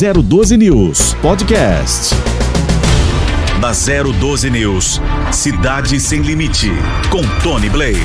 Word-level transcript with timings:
012 0.00 0.56
News 0.56 1.12
Podcast. 1.20 2.14
Na 3.60 3.72
012 3.72 4.48
News, 4.48 4.98
Cidade 5.30 6.00
Sem 6.00 6.22
Limite, 6.22 6.70
com 7.10 7.20
Tony 7.42 7.68
Blade. 7.68 8.00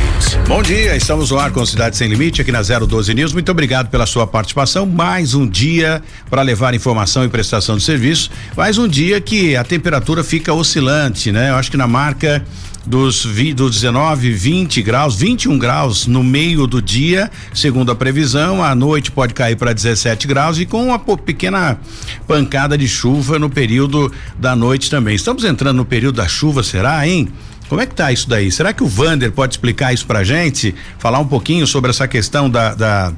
Bom 0.46 0.62
dia, 0.62 0.94
estamos 0.97 1.31
no 1.31 1.39
ar 1.39 1.52
com 1.52 1.66
Cidade 1.66 1.96
Sem 1.96 2.10
Limite 2.10 2.42
aqui 2.42 2.52
na 2.52 2.62
012 2.62 3.13
News. 3.13 3.31
Muito 3.31 3.50
obrigado 3.50 3.88
pela 3.88 4.05
sua 4.05 4.28
participação. 4.28 4.86
Mais 4.86 5.34
um 5.34 5.47
dia 5.47 6.04
para 6.29 6.42
levar 6.42 6.73
informação 6.73 7.23
e 7.23 7.29
prestação 7.29 7.77
de 7.77 7.84
serviço. 7.84 8.30
Mais 8.57 8.77
um 8.77 8.89
dia 8.89 9.21
que 9.21 9.55
a 9.55 9.64
temperatura 9.64 10.21
fica 10.21 10.54
oscilante, 10.54 11.32
né? 11.32 11.52
Eu 11.52 11.55
acho 11.55 11.71
que 11.71 11.77
na 11.77 11.88
marca 11.88 12.46
dos, 12.86 13.25
dos 13.55 13.71
19, 13.71 14.31
20 14.31 14.81
graus, 14.81 15.15
21 15.15 15.57
graus 15.57 16.05
no 16.05 16.23
meio 16.23 16.68
do 16.68 16.81
dia, 16.81 17.31
segundo 17.54 17.91
a 17.91 17.95
previsão. 17.95 18.63
À 18.63 18.75
noite 18.75 19.11
pode 19.11 19.33
cair 19.33 19.55
para 19.55 19.73
17 19.73 20.27
graus 20.27 20.59
e 20.59 20.65
com 20.65 20.86
uma 20.86 21.00
pequena 21.00 21.79
pancada 22.27 22.77
de 22.77 22.87
chuva 22.87 23.39
no 23.39 23.50
período 23.50 24.11
da 24.37 24.55
noite 24.55 24.89
também. 24.89 25.15
Estamos 25.15 25.43
entrando 25.43 25.77
no 25.77 25.86
período 25.86 26.15
da 26.15 26.27
chuva, 26.27 26.63
será, 26.63 27.07
hein? 27.07 27.29
Como 27.68 27.82
é 27.82 27.86
que 27.86 27.96
tá 27.96 28.11
isso 28.11 28.29
daí? 28.29 28.51
Será 28.51 28.71
que 28.74 28.83
o 28.83 28.88
Vander 28.88 29.32
pode 29.32 29.54
explicar 29.55 29.91
isso 29.91 30.05
pra 30.05 30.24
gente? 30.24 30.75
Falar 30.99 31.19
um 31.19 31.25
pouquinho 31.27 31.65
sobre 31.65 31.89
essa 31.89 32.08
questão 32.08 32.47
da, 32.47 32.75
da, 32.75 33.13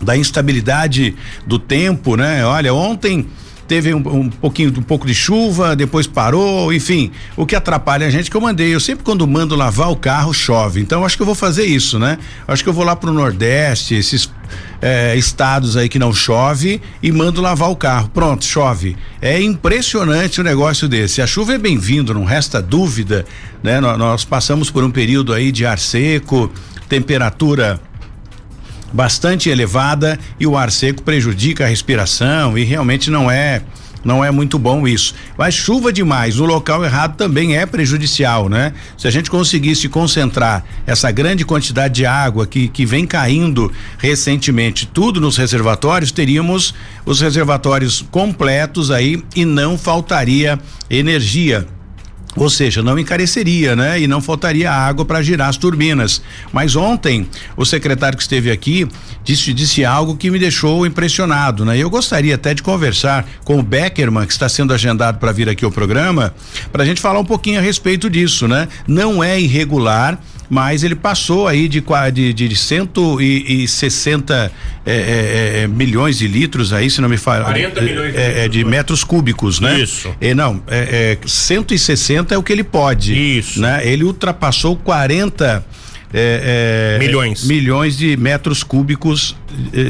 da 0.00 0.16
instabilidade 0.16 1.16
do 1.44 1.58
tempo, 1.58 2.14
né? 2.16 2.46
Olha, 2.46 2.72
ontem 2.72 3.26
teve 3.72 3.94
um, 3.94 4.02
um, 4.06 4.28
pouquinho, 4.28 4.68
um 4.76 4.82
pouco 4.82 5.06
de 5.06 5.14
chuva, 5.14 5.74
depois 5.74 6.06
parou, 6.06 6.70
enfim, 6.74 7.10
o 7.34 7.46
que 7.46 7.56
atrapalha 7.56 8.06
a 8.06 8.10
gente 8.10 8.30
que 8.30 8.36
eu 8.36 8.40
mandei, 8.40 8.74
eu 8.74 8.78
sempre 8.78 9.02
quando 9.02 9.26
mando 9.26 9.56
lavar 9.56 9.90
o 9.90 9.96
carro 9.96 10.30
chove, 10.34 10.78
então 10.78 11.06
acho 11.06 11.16
que 11.16 11.22
eu 11.22 11.26
vou 11.26 11.34
fazer 11.34 11.64
isso, 11.64 11.98
né? 11.98 12.18
Acho 12.46 12.62
que 12.62 12.68
eu 12.68 12.72
vou 12.74 12.84
lá 12.84 12.94
pro 12.94 13.10
Nordeste, 13.10 13.94
esses 13.94 14.30
é, 14.82 15.16
estados 15.16 15.74
aí 15.74 15.88
que 15.88 15.98
não 15.98 16.12
chove 16.12 16.82
e 17.02 17.10
mando 17.10 17.40
lavar 17.40 17.70
o 17.70 17.76
carro. 17.76 18.10
Pronto, 18.10 18.44
chove. 18.44 18.94
É 19.22 19.40
impressionante 19.40 20.38
o 20.38 20.44
negócio 20.44 20.86
desse. 20.86 21.22
A 21.22 21.26
chuva 21.26 21.54
é 21.54 21.58
bem-vindo, 21.58 22.12
não 22.12 22.24
resta 22.24 22.60
dúvida, 22.60 23.24
né? 23.62 23.80
Nós, 23.80 23.98
nós 23.98 24.22
passamos 24.22 24.70
por 24.70 24.84
um 24.84 24.90
período 24.90 25.32
aí 25.32 25.50
de 25.50 25.64
ar 25.64 25.78
seco, 25.78 26.52
temperatura 26.90 27.80
bastante 28.92 29.48
elevada 29.48 30.18
e 30.38 30.46
o 30.46 30.56
ar 30.56 30.70
seco 30.70 31.02
prejudica 31.02 31.64
a 31.64 31.68
respiração 31.68 32.56
e 32.56 32.64
realmente 32.64 33.10
não 33.10 33.30
é 33.30 33.62
não 34.04 34.24
é 34.24 34.30
muito 34.30 34.58
bom 34.58 34.86
isso. 34.86 35.14
Mas 35.38 35.54
chuva 35.54 35.92
demais 35.92 36.36
no 36.36 36.44
local 36.44 36.84
errado 36.84 37.16
também 37.16 37.56
é 37.56 37.64
prejudicial, 37.64 38.48
né? 38.48 38.72
Se 38.98 39.06
a 39.06 39.10
gente 39.10 39.30
conseguisse 39.30 39.88
concentrar 39.88 40.64
essa 40.86 41.10
grande 41.10 41.44
quantidade 41.44 41.94
de 41.94 42.06
água 42.06 42.46
que, 42.46 42.68
que 42.68 42.84
vem 42.84 43.06
caindo 43.06 43.72
recentemente, 43.98 44.86
tudo 44.86 45.20
nos 45.20 45.36
reservatórios, 45.36 46.10
teríamos 46.10 46.74
os 47.06 47.20
reservatórios 47.20 48.04
completos 48.10 48.90
aí 48.90 49.22
e 49.34 49.44
não 49.44 49.78
faltaria 49.78 50.58
energia. 50.90 51.66
Ou 52.34 52.48
seja, 52.48 52.82
não 52.82 52.98
encareceria, 52.98 53.76
né? 53.76 54.00
E 54.00 54.06
não 54.06 54.20
faltaria 54.20 54.70
água 54.70 55.04
para 55.04 55.22
girar 55.22 55.48
as 55.48 55.56
turbinas. 55.56 56.22
Mas 56.52 56.74
ontem, 56.74 57.28
o 57.56 57.64
secretário 57.64 58.16
que 58.16 58.22
esteve 58.22 58.50
aqui 58.50 58.88
disse, 59.22 59.52
disse 59.52 59.84
algo 59.84 60.16
que 60.16 60.30
me 60.30 60.38
deixou 60.38 60.86
impressionado, 60.86 61.64
né? 61.64 61.76
Eu 61.76 61.90
gostaria 61.90 62.34
até 62.34 62.54
de 62.54 62.62
conversar 62.62 63.26
com 63.44 63.58
o 63.58 63.62
Beckerman, 63.62 64.26
que 64.26 64.32
está 64.32 64.48
sendo 64.48 64.72
agendado 64.72 65.18
para 65.18 65.30
vir 65.30 65.48
aqui 65.48 65.64
ao 65.64 65.70
programa, 65.70 66.34
para 66.72 66.82
a 66.82 66.86
gente 66.86 67.00
falar 67.00 67.20
um 67.20 67.24
pouquinho 67.24 67.58
a 67.58 67.62
respeito 67.62 68.08
disso, 68.08 68.48
né? 68.48 68.66
Não 68.86 69.22
é 69.22 69.38
irregular 69.38 70.18
mas 70.52 70.84
ele 70.84 70.94
passou 70.94 71.48
aí 71.48 71.66
de 71.66 71.82
de, 72.12 72.34
de 72.34 72.54
160 72.54 74.52
é, 74.84 74.92
é, 74.92 75.62
é, 75.62 75.66
milhões 75.66 76.18
de 76.18 76.28
litros 76.28 76.74
aí, 76.74 76.90
se 76.90 77.00
não 77.00 77.08
me 77.08 77.16
fala. 77.16 77.44
40 77.44 77.80
milhões 77.80 78.12
de, 78.12 78.18
é, 78.18 78.44
é 78.44 78.48
de 78.48 78.62
metros 78.62 79.02
cúbicos, 79.02 79.60
né? 79.60 79.80
Isso. 79.80 80.14
É, 80.20 80.34
não, 80.34 80.62
é, 80.66 81.18
é 81.22 81.26
160 81.26 82.34
é 82.34 82.36
o 82.36 82.42
que 82.42 82.52
ele 82.52 82.64
pode. 82.64 83.14
Isso. 83.38 83.62
Né? 83.62 83.80
Ele 83.82 84.04
ultrapassou 84.04 84.76
40 84.76 85.64
é, 86.12 86.98
é, 86.98 86.98
milhões. 86.98 87.44
milhões 87.44 87.96
de 87.96 88.14
metros 88.18 88.62
cúbicos 88.62 89.34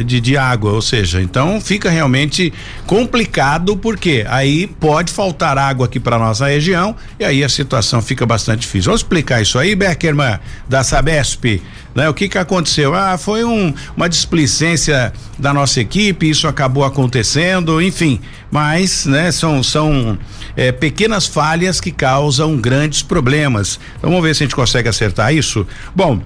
de, 0.04 0.20
de, 0.20 0.36
água, 0.36 0.72
ou 0.72 0.82
seja, 0.82 1.22
então 1.22 1.60
fica 1.60 1.90
realmente 1.90 2.52
complicado 2.86 3.76
porque 3.76 4.24
aí 4.28 4.66
pode 4.66 5.12
faltar 5.12 5.56
água 5.56 5.86
aqui 5.86 6.00
para 6.00 6.18
nossa 6.18 6.46
região 6.46 6.96
e 7.18 7.24
aí 7.24 7.44
a 7.44 7.48
situação 7.48 8.02
fica 8.02 8.26
bastante 8.26 8.60
difícil. 8.60 8.86
Vamos 8.86 9.00
explicar 9.00 9.40
isso 9.40 9.58
aí, 9.58 9.74
Beckerman, 9.74 10.38
da 10.68 10.82
Sabesp, 10.82 11.62
né? 11.94 12.08
O 12.08 12.14
que 12.14 12.28
que 12.28 12.38
aconteceu? 12.38 12.94
Ah, 12.94 13.16
foi 13.18 13.44
um, 13.44 13.72
uma 13.96 14.08
displicência 14.08 15.12
da 15.38 15.52
nossa 15.52 15.80
equipe, 15.80 16.28
isso 16.28 16.48
acabou 16.48 16.84
acontecendo, 16.84 17.80
enfim, 17.80 18.20
mas, 18.50 19.06
né, 19.06 19.30
são, 19.32 19.62
são 19.62 20.18
é, 20.56 20.72
pequenas 20.72 21.26
falhas 21.26 21.80
que 21.80 21.90
causam 21.90 22.56
grandes 22.56 23.02
problemas. 23.02 23.78
Então 23.98 24.10
vamos 24.10 24.24
ver 24.24 24.34
se 24.34 24.42
a 24.42 24.46
gente 24.46 24.56
consegue 24.56 24.88
acertar 24.88 25.34
isso. 25.34 25.66
Bom, 25.94 26.20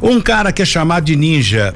um 0.00 0.20
cara 0.20 0.52
que 0.52 0.62
é 0.62 0.64
chamado 0.64 1.04
de 1.04 1.16
ninja, 1.16 1.74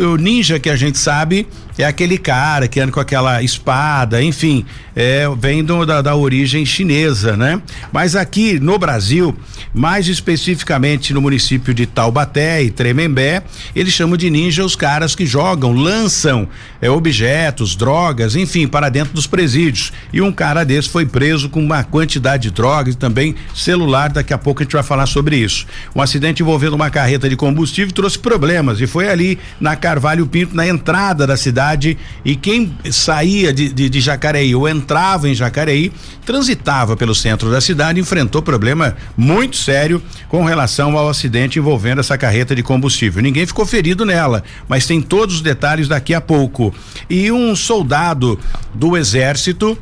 o, 0.00 0.16
ninja 0.16 0.58
que 0.58 0.70
a 0.70 0.76
gente 0.76 0.98
sabe 0.98 1.46
é 1.82 1.84
aquele 1.84 2.16
cara 2.16 2.66
que 2.68 2.80
anda 2.80 2.90
com 2.90 3.00
aquela 3.00 3.42
espada, 3.42 4.22
enfim, 4.22 4.64
é, 4.94 5.26
vem 5.38 5.62
do, 5.62 5.84
da, 5.84 6.00
da 6.00 6.16
origem 6.16 6.64
chinesa, 6.64 7.36
né? 7.36 7.60
Mas 7.92 8.16
aqui 8.16 8.58
no 8.58 8.78
Brasil, 8.78 9.36
mais 9.74 10.08
especificamente 10.08 11.12
no 11.12 11.20
município 11.20 11.74
de 11.74 11.84
Taubaté 11.84 12.62
e 12.62 12.70
Tremembé, 12.70 13.42
eles 13.74 13.92
chamam 13.92 14.16
de 14.16 14.30
ninja 14.30 14.64
os 14.64 14.74
caras 14.74 15.14
que 15.14 15.26
jogam, 15.26 15.72
lançam 15.72 16.48
é, 16.80 16.88
objetos, 16.88 17.76
drogas, 17.76 18.34
enfim, 18.36 18.66
para 18.66 18.88
dentro 18.88 19.12
dos 19.12 19.26
presídios. 19.26 19.92
E 20.12 20.22
um 20.22 20.32
cara 20.32 20.64
desse 20.64 20.88
foi 20.88 21.04
preso 21.04 21.50
com 21.50 21.60
uma 21.60 21.84
quantidade 21.84 22.44
de 22.44 22.50
drogas 22.50 22.94
e 22.94 22.96
também 22.96 23.34
celular. 23.54 24.10
Daqui 24.10 24.32
a 24.32 24.38
pouco 24.38 24.62
a 24.62 24.64
gente 24.64 24.72
vai 24.72 24.82
falar 24.82 25.06
sobre 25.06 25.36
isso. 25.36 25.66
Um 25.94 26.00
acidente 26.00 26.42
envolvendo 26.42 26.74
uma 26.74 26.88
carreta 26.88 27.28
de 27.28 27.36
combustível 27.36 27.92
trouxe 27.92 28.18
problemas 28.18 28.80
e 28.80 28.86
foi 28.86 29.08
ali 29.08 29.38
na 29.60 29.76
Carvalho 29.76 30.26
Pinto, 30.26 30.56
na 30.56 30.66
entrada 30.66 31.26
da 31.26 31.36
cidade 31.36 31.65
cidade 31.66 31.98
e 32.24 32.36
quem 32.36 32.72
saía 32.90 33.52
de, 33.52 33.72
de, 33.72 33.88
de 33.88 34.00
Jacareí 34.00 34.54
ou 34.54 34.68
entrava 34.68 35.28
em 35.28 35.34
Jacareí, 35.34 35.92
transitava 36.24 36.96
pelo 36.96 37.14
centro 37.14 37.50
da 37.50 37.60
cidade, 37.60 37.98
enfrentou 37.98 38.40
problema 38.42 38.96
muito 39.16 39.56
sério 39.56 40.02
com 40.28 40.44
relação 40.44 40.96
ao 40.96 41.08
acidente 41.08 41.58
envolvendo 41.58 42.00
essa 42.00 42.16
carreta 42.16 42.54
de 42.54 42.62
combustível. 42.62 43.22
Ninguém 43.22 43.46
ficou 43.46 43.66
ferido 43.66 44.04
nela, 44.04 44.44
mas 44.68 44.86
tem 44.86 45.00
todos 45.00 45.36
os 45.36 45.40
detalhes 45.40 45.88
daqui 45.88 46.14
a 46.14 46.20
pouco. 46.20 46.72
E 47.10 47.32
um 47.32 47.56
soldado 47.56 48.38
do 48.72 48.96
exército 48.96 49.76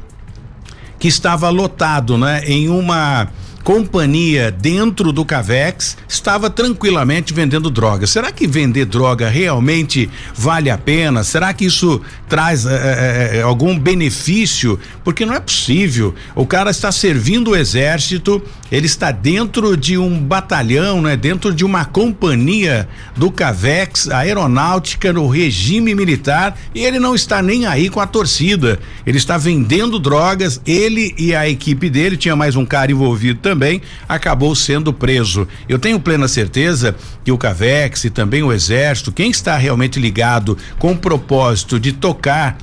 que 0.98 1.08
estava 1.08 1.50
lotado, 1.50 2.16
né, 2.16 2.42
em 2.46 2.68
uma 2.68 3.28
companhia 3.64 4.50
dentro 4.50 5.10
do 5.10 5.24
Cavex 5.24 5.96
estava 6.06 6.50
tranquilamente 6.50 7.32
vendendo 7.32 7.70
droga. 7.70 8.06
Será 8.06 8.30
que 8.30 8.46
vender 8.46 8.84
droga 8.84 9.30
realmente 9.30 10.10
vale 10.34 10.68
a 10.68 10.76
pena? 10.76 11.24
Será 11.24 11.54
que 11.54 11.64
isso 11.64 12.02
traz 12.28 12.66
é, 12.66 13.38
é, 13.38 13.42
algum 13.42 13.76
benefício? 13.78 14.78
Porque 15.02 15.24
não 15.24 15.32
é 15.32 15.40
possível. 15.40 16.14
O 16.36 16.46
cara 16.46 16.70
está 16.70 16.92
servindo 16.92 17.52
o 17.52 17.56
exército, 17.56 18.42
ele 18.70 18.84
está 18.86 19.10
dentro 19.10 19.76
de 19.78 19.96
um 19.96 20.18
batalhão, 20.20 21.00
né? 21.00 21.16
Dentro 21.16 21.54
de 21.54 21.64
uma 21.64 21.86
companhia 21.86 22.86
do 23.16 23.30
Cavex, 23.30 24.10
aeronáutica, 24.10 25.10
no 25.10 25.26
regime 25.26 25.94
militar, 25.94 26.58
e 26.74 26.84
ele 26.84 26.98
não 26.98 27.14
está 27.14 27.40
nem 27.40 27.64
aí 27.64 27.88
com 27.88 28.00
a 28.00 28.06
torcida. 28.06 28.78
Ele 29.06 29.16
está 29.16 29.38
vendendo 29.38 29.98
drogas, 29.98 30.60
ele 30.66 31.14
e 31.16 31.34
a 31.34 31.48
equipe 31.48 31.88
dele, 31.88 32.18
tinha 32.18 32.36
mais 32.36 32.56
um 32.56 32.66
cara 32.66 32.92
envolvido 32.92 33.40
também 33.40 33.53
também 33.54 33.80
acabou 34.08 34.54
sendo 34.54 34.92
preso. 34.92 35.46
Eu 35.68 35.78
tenho 35.78 36.00
plena 36.00 36.26
certeza 36.26 36.96
que 37.24 37.30
o 37.30 37.38
Cavex 37.38 38.04
e 38.04 38.10
também 38.10 38.42
o 38.42 38.52
Exército, 38.52 39.12
quem 39.12 39.30
está 39.30 39.56
realmente 39.56 40.00
ligado 40.00 40.58
com 40.76 40.90
o 40.90 40.98
propósito 40.98 41.78
de 41.78 41.92
tocar 41.92 42.58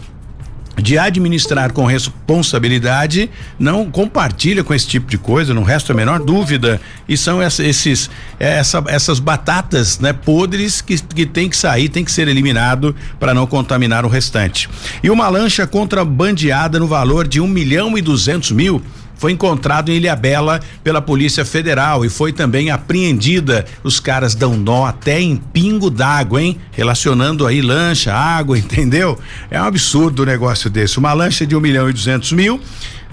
de 0.78 0.97
administrar 0.97 1.73
com 1.73 1.85
responsabilidade, 1.85 3.29
não 3.59 3.91
compartilha 3.91 4.64
com 4.64 4.73
esse 4.73 4.88
tipo 4.88 5.11
de 5.11 5.17
coisa, 5.17 5.53
não 5.53 5.64
resta 5.64 5.91
a 5.91 5.96
menor 5.96 6.20
dúvida. 6.20 6.79
E 7.08 7.17
são 7.17 7.41
esses, 7.44 8.09
essa, 8.40 8.84
essas 8.87 9.20
batatas 9.20 9.99
né, 9.99 10.14
podres 10.14 10.82
que, 10.82 10.97
que 10.97 11.26
tem 11.26 11.49
que 11.49 11.58
sair, 11.58 11.90
tem 11.90 12.05
que 12.05 12.11
ser 12.11 12.28
eliminado 12.28 12.96
para 13.20 13.34
não 13.34 13.46
contaminar 13.46 14.05
o 14.05 14.09
restante. 14.09 14.70
E 15.03 15.09
uma 15.09 15.28
lancha 15.29 15.67
contrabandeada 15.67 16.79
no 16.79 16.87
valor 16.87 17.28
de 17.28 17.40
um 17.40 17.47
milhão 17.47 17.97
e 17.97 18.02
duzentos 18.02 18.52
mil 18.52 18.82
foi 19.22 19.34
encontrado 19.34 19.91
em 19.91 19.97
Ilhabela 19.97 20.59
pela 20.84 21.00
Polícia 21.00 21.46
Federal 21.46 22.03
e 22.03 22.09
foi 22.09 22.34
também 22.34 22.72
apreendida. 22.72 23.68
Os 23.84 24.00
caras 24.00 24.34
dão 24.34 24.58
nó 24.58 24.84
até 24.84 25.22
em 25.22 25.35
pingo 25.35 25.91
d'água, 25.91 26.41
hein? 26.41 26.58
Relacionando 26.72 27.46
aí 27.46 27.62
lancha, 27.62 28.12
água, 28.12 28.58
entendeu? 28.59 29.20
É 29.52 29.62
um 29.62 29.66
absurdo 29.66 30.23
o 30.23 30.26
negócio 30.26 30.72
desse. 30.72 30.97
Uma 30.97 31.14
lancha 31.14 31.46
de 31.46 31.56
um 31.56 31.59
milhão 31.59 31.88
e 31.88 31.94
duzentos 31.94 32.32
mil 32.32 32.59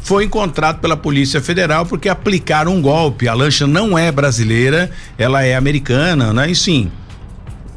foi 0.01 0.25
encontrado 0.25 0.81
pela 0.81 0.97
Polícia 0.97 1.43
Federal 1.43 1.85
porque 1.85 2.09
aplicaram 2.09 2.75
um 2.75 2.81
golpe. 2.81 3.29
A 3.29 3.35
lancha 3.35 3.67
não 3.67 3.99
é 3.99 4.11
brasileira, 4.11 4.91
ela 5.19 5.43
é 5.43 5.57
americana, 5.57 6.33
né? 6.33 6.51
E 6.51 6.57
sim, 6.57 6.91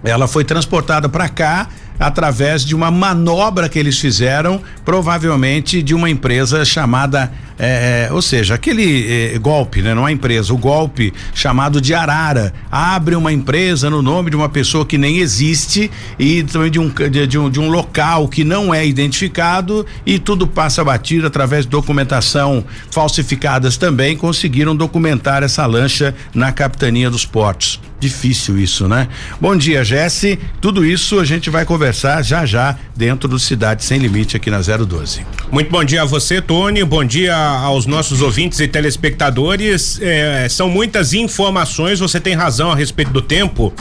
ela 0.05 0.25
foi 0.25 0.45
transportada 0.45 1.09
para 1.09 1.27
cá 1.27 1.67
através 2.01 2.65
de 2.65 2.73
uma 2.73 2.89
manobra 2.89 3.69
que 3.69 3.77
eles 3.77 3.99
fizeram, 3.99 4.59
provavelmente 4.83 5.83
de 5.83 5.93
uma 5.93 6.09
empresa 6.09 6.65
chamada 6.65 7.31
é, 7.63 8.07
é, 8.07 8.11
ou 8.11 8.23
seja, 8.23 8.55
aquele 8.55 9.33
é, 9.35 9.37
golpe, 9.37 9.83
né? 9.83 9.93
Não 9.93 10.07
é 10.07 10.11
empresa, 10.11 10.51
o 10.51 10.57
golpe 10.57 11.13
chamado 11.31 11.79
de 11.79 11.93
Arara. 11.93 12.51
Abre 12.71 13.15
uma 13.15 13.31
empresa 13.31 13.87
no 13.87 14.01
nome 14.01 14.31
de 14.31 14.35
uma 14.35 14.49
pessoa 14.49 14.83
que 14.83 14.97
nem 14.97 15.19
existe 15.19 15.91
e 16.17 16.41
também 16.41 16.71
de 16.71 16.79
um, 16.79 16.89
de, 16.89 17.27
de 17.27 17.37
um, 17.37 17.51
de 17.51 17.59
um 17.59 17.69
local 17.69 18.27
que 18.27 18.43
não 18.43 18.73
é 18.73 18.83
identificado 18.83 19.85
e 20.03 20.17
tudo 20.17 20.47
passa 20.47 20.83
batido 20.83 21.27
através 21.27 21.65
de 21.65 21.69
documentação 21.69 22.65
falsificadas 22.89 23.77
também. 23.77 24.17
Conseguiram 24.17 24.75
documentar 24.75 25.43
essa 25.43 25.63
lancha 25.67 26.15
na 26.33 26.51
capitania 26.51 27.11
dos 27.11 27.27
portos. 27.27 27.79
Difícil 28.01 28.57
isso, 28.57 28.87
né? 28.87 29.07
Bom 29.39 29.55
dia, 29.55 29.83
Jesse. 29.83 30.39
Tudo 30.59 30.83
isso 30.83 31.19
a 31.19 31.23
gente 31.23 31.51
vai 31.51 31.65
conversar 31.65 32.23
já 32.23 32.47
já 32.47 32.75
dentro 32.95 33.29
do 33.29 33.37
Cidade 33.37 33.85
Sem 33.85 33.99
Limite 33.99 34.35
aqui 34.35 34.49
na 34.49 34.59
012. 34.59 35.23
Muito 35.51 35.69
bom 35.69 35.83
dia 35.83 36.01
a 36.01 36.05
você, 36.05 36.41
Tony. 36.41 36.83
Bom 36.83 37.05
dia 37.05 37.35
aos 37.35 37.85
nossos 37.85 38.19
ouvintes 38.23 38.59
e 38.59 38.67
telespectadores. 38.67 39.99
É, 40.01 40.47
são 40.49 40.67
muitas 40.67 41.13
informações, 41.13 41.99
você 41.99 42.19
tem 42.19 42.33
razão 42.33 42.71
a 42.71 42.75
respeito 42.75 43.11
do 43.11 43.21
tempo. 43.21 43.71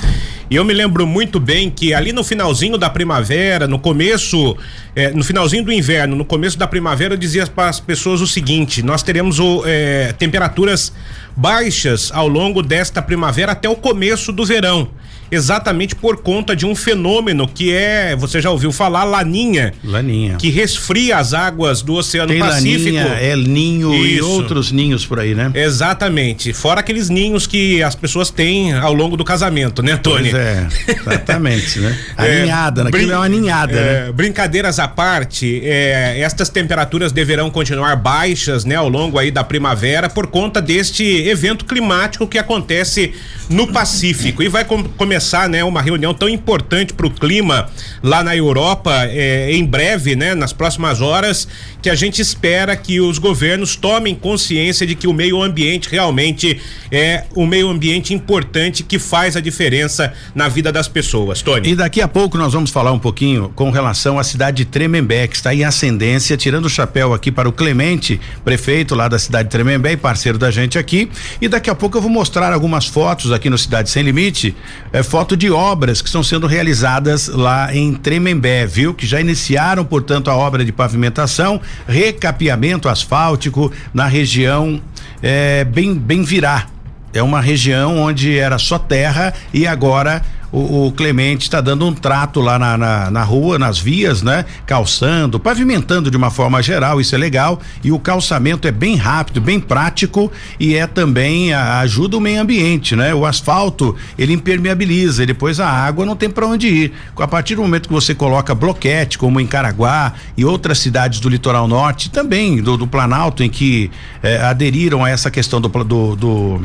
E 0.51 0.57
eu 0.57 0.65
me 0.67 0.75
lembro 0.75 1.07
muito 1.07 1.41
bem 1.41 1.71
que 1.71 1.95
ali 1.95 2.13
no 2.13 2.23
finalzinho 2.23 2.77
da 2.77 2.91
primavera, 2.91 3.67
no 3.67 3.79
começo, 3.79 4.55
é, 4.95 5.11
no 5.11 5.23
finalzinho 5.23 5.65
do 5.65 5.73
inverno, 5.73 6.17
no 6.17 6.25
começo 6.25 6.59
da 6.59 6.67
primavera, 6.67 7.15
eu 7.15 7.19
dizia 7.19 7.47
para 7.47 7.69
as 7.69 7.81
pessoas 7.81 8.21
o 8.21 8.27
seguinte: 8.27 8.83
nós 8.83 9.03
teremos 9.03 9.39
o, 9.39 9.63
é, 9.65 10.13
temperaturas 10.13 10.93
baixas 11.37 12.11
ao 12.13 12.29
longo 12.29 12.63
desta 12.63 13.01
primavera 13.01 13.53
até 13.53 13.69
o 13.69 13.77
começo 13.77 14.33
do 14.33 14.45
verão 14.45 14.89
exatamente 15.31 15.95
por 15.95 16.19
conta 16.19 16.55
de 16.57 16.67
um 16.67 16.75
fenômeno 16.75 17.47
que 17.47 17.73
é, 17.73 18.17
você 18.17 18.41
já 18.41 18.51
ouviu 18.51 18.73
falar, 18.73 19.05
laninha. 19.05 19.73
Laninha. 19.85 20.37
Que 20.37 20.51
resfria 20.51 21.19
as 21.19 21.33
águas 21.33 21.83
do 21.83 21.95
Oceano 21.95 22.33
Tem 22.33 22.41
Pacífico. 22.41 22.97
Laninha, 22.97 23.21
El 23.21 23.39
Ninho 23.39 23.95
Isso. 23.95 24.05
e 24.05 24.21
outros 24.21 24.73
ninhos 24.73 25.07
por 25.07 25.19
aí, 25.19 25.35
né? 25.35 25.51
Exatamente. 25.55 26.53
Fora 26.53 26.81
aqueles 26.81 27.09
ninhos 27.09 27.47
que 27.47 27.83
as 27.83 27.95
pessoas 27.95 28.31
têm 28.31 28.73
ao 28.73 28.93
longo 28.93 29.17
do 29.17 29.25
casamento, 29.25 29.83
né, 29.83 29.97
Tony? 29.97 30.31
Pois 30.31 30.35
é, 30.35 30.67
exatamente, 30.89 31.79
né? 31.79 31.99
Aninhada, 32.17 32.81
é, 32.81 32.85
naquilo 32.85 33.13
é 33.13 33.17
uma 33.17 33.25
aninhada, 33.25 33.73
é, 33.73 34.07
né? 34.07 34.13
Brincadeiras 34.13 34.79
à 34.79 34.89
parte, 34.89 35.61
é, 35.65 36.21
estas 36.21 36.49
temperaturas 36.49 37.13
deverão 37.13 37.51
continuar 37.51 37.97
baixas, 37.97 38.65
né, 38.65 38.77
ao 38.77 38.89
longo 38.89 39.19
aí 39.19 39.31
da 39.31 39.45
primavera 39.45 40.09
por 40.09 40.27
conta 40.27 40.61
deste 40.61 41.05
evento 41.05 41.65
climático 41.65 42.27
que 42.27 42.39
acontece 42.39 43.13
no 43.49 43.67
Pacífico 43.67 44.43
e 44.43 44.49
vai 44.49 44.65
com, 44.65 44.85
começar, 44.85 45.20
né, 45.49 45.63
uma 45.63 45.83
reunião 45.83 46.15
tão 46.15 46.29
importante 46.29 46.93
para 46.93 47.07
o 47.07 47.11
clima 47.11 47.69
lá 48.03 48.23
na 48.23 48.37
Europa 48.37 48.93
é, 49.05 49.53
em 49.53 49.65
breve, 49.65 50.17
né, 50.17 50.35
nas 50.35 50.53
próximas 50.53 51.01
horas, 51.01 51.47
que 51.83 51.91
a 51.91 51.95
gente 51.95 52.21
espera 52.21 52.77
que 52.77 53.01
os 53.01 53.19
governos 53.19 53.77
tomem 53.77 54.15
consciência 54.15 54.87
de 54.87 54.95
que 54.95 55.07
o 55.07 55.13
meio 55.13 55.43
ambiente 55.43 55.89
realmente 55.91 56.61
é 56.91 57.25
um 57.37 57.47
meio 57.47 57.69
ambiente 57.69 58.13
importante 58.13 58.83
que 58.83 58.99
faz 58.99 59.37
a 59.37 59.41
diferença 59.41 60.13
na 60.35 60.49
vida 60.49 60.73
das 60.73 60.89
pessoas. 60.89 61.43
Tony. 61.43 61.71
E 61.71 61.75
daqui 61.75 62.01
a 62.01 62.09
pouco 62.09 62.37
nós 62.37 62.53
vamos 62.53 62.71
falar 62.71 62.93
um 62.93 62.99
pouquinho 62.99 63.51
com 63.55 63.71
relação 63.71 64.19
à 64.19 64.25
cidade 64.25 64.59
de 64.59 64.65
Tremembé, 64.65 65.27
que 65.27 65.37
está 65.37 65.55
em 65.55 65.65
ascendência, 65.65 66.37
tirando 66.37 66.67
o 66.67 66.71
chapéu 66.71 67.15
aqui 67.15 67.31
para 67.31 67.49
o 67.49 67.53
Clemente, 67.53 68.21
prefeito 68.45 68.95
lá 68.95 69.09
da 69.09 69.19
cidade 69.19 69.49
de 69.49 69.51
Tremembé 69.51 69.93
e 69.93 69.97
parceiro 69.97 70.39
da 70.39 70.51
gente 70.51 70.79
aqui. 70.79 71.11
E 71.41 71.49
daqui 71.49 71.71
a 71.71 71.75
pouco 71.75 71.97
eu 71.99 72.03
vou 72.03 72.11
mostrar 72.11 72.53
algumas 72.53 72.87
fotos 72.87 73.33
aqui 73.33 73.49
no 73.49 73.59
Cidade 73.59 73.91
Sem 73.91 74.03
Limite, 74.03 74.55
é, 74.93 75.03
foto 75.03 75.37
de 75.37 75.51
obras 75.51 76.01
que 76.03 76.09
estão 76.09 76.23
sendo 76.23 76.47
realizadas 76.47 77.29
lá 77.29 77.75
em 77.75 77.95
Tremembé, 77.95 78.67
viu? 78.67 78.95
Que 78.95 79.07
já 79.07 79.21
iniciaram, 79.21 79.85
portanto, 79.85 80.31
a 80.31 80.37
obra 80.37 80.65
de 80.65 80.73
pavimentação, 80.73 81.61
recapeamento 81.87 82.89
asfáltico 82.89 83.73
na 83.93 84.07
região 84.07 84.81
é, 85.23 85.65
bem, 85.65 85.95
bem 85.95 86.23
virá. 86.23 86.67
É 87.13 87.23
uma 87.23 87.41
região 87.41 87.99
onde 87.99 88.39
era 88.39 88.59
só 88.59 88.79
terra 88.79 89.35
e 89.53 89.67
agora 89.67 90.23
o, 90.53 90.87
o 90.87 90.93
Clemente 90.93 91.43
está 91.43 91.61
dando 91.61 91.87
um 91.87 91.93
trato 91.93 92.41
lá 92.41 92.59
na, 92.59 92.77
na, 92.77 93.11
na, 93.11 93.23
rua, 93.23 93.59
nas 93.59 93.79
vias, 93.79 94.23
né? 94.23 94.45
Calçando, 94.67 95.39
pavimentando 95.39 96.11
de 96.11 96.17
uma 96.17 96.31
forma 96.31 96.63
geral, 96.63 97.01
isso 97.01 97.15
é 97.15 97.19
legal. 97.19 97.61
E 97.83 97.93
o 97.93 97.99
calçamento 97.99 98.67
é 98.67 98.73
bem 98.73 98.97
rápido, 98.97 99.41
bem 99.41 99.61
prático 99.61 100.31
e 100.59 100.75
é 100.75 100.87
também 100.87 101.53
a, 101.53 101.81
ajuda 101.81 102.17
o 102.17 102.21
meio 102.21 102.41
ambiente, 102.41 102.97
né? 102.97 103.15
O 103.15 103.25
asfalto 103.25 103.95
ele 104.19 104.33
impermeabiliza 104.33 105.23
e 105.23 105.27
depois 105.27 105.61
a 105.61 105.69
água 105.69 106.05
não 106.05 106.17
tem 106.17 106.29
para 106.29 106.47
onde 106.47 106.67
ir. 106.67 106.93
A 107.17 107.29
partir 107.29 107.55
do 107.55 107.63
momento 107.63 107.89
que 107.89 107.95
você 107.95 108.15
coloca 108.15 108.55
bloquete, 108.55 109.19
como 109.19 109.41
em 109.41 109.47
Caraguá 109.47 110.15
e 110.37 110.45
outras 110.45 110.79
cidades 110.79 111.21
do 111.21 111.29
litoral 111.29 111.69
norte, 111.69 112.11
também 112.11 112.61
do, 112.61 112.77
do 112.77 112.87
Planalto, 112.87 113.43
em 113.43 113.49
que 113.49 113.91
eh, 114.23 114.41
aderiram 114.43 115.05
a 115.05 115.11
essa 115.11 115.31
questão 115.31 115.61
do, 115.61 115.69
do, 115.69 116.17
do 116.17 116.61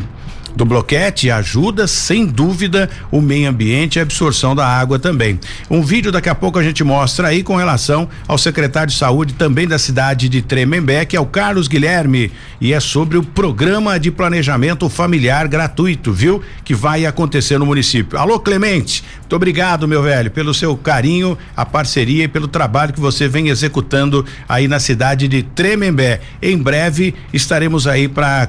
do 0.55 0.65
bloquete 0.65 1.29
ajuda, 1.29 1.87
sem 1.87 2.25
dúvida, 2.25 2.89
o 3.11 3.21
meio 3.21 3.49
ambiente 3.49 3.97
e 3.97 3.99
a 3.99 4.03
absorção 4.03 4.55
da 4.55 4.65
água 4.65 4.97
também. 4.97 5.39
Um 5.69 5.81
vídeo 5.81 6.11
daqui 6.11 6.29
a 6.29 6.35
pouco 6.35 6.57
a 6.57 6.63
gente 6.63 6.83
mostra 6.83 7.27
aí 7.27 7.43
com 7.43 7.55
relação 7.55 8.07
ao 8.27 8.37
secretário 8.37 8.91
de 8.91 8.97
saúde 8.97 9.33
também 9.33 9.67
da 9.67 9.77
cidade 9.77 10.29
de 10.29 10.41
Tremembé, 10.41 11.05
que 11.05 11.17
é 11.17 11.19
o 11.19 11.25
Carlos 11.25 11.67
Guilherme, 11.67 12.31
e 12.61 12.73
é 12.73 12.79
sobre 12.79 13.17
o 13.17 13.23
programa 13.23 13.99
de 13.99 14.11
planejamento 14.11 14.87
familiar 14.89 15.47
gratuito, 15.47 16.13
viu? 16.13 16.41
Que 16.63 16.73
vai 16.73 17.05
acontecer 17.05 17.57
no 17.57 17.65
município. 17.65 18.17
Alô, 18.17 18.39
Clemente, 18.39 19.03
muito 19.19 19.35
obrigado, 19.35 19.87
meu 19.87 20.01
velho, 20.01 20.31
pelo 20.31 20.53
seu 20.53 20.77
carinho, 20.77 21.37
a 21.55 21.65
parceria 21.65 22.23
e 22.23 22.27
pelo 22.27 22.47
trabalho 22.47 22.93
que 22.93 22.99
você 22.99 23.27
vem 23.27 23.49
executando 23.49 24.25
aí 24.47 24.67
na 24.67 24.79
cidade 24.79 25.27
de 25.27 25.43
Tremembé. 25.43 26.21
Em 26.41 26.57
breve 26.57 27.13
estaremos 27.33 27.87
aí 27.87 28.07
para 28.07 28.47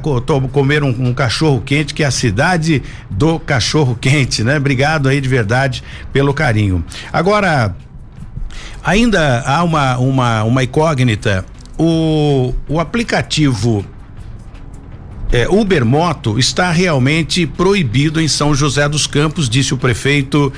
comer 0.52 0.84
um, 0.84 0.90
um 0.90 1.14
cachorro 1.14 1.60
quente 1.60 1.95
que 1.96 2.02
é 2.02 2.06
a 2.06 2.10
cidade 2.10 2.82
do 3.10 3.40
cachorro 3.40 3.96
quente, 3.98 4.44
né? 4.44 4.58
Obrigado 4.58 5.08
aí 5.08 5.18
de 5.18 5.28
verdade 5.28 5.82
pelo 6.12 6.34
carinho. 6.34 6.84
Agora, 7.10 7.74
ainda 8.84 9.40
há 9.40 9.64
uma, 9.64 9.96
uma, 9.96 10.44
uma 10.44 10.62
incógnita. 10.62 11.44
O, 11.78 12.54
o 12.68 12.78
aplicativo 12.78 13.84
é, 15.32 15.48
Uber 15.48 15.86
Moto 15.86 16.38
está 16.38 16.70
realmente 16.70 17.46
proibido 17.46 18.20
em 18.20 18.28
São 18.28 18.54
José 18.54 18.86
dos 18.88 19.06
Campos, 19.06 19.48
disse 19.48 19.72
o 19.72 19.78
prefeito 19.78 20.52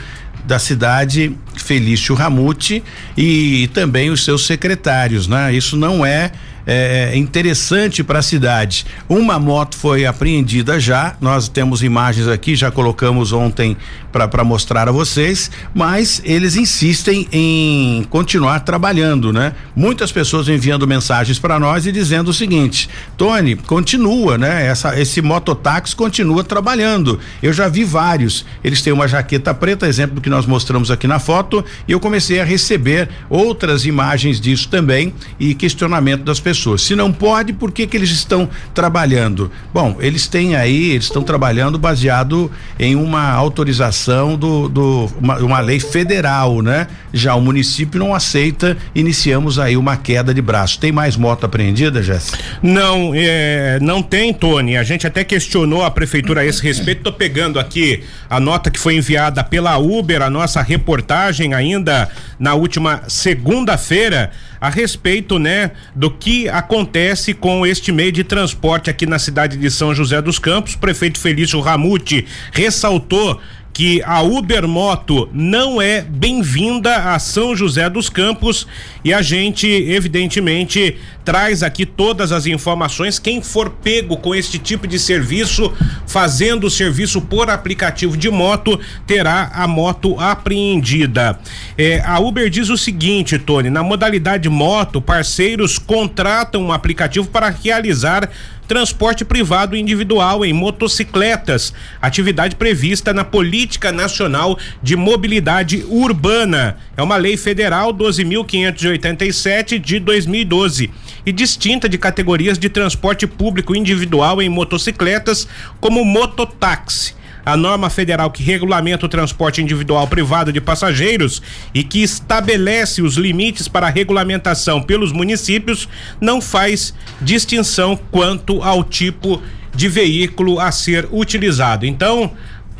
da 0.44 0.58
cidade, 0.58 1.36
Felício 1.54 2.14
Ramute, 2.16 2.82
e 3.16 3.70
também 3.72 4.10
os 4.10 4.24
seus 4.24 4.44
secretários, 4.44 5.28
né? 5.28 5.54
Isso 5.54 5.76
não 5.76 6.04
é 6.04 6.32
é, 6.70 7.12
é, 7.14 7.16
interessante 7.16 8.04
para 8.04 8.18
a 8.18 8.22
cidade. 8.22 8.84
Uma 9.08 9.38
moto 9.38 9.74
foi 9.74 10.04
apreendida 10.04 10.78
já, 10.78 11.16
nós 11.18 11.48
temos 11.48 11.82
imagens 11.82 12.28
aqui, 12.28 12.54
já 12.54 12.70
colocamos 12.70 13.32
ontem 13.32 13.74
para 14.12 14.44
mostrar 14.44 14.86
a 14.86 14.92
vocês, 14.92 15.50
mas 15.74 16.20
eles 16.24 16.56
insistem 16.56 17.26
em 17.32 18.04
continuar 18.10 18.60
trabalhando, 18.60 19.32
né? 19.32 19.54
Muitas 19.74 20.12
pessoas 20.12 20.48
enviando 20.48 20.86
mensagens 20.86 21.38
para 21.38 21.58
nós 21.58 21.86
e 21.86 21.92
dizendo 21.92 22.28
o 22.28 22.34
seguinte: 22.34 22.90
Tony, 23.16 23.56
continua, 23.56 24.36
né? 24.36 24.66
Essa, 24.66 24.98
esse 25.00 25.22
mototáxi 25.22 25.96
continua 25.96 26.44
trabalhando. 26.44 27.18
Eu 27.42 27.52
já 27.52 27.68
vi 27.68 27.82
vários. 27.82 28.44
Eles 28.62 28.82
têm 28.82 28.92
uma 28.92 29.08
jaqueta 29.08 29.54
preta, 29.54 29.86
exemplo 29.86 30.20
que 30.20 30.28
nós 30.28 30.44
mostramos 30.44 30.90
aqui 30.90 31.06
na 31.06 31.18
foto, 31.18 31.64
e 31.86 31.92
eu 31.92 32.00
comecei 32.00 32.40
a 32.40 32.44
receber 32.44 33.08
outras 33.30 33.86
imagens 33.86 34.38
disso 34.38 34.68
também 34.68 35.14
e 35.40 35.54
questionamento 35.54 36.24
das 36.24 36.38
pessoas 36.40 36.57
pessoas. 36.58 36.82
Se 36.82 36.94
não 36.96 37.12
pode, 37.12 37.52
por 37.52 37.70
que 37.70 37.86
que 37.86 37.96
eles 37.96 38.10
estão 38.10 38.48
trabalhando? 38.74 39.50
Bom, 39.72 39.96
eles 40.00 40.26
têm 40.26 40.56
aí, 40.56 40.90
eles 40.90 41.04
estão 41.04 41.22
trabalhando 41.22 41.78
baseado 41.78 42.50
em 42.78 42.96
uma 42.96 43.30
autorização 43.30 44.36
do, 44.36 44.68
do 44.68 45.10
uma, 45.20 45.38
uma, 45.38 45.60
lei 45.60 45.78
federal, 45.78 46.60
né? 46.60 46.88
Já 47.12 47.34
o 47.34 47.40
município 47.40 47.98
não 47.98 48.14
aceita, 48.14 48.76
iniciamos 48.94 49.58
aí 49.58 49.76
uma 49.76 49.96
queda 49.96 50.34
de 50.34 50.42
braço. 50.42 50.78
Tem 50.80 50.90
mais 50.90 51.16
moto 51.16 51.44
apreendida, 51.44 52.02
Jéssica? 52.02 52.38
Não, 52.62 53.12
é, 53.14 53.78
não 53.80 54.02
tem, 54.02 54.34
Tony. 54.34 54.76
A 54.76 54.82
gente 54.82 55.06
até 55.06 55.22
questionou 55.24 55.84
a 55.84 55.90
prefeitura 55.90 56.40
a 56.40 56.44
esse 56.44 56.62
respeito. 56.62 57.02
Tô 57.02 57.12
pegando 57.12 57.60
aqui 57.60 58.02
a 58.28 58.40
nota 58.40 58.70
que 58.70 58.78
foi 58.78 58.96
enviada 58.96 59.42
pela 59.44 59.78
Uber, 59.78 60.22
a 60.22 60.30
nossa 60.30 60.60
reportagem 60.60 61.54
ainda 61.54 62.08
na 62.38 62.54
última 62.54 63.02
segunda-feira 63.08 64.30
a 64.60 64.68
respeito, 64.68 65.38
né, 65.38 65.72
do 65.94 66.10
que 66.10 66.48
acontece 66.48 67.34
com 67.34 67.66
este 67.66 67.92
meio 67.92 68.12
de 68.12 68.24
transporte 68.24 68.90
aqui 68.90 69.06
na 69.06 69.18
cidade 69.18 69.56
de 69.56 69.70
São 69.70 69.94
José 69.94 70.20
dos 70.20 70.38
Campos. 70.38 70.74
O 70.74 70.78
prefeito 70.78 71.18
Felício 71.18 71.60
Ramute 71.60 72.26
ressaltou 72.52 73.40
que 73.72 74.02
a 74.04 74.22
Uber 74.22 74.66
Moto 74.66 75.28
não 75.32 75.80
é 75.80 76.00
bem-vinda 76.00 77.14
a 77.14 77.18
São 77.18 77.54
José 77.54 77.88
dos 77.88 78.08
Campos 78.08 78.66
e 79.04 79.14
a 79.14 79.22
gente, 79.22 79.66
evidentemente, 79.66 80.96
traz 81.24 81.62
aqui 81.62 81.86
todas 81.86 82.32
as 82.32 82.46
informações. 82.46 83.18
Quem 83.18 83.40
for 83.40 83.70
pego 83.70 84.16
com 84.16 84.34
este 84.34 84.58
tipo 84.58 84.86
de 84.86 84.98
serviço, 84.98 85.72
fazendo 86.06 86.66
o 86.66 86.70
serviço 86.70 87.20
por 87.20 87.50
aplicativo 87.50 88.16
de 88.16 88.30
moto, 88.30 88.80
terá 89.06 89.50
a 89.54 89.68
moto 89.68 90.18
apreendida. 90.18 91.38
É, 91.76 92.00
a 92.04 92.18
Uber 92.18 92.50
diz 92.50 92.70
o 92.70 92.76
seguinte, 92.76 93.38
Tony: 93.38 93.70
na 93.70 93.82
modalidade 93.82 94.48
moto, 94.48 95.00
parceiros 95.00 95.78
contratam 95.78 96.64
um 96.64 96.72
aplicativo 96.72 97.28
para 97.28 97.48
realizar 97.48 98.28
transporte 98.68 99.24
privado 99.24 99.74
individual 99.74 100.44
em 100.44 100.52
motocicletas, 100.52 101.72
atividade 102.02 102.54
prevista 102.54 103.14
na 103.14 103.24
Política 103.24 103.90
Nacional 103.90 104.58
de 104.82 104.94
Mobilidade 104.94 105.84
Urbana. 105.88 106.76
É 106.94 107.02
uma 107.02 107.16
lei 107.16 107.38
federal 107.38 107.94
12.587 107.94 109.78
de 109.78 109.98
2012 109.98 110.90
e 111.24 111.32
distinta 111.32 111.88
de 111.88 111.96
categorias 111.96 112.58
de 112.58 112.68
transporte 112.68 113.26
público 113.26 113.74
individual 113.74 114.42
em 114.42 114.50
motocicletas 114.50 115.48
como 115.80 116.04
mototáxi 116.04 117.17
a 117.48 117.56
norma 117.56 117.88
federal 117.88 118.30
que 118.30 118.42
regulamenta 118.42 119.06
o 119.06 119.08
transporte 119.08 119.62
individual 119.62 120.06
privado 120.06 120.52
de 120.52 120.60
passageiros 120.60 121.40
e 121.72 121.82
que 121.82 122.02
estabelece 122.02 123.00
os 123.00 123.16
limites 123.16 123.66
para 123.66 123.86
a 123.86 123.90
regulamentação 123.90 124.82
pelos 124.82 125.12
municípios 125.12 125.88
não 126.20 126.42
faz 126.42 126.92
distinção 127.22 127.98
quanto 128.10 128.62
ao 128.62 128.84
tipo 128.84 129.42
de 129.74 129.88
veículo 129.88 130.60
a 130.60 130.70
ser 130.70 131.08
utilizado. 131.10 131.86
Então, 131.86 132.32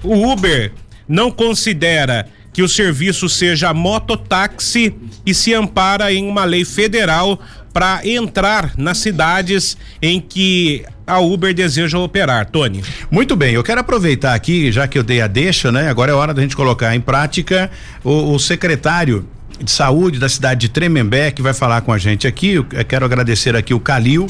o 0.02 0.30
Uber 0.30 0.70
não 1.08 1.30
considera 1.30 2.28
que 2.52 2.62
o 2.62 2.68
serviço 2.68 3.26
seja 3.26 3.72
mototáxi 3.72 4.94
e 5.24 5.32
se 5.32 5.54
ampara 5.54 6.12
em 6.12 6.28
uma 6.28 6.44
lei 6.44 6.66
federal 6.66 7.40
para 7.72 8.06
entrar 8.06 8.74
nas 8.76 8.98
cidades 8.98 9.78
em 10.02 10.20
que 10.20 10.84
a 11.08 11.18
Uber 11.18 11.52
deseja 11.52 11.98
operar. 11.98 12.46
Tony. 12.50 12.82
Muito 13.10 13.34
bem, 13.34 13.54
eu 13.54 13.64
quero 13.64 13.80
aproveitar 13.80 14.34
aqui, 14.34 14.70
já 14.70 14.86
que 14.86 14.98
eu 14.98 15.02
dei 15.02 15.20
a 15.20 15.26
deixa, 15.26 15.72
né? 15.72 15.88
Agora 15.88 16.12
é 16.12 16.14
hora 16.14 16.34
da 16.34 16.42
gente 16.42 16.54
colocar 16.54 16.94
em 16.94 17.00
prática 17.00 17.70
o, 18.04 18.34
o 18.34 18.38
secretário 18.38 19.26
de 19.60 19.70
saúde 19.70 20.18
da 20.18 20.28
cidade 20.28 20.60
de 20.60 20.68
Tremembé 20.68 21.30
que 21.30 21.42
vai 21.42 21.54
falar 21.54 21.80
com 21.80 21.92
a 21.92 21.98
gente 21.98 22.26
aqui. 22.26 22.54
Eu 22.54 22.64
quero 22.64 23.04
agradecer 23.04 23.56
aqui 23.56 23.74
o 23.74 23.80
Calil 23.80 24.28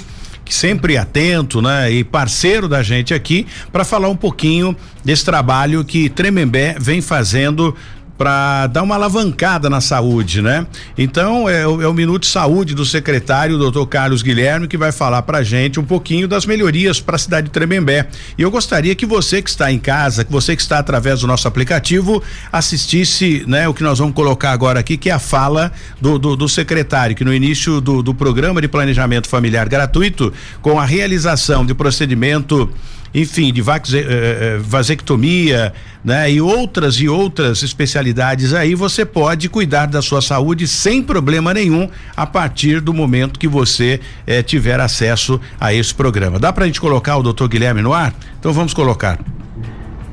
que 0.49 0.55
sempre 0.55 0.97
atento, 0.97 1.61
né, 1.61 1.93
e 1.93 2.03
parceiro 2.03 2.67
da 2.67 2.83
gente 2.83 3.13
aqui 3.13 3.47
para 3.71 3.85
falar 3.85 4.09
um 4.09 4.17
pouquinho 4.17 4.75
desse 5.05 5.23
trabalho 5.23 5.85
que 5.85 6.09
Tremembé 6.09 6.75
vem 6.81 7.03
fazendo 7.03 7.77
para 8.19 8.67
dar 8.67 8.83
uma 8.83 8.97
alavancada 8.97 9.71
na 9.71 9.81
saúde, 9.81 10.43
né? 10.43 10.67
Então 10.99 11.49
é, 11.49 11.63
é, 11.63 11.67
o 11.67 11.95
Minuto 11.95 12.27
Saúde 12.27 12.75
do 12.75 12.85
secretário, 12.85 13.57
doutor 13.57 13.87
Carlos 13.87 14.23
Guilherme, 14.23 14.67
que 14.67 14.77
vai 14.77 14.91
falar 14.91 15.23
para 15.23 15.41
gente 15.45 15.79
um 15.79 15.85
pouquinho 15.85 16.27
das 16.27 16.45
melhorias 16.45 17.01
para 17.01 17.15
a 17.15 17.19
cidade 17.19 17.47
de 17.47 17.53
Tremembé. 17.53 18.09
E 18.37 18.43
eu 18.43 18.51
gostaria 18.51 18.93
que 18.97 19.07
você 19.07 19.41
que 19.41 19.49
está 19.49 19.71
em 19.71 19.79
casa, 19.79 20.25
que 20.25 20.33
você 20.33 20.57
que 20.57 20.63
está 20.63 20.81
através 20.81 21.21
do 21.21 21.29
nosso 21.29 21.47
aplicativo, 21.47 22.21
assistisse, 22.51 23.45
né, 23.47 23.69
o 23.69 23.73
que 23.73 23.85
nós 23.85 24.01
vamos 24.01 24.15
colocar 24.15 24.51
agora 24.51 24.81
aqui, 24.81 24.97
que 24.97 25.09
é 25.09 25.13
a 25.13 25.21
fala 25.21 25.71
do, 26.01 26.19
do, 26.19 26.35
do 26.35 26.49
secretário, 26.49 27.15
que 27.15 27.25
no 27.25 27.33
início 27.33 27.81
do, 27.81 28.03
do 28.03 28.13
programa 28.13 28.61
de 28.61 28.67
planejamento 28.67 29.29
familiar 29.29 29.69
gratuito, 29.69 30.33
com 30.61 30.81
a 30.81 30.85
realização 30.85 31.65
de 31.65 31.73
procedimento 31.73 32.69
enfim, 33.15 33.53
de 33.53 33.61
eh, 33.61 33.97
eh, 33.97 34.59
vasectomia, 34.61 35.73
né? 36.05 36.31
E 36.31 36.41
outras 36.41 36.97
e 36.97 37.09
outras 37.09 37.63
especialidades 37.63 38.53
aí, 38.53 38.75
você 38.75 39.05
pode 39.05 39.49
cuidar 39.49 39.87
da 39.87 40.03
sua 40.03 40.21
saúde 40.21 40.67
sem 40.67 41.03
problema 41.03 41.53
nenhum 41.55 41.89
a 42.17 42.27
partir 42.27 42.81
do 42.81 42.93
momento 42.93 43.39
que 43.39 43.49
você 43.49 44.01
eh, 44.27 44.43
tiver 44.43 44.81
acesso 44.81 45.41
a 45.61 45.73
esse 45.73 45.95
programa. 45.95 46.39
Dá 46.39 46.53
pra 46.53 46.67
gente 46.67 46.81
colocar 46.81 47.17
o 47.17 47.23
doutor 47.23 47.49
Guilherme 47.49 47.83
no 47.83 47.93
ar? 47.93 48.15
Então 48.39 48.53
vamos 48.53 48.75
colocar. 48.75 49.19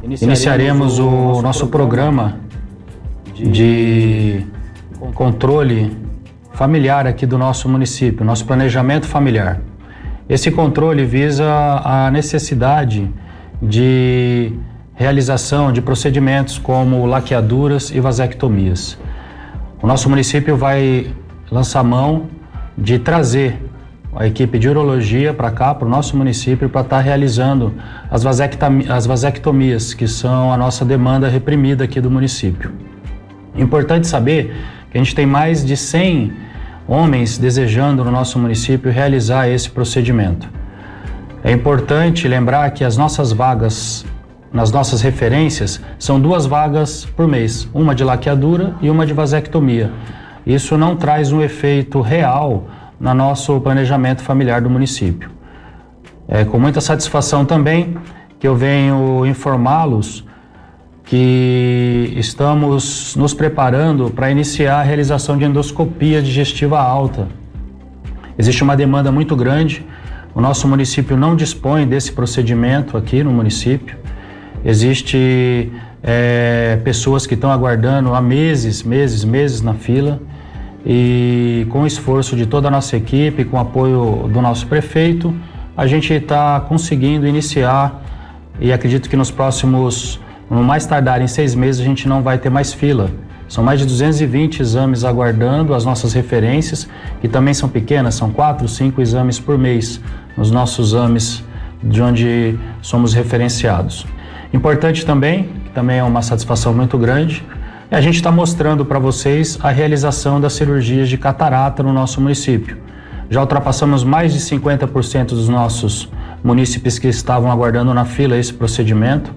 Iniciaremos 0.03 0.99
o 0.99 1.41
nosso 1.41 1.67
programa 1.67 2.39
de 3.35 4.45
controle 5.13 5.91
familiar 6.53 7.05
aqui 7.05 7.25
do 7.25 7.37
nosso 7.37 7.67
município, 7.67 8.25
nosso 8.25 8.45
planejamento 8.45 9.07
familiar. 9.07 9.61
Esse 10.27 10.50
controle 10.50 11.05
visa 11.05 11.46
a 11.84 12.10
necessidade 12.10 13.08
de 13.62 14.51
realização 14.96 15.72
de 15.72 15.84
procedimentos 15.84 16.58
como 16.58 17.05
laqueaduras 17.05 17.91
e 17.91 18.00
vasectomias. 18.00 18.98
O 19.84 19.86
nosso 19.86 20.10
município 20.10 20.58
vai 20.58 21.13
lançar 21.51 21.84
mão 21.84 22.27
de 22.75 22.98
trazer 22.98 23.62
a 24.15 24.25
equipe 24.25 24.58
de 24.58 24.67
urologia 24.67 25.32
para 25.32 25.51
cá, 25.51 25.75
para 25.75 25.88
o 25.88 25.91
nosso 25.91 26.17
município, 26.17 26.70
para 26.70 26.82
estar 26.82 26.98
tá 26.98 27.01
realizando 27.03 27.75
as, 28.10 28.24
as 28.89 29.05
vasectomias, 29.05 29.94
que 29.94 30.08
são 30.08 30.51
a 30.51 30.58
nossa 30.58 30.84
demanda 30.84 31.29
reprimida 31.29 31.84
aqui 31.84 32.01
do 32.01 32.10
município. 32.10 32.72
Importante 33.55 34.08
saber 34.08 34.55
que 34.89 34.98
a 34.98 35.03
gente 35.03 35.13
tem 35.13 35.27
mais 35.27 35.63
de 35.63 35.77
100 35.77 36.34
homens 36.87 37.37
desejando 37.37 38.03
no 38.03 38.11
nosso 38.11 38.37
município 38.37 38.91
realizar 38.91 39.47
esse 39.47 39.69
procedimento. 39.69 40.47
É 41.43 41.51
importante 41.51 42.27
lembrar 42.27 42.69
que 42.71 42.83
as 42.83 42.97
nossas 42.97 43.31
vagas, 43.31 44.05
nas 44.51 44.71
nossas 44.71 45.01
referências, 45.01 45.81
são 45.99 46.19
duas 46.19 46.45
vagas 46.45 47.05
por 47.05 47.27
mês, 47.27 47.67
uma 47.73 47.93
de 47.93 48.03
laqueadura 48.03 48.75
e 48.81 48.89
uma 48.89 49.05
de 49.05 49.13
vasectomia. 49.13 49.91
Isso 50.45 50.77
não 50.77 50.95
traz 50.95 51.31
um 51.31 51.41
efeito 51.41 52.01
real 52.01 52.67
no 52.99 53.13
nosso 53.13 53.59
planejamento 53.61 54.21
familiar 54.21 54.61
do 54.61 54.69
município. 54.69 55.29
É 56.27 56.43
com 56.45 56.57
muita 56.59 56.81
satisfação 56.81 57.45
também 57.45 57.97
que 58.39 58.47
eu 58.47 58.55
venho 58.55 59.25
informá-los 59.25 60.25
que 61.05 62.13
estamos 62.17 63.15
nos 63.15 63.33
preparando 63.33 64.09
para 64.09 64.31
iniciar 64.31 64.79
a 64.79 64.83
realização 64.83 65.38
de 65.38 65.45
endoscopia 65.45 66.21
digestiva 66.21 66.79
alta. 66.79 67.27
Existe 68.38 68.63
uma 68.63 68.75
demanda 68.75 69.12
muito 69.12 69.35
grande. 69.35 69.85
O 70.33 70.41
nosso 70.41 70.67
município 70.67 71.15
não 71.15 71.35
dispõe 71.35 71.88
desse 71.88 72.12
procedimento 72.12 72.97
aqui 72.97 73.24
no 73.24 73.31
município. 73.31 73.95
Existe 74.65 75.71
é, 76.01 76.79
pessoas 76.83 77.27
que 77.27 77.35
estão 77.35 77.51
aguardando 77.51 78.13
há 78.13 78.19
meses, 78.19 78.81
meses, 78.81 79.24
meses 79.24 79.62
na 79.62 79.75
fila 79.75 80.19
e 80.85 81.65
com 81.69 81.83
o 81.83 81.88
esforço 81.88 82.35
de 82.35 82.45
toda 82.45 82.67
a 82.67 82.71
nossa 82.71 82.97
equipe, 82.97 83.45
com 83.45 83.57
o 83.57 83.59
apoio 83.59 84.27
do 84.31 84.41
nosso 84.41 84.67
prefeito, 84.67 85.33
a 85.77 85.88
gente 85.88 86.13
está 86.13 86.59
conseguindo 86.59 87.27
iniciar 87.27 88.03
e 88.59 88.71
acredito 88.71 89.09
que 89.09 89.15
nos 89.15 89.31
próximos 89.31 90.19
no 90.49 90.63
mais 90.63 90.85
tardar 90.85 91.21
em 91.21 91.27
seis 91.27 91.55
meses, 91.55 91.81
a 91.81 91.83
gente 91.83 92.07
não 92.07 92.21
vai 92.21 92.37
ter 92.37 92.49
mais 92.49 92.73
fila. 92.73 93.09
São 93.47 93.63
mais 93.63 93.79
de 93.79 93.85
220 93.85 94.59
exames 94.59 95.03
aguardando 95.03 95.73
as 95.73 95.85
nossas 95.85 96.13
referências, 96.13 96.87
que 97.21 97.27
também 97.27 97.53
são 97.53 97.69
pequenas, 97.69 98.15
são 98.15 98.31
quatro, 98.31 98.67
cinco 98.67 99.01
exames 99.01 99.39
por 99.39 99.57
mês 99.57 100.01
nos 100.35 100.49
nossos 100.49 100.89
exames 100.89 101.43
de 101.83 102.01
onde 102.01 102.57
somos 102.81 103.13
referenciados. 103.13 104.05
Importante 104.53 105.05
também, 105.05 105.49
que 105.65 105.69
também 105.71 105.99
é 105.99 106.03
uma 106.03 106.21
satisfação 106.21 106.73
muito 106.73 106.97
grande, 106.97 107.45
é 107.91 107.95
a 107.95 108.01
gente 108.01 108.15
está 108.15 108.31
mostrando 108.31 108.83
para 108.83 108.97
vocês 108.97 109.59
a 109.61 109.69
realização 109.69 110.41
das 110.41 110.53
cirurgias 110.53 111.07
de 111.07 111.17
catarata 111.17 111.83
no 111.83 111.93
nosso 111.93 112.19
município. 112.19 112.77
Já 113.29 113.41
ultrapassamos 113.41 114.03
mais 114.03 114.33
de 114.33 114.39
50% 114.39 115.29
dos 115.29 115.49
nossos 115.49 116.09
munícipes 116.43 116.97
que 116.97 117.07
estavam 117.07 117.51
aguardando 117.51 117.93
na 117.93 118.05
fila 118.05 118.37
esse 118.37 118.53
procedimento. 118.53 119.33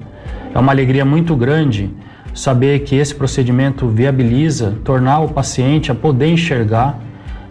É 0.58 0.60
uma 0.60 0.72
alegria 0.72 1.04
muito 1.04 1.36
grande 1.36 1.88
saber 2.34 2.80
que 2.80 2.96
esse 2.96 3.14
procedimento 3.14 3.86
viabiliza 3.86 4.74
tornar 4.82 5.20
o 5.20 5.28
paciente 5.28 5.92
a 5.92 5.94
poder 5.94 6.32
enxergar. 6.32 6.98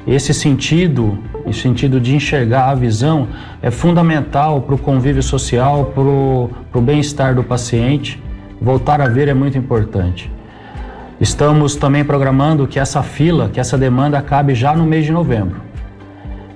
Esse 0.06 0.34
sentido, 0.34 1.18
o 1.46 1.54
sentido 1.54 2.02
de 2.02 2.14
enxergar 2.14 2.70
a 2.70 2.76
visão, 2.76 3.30
é 3.62 3.72
fundamental 3.72 4.60
para 4.60 4.76
o 4.76 4.78
convívio 4.78 5.24
social, 5.24 5.86
para 5.96 6.04
o 6.04 6.82
bem-estar 6.82 7.34
do 7.34 7.46
paciente. 7.46 8.22
Voltar 8.62 9.00
a 9.00 9.08
ver 9.08 9.30
é 9.30 9.34
muito 9.34 9.58
importante. 9.58 10.30
Estamos 11.18 11.78
também 11.78 12.04
programando 12.04 12.68
que 12.68 12.78
essa 12.78 13.02
fila, 13.02 13.48
que 13.48 13.58
essa 13.58 13.78
demanda 13.78 14.18
acabe 14.18 14.54
já 14.54 14.76
no 14.76 14.86
mês 14.86 15.06
de 15.06 15.14
novembro. 15.14 15.62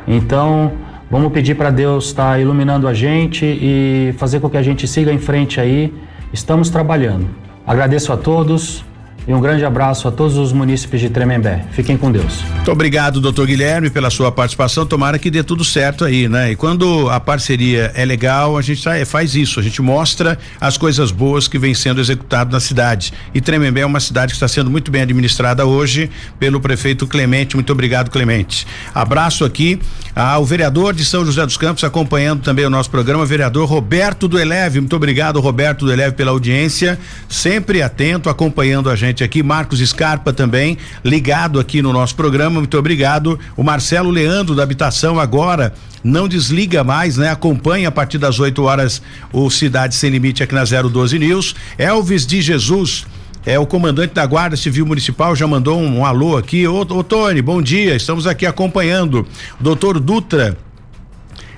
Então, 0.05 0.73
vamos 1.09 1.31
pedir 1.31 1.55
para 1.55 1.69
Deus 1.69 2.07
estar 2.07 2.41
iluminando 2.41 2.89
a 2.89 2.93
gente 2.93 3.45
e 3.45 4.13
fazer 4.17 4.41
com 4.41 4.49
que 4.49 4.57
a 4.57 4.61
gente 4.61 4.85
siga 4.85 5.13
em 5.13 5.17
frente 5.17 5.57
aí 5.57 5.93
Estamos 6.33 6.69
trabalhando. 6.69 7.27
Agradeço 7.67 8.13
a 8.13 8.17
todos 8.17 8.85
e 9.31 9.33
um 9.33 9.39
grande 9.39 9.63
abraço 9.63 10.09
a 10.09 10.11
todos 10.11 10.35
os 10.35 10.51
munícipes 10.51 10.99
de 10.99 11.09
Tremembé. 11.09 11.63
Fiquem 11.71 11.95
com 11.95 12.11
Deus. 12.11 12.41
Muito 12.53 12.69
obrigado, 12.69 13.21
doutor 13.21 13.47
Guilherme, 13.47 13.89
pela 13.89 14.09
sua 14.09 14.29
participação. 14.29 14.85
Tomara 14.85 15.17
que 15.17 15.31
dê 15.31 15.41
tudo 15.41 15.63
certo 15.63 16.03
aí, 16.03 16.27
né? 16.27 16.51
E 16.51 16.55
quando 16.57 17.09
a 17.09 17.17
parceria 17.17 17.93
é 17.95 18.03
legal, 18.03 18.57
a 18.57 18.61
gente 18.61 18.83
faz 19.05 19.33
isso, 19.33 19.57
a 19.57 19.63
gente 19.63 19.81
mostra 19.81 20.37
as 20.59 20.77
coisas 20.77 21.11
boas 21.11 21.47
que 21.47 21.57
vem 21.57 21.73
sendo 21.73 22.01
executado 22.01 22.51
na 22.51 22.59
cidade. 22.59 23.13
E 23.33 23.39
Tremembé 23.39 23.81
é 23.81 23.85
uma 23.85 24.01
cidade 24.01 24.33
que 24.33 24.35
está 24.35 24.49
sendo 24.49 24.69
muito 24.69 24.91
bem 24.91 25.03
administrada 25.03 25.65
hoje 25.65 26.09
pelo 26.37 26.59
prefeito 26.59 27.07
Clemente. 27.07 27.55
Muito 27.55 27.71
obrigado, 27.71 28.11
Clemente. 28.11 28.67
Abraço 28.93 29.45
aqui 29.45 29.79
ao 30.13 30.43
vereador 30.43 30.93
de 30.93 31.05
São 31.05 31.25
José 31.25 31.45
dos 31.45 31.55
Campos, 31.55 31.85
acompanhando 31.85 32.41
também 32.41 32.65
o 32.65 32.69
nosso 32.69 32.89
programa, 32.89 33.25
vereador 33.25 33.65
Roberto 33.65 34.27
do 34.27 34.37
Eleve. 34.37 34.81
Muito 34.81 34.95
obrigado, 34.97 35.39
Roberto 35.39 35.85
do 35.85 35.93
Eleve, 35.93 36.17
pela 36.17 36.31
audiência, 36.31 36.99
sempre 37.29 37.81
atento, 37.81 38.29
acompanhando 38.29 38.89
a 38.89 38.95
gente 38.97 39.20
aqui. 39.23 39.43
Marcos 39.43 39.79
Scarpa 39.79 40.31
também, 40.33 40.77
ligado 41.03 41.59
aqui 41.59 41.81
no 41.81 41.93
nosso 41.93 42.15
programa. 42.15 42.59
Muito 42.59 42.77
obrigado. 42.77 43.39
O 43.55 43.63
Marcelo 43.63 44.09
Leandro 44.09 44.55
da 44.55 44.63
Habitação 44.63 45.19
agora 45.19 45.73
não 46.03 46.27
desliga 46.27 46.83
mais, 46.83 47.17
né? 47.17 47.29
Acompanha 47.29 47.89
a 47.89 47.91
partir 47.91 48.17
das 48.17 48.39
8 48.39 48.63
horas 48.63 49.01
o 49.31 49.49
Cidade 49.49 49.95
Sem 49.95 50.09
Limite 50.09 50.43
aqui 50.43 50.53
na 50.53 50.63
012 50.63 51.19
News. 51.19 51.55
Elvis 51.77 52.25
de 52.25 52.41
Jesus 52.41 53.05
é, 53.45 53.57
o 53.57 53.65
comandante 53.65 54.13
da 54.13 54.25
Guarda 54.25 54.55
Civil 54.55 54.85
Municipal 54.85 55.35
já 55.35 55.47
mandou 55.47 55.79
um, 55.79 55.99
um 55.99 56.05
alô 56.05 56.37
aqui. 56.37 56.67
Ô, 56.67 56.81
ô 56.81 57.03
Tony, 57.03 57.41
bom 57.41 57.61
dia. 57.61 57.95
Estamos 57.95 58.27
aqui 58.27 58.45
acompanhando. 58.45 59.25
O 59.59 59.63
doutor 59.63 59.99
Dutra 59.99 60.55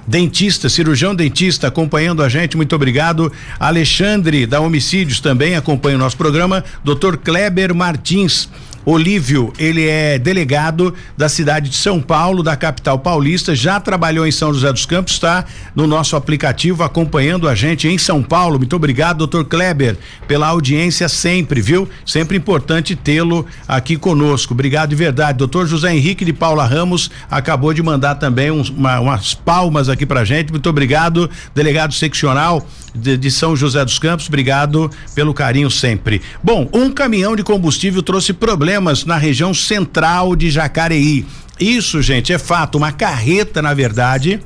dentista, 0.07 0.69
cirurgião 0.69 1.15
dentista 1.15 1.67
acompanhando 1.67 2.23
a 2.23 2.29
gente, 2.29 2.57
muito 2.57 2.75
obrigado. 2.75 3.31
Alexandre 3.59 4.45
da 4.45 4.59
Homicídios 4.59 5.19
também 5.19 5.55
acompanha 5.55 5.95
o 5.95 5.99
nosso 5.99 6.17
programa. 6.17 6.63
Doutor 6.83 7.17
Kleber 7.17 7.73
Martins 7.73 8.49
Olívio, 8.85 9.53
ele 9.57 9.87
é 9.87 10.19
delegado 10.19 10.93
da 11.17 11.29
cidade 11.29 11.69
de 11.69 11.75
São 11.75 12.01
Paulo, 12.01 12.43
da 12.43 12.55
capital 12.55 12.99
paulista, 12.99 13.55
já 13.55 13.79
trabalhou 13.79 14.27
em 14.27 14.31
São 14.31 14.53
José 14.53 14.71
dos 14.73 14.85
Campos, 14.85 15.13
está 15.13 15.45
no 15.73 15.87
nosso 15.87 16.15
aplicativo 16.15 16.83
acompanhando 16.83 17.47
a 17.47 17.55
gente 17.55 17.87
em 17.87 17.97
São 17.97 18.21
Paulo. 18.21 18.57
Muito 18.57 18.75
obrigado, 18.75 19.19
doutor 19.19 19.45
Kleber, 19.45 19.97
pela 20.27 20.47
audiência 20.47 21.07
sempre, 21.07 21.61
viu? 21.61 21.87
Sempre 22.05 22.37
importante 22.37 22.95
tê-lo 22.95 23.45
aqui 23.67 23.95
conosco. 23.95 24.53
Obrigado 24.53 24.89
de 24.89 24.95
verdade. 24.95 25.37
Doutor 25.37 25.65
José 25.65 25.95
Henrique 25.95 26.25
de 26.25 26.33
Paula 26.33 26.65
Ramos 26.65 27.09
acabou 27.31 27.73
de 27.73 27.81
mandar 27.81 28.15
também 28.15 28.51
uns, 28.51 28.69
uma, 28.69 28.99
umas 28.99 29.33
palmas 29.33 29.87
aqui 29.87 30.05
pra 30.05 30.25
gente. 30.25 30.51
Muito 30.51 30.69
obrigado, 30.69 31.29
delegado 31.55 31.93
seccional 31.93 32.67
de, 32.93 33.17
de, 33.17 33.31
São 33.31 33.55
José 33.55 33.83
dos 33.83 33.99
Campos, 33.99 34.27
obrigado 34.27 34.89
pelo 35.15 35.33
carinho 35.33 35.69
sempre. 35.69 36.21
Bom, 36.43 36.69
um 36.73 36.91
caminhão 36.91 37.35
de 37.35 37.43
combustível 37.43 38.01
trouxe 38.01 38.33
problemas 38.33 39.05
na 39.05 39.17
região 39.17 39.53
central 39.53 40.35
de 40.35 40.49
Jacareí. 40.49 41.25
Isso, 41.59 42.01
gente, 42.01 42.33
é 42.33 42.37
fato. 42.37 42.77
Uma 42.77 42.91
carreta, 42.91 43.61
na 43.61 43.73
verdade, 43.73 44.39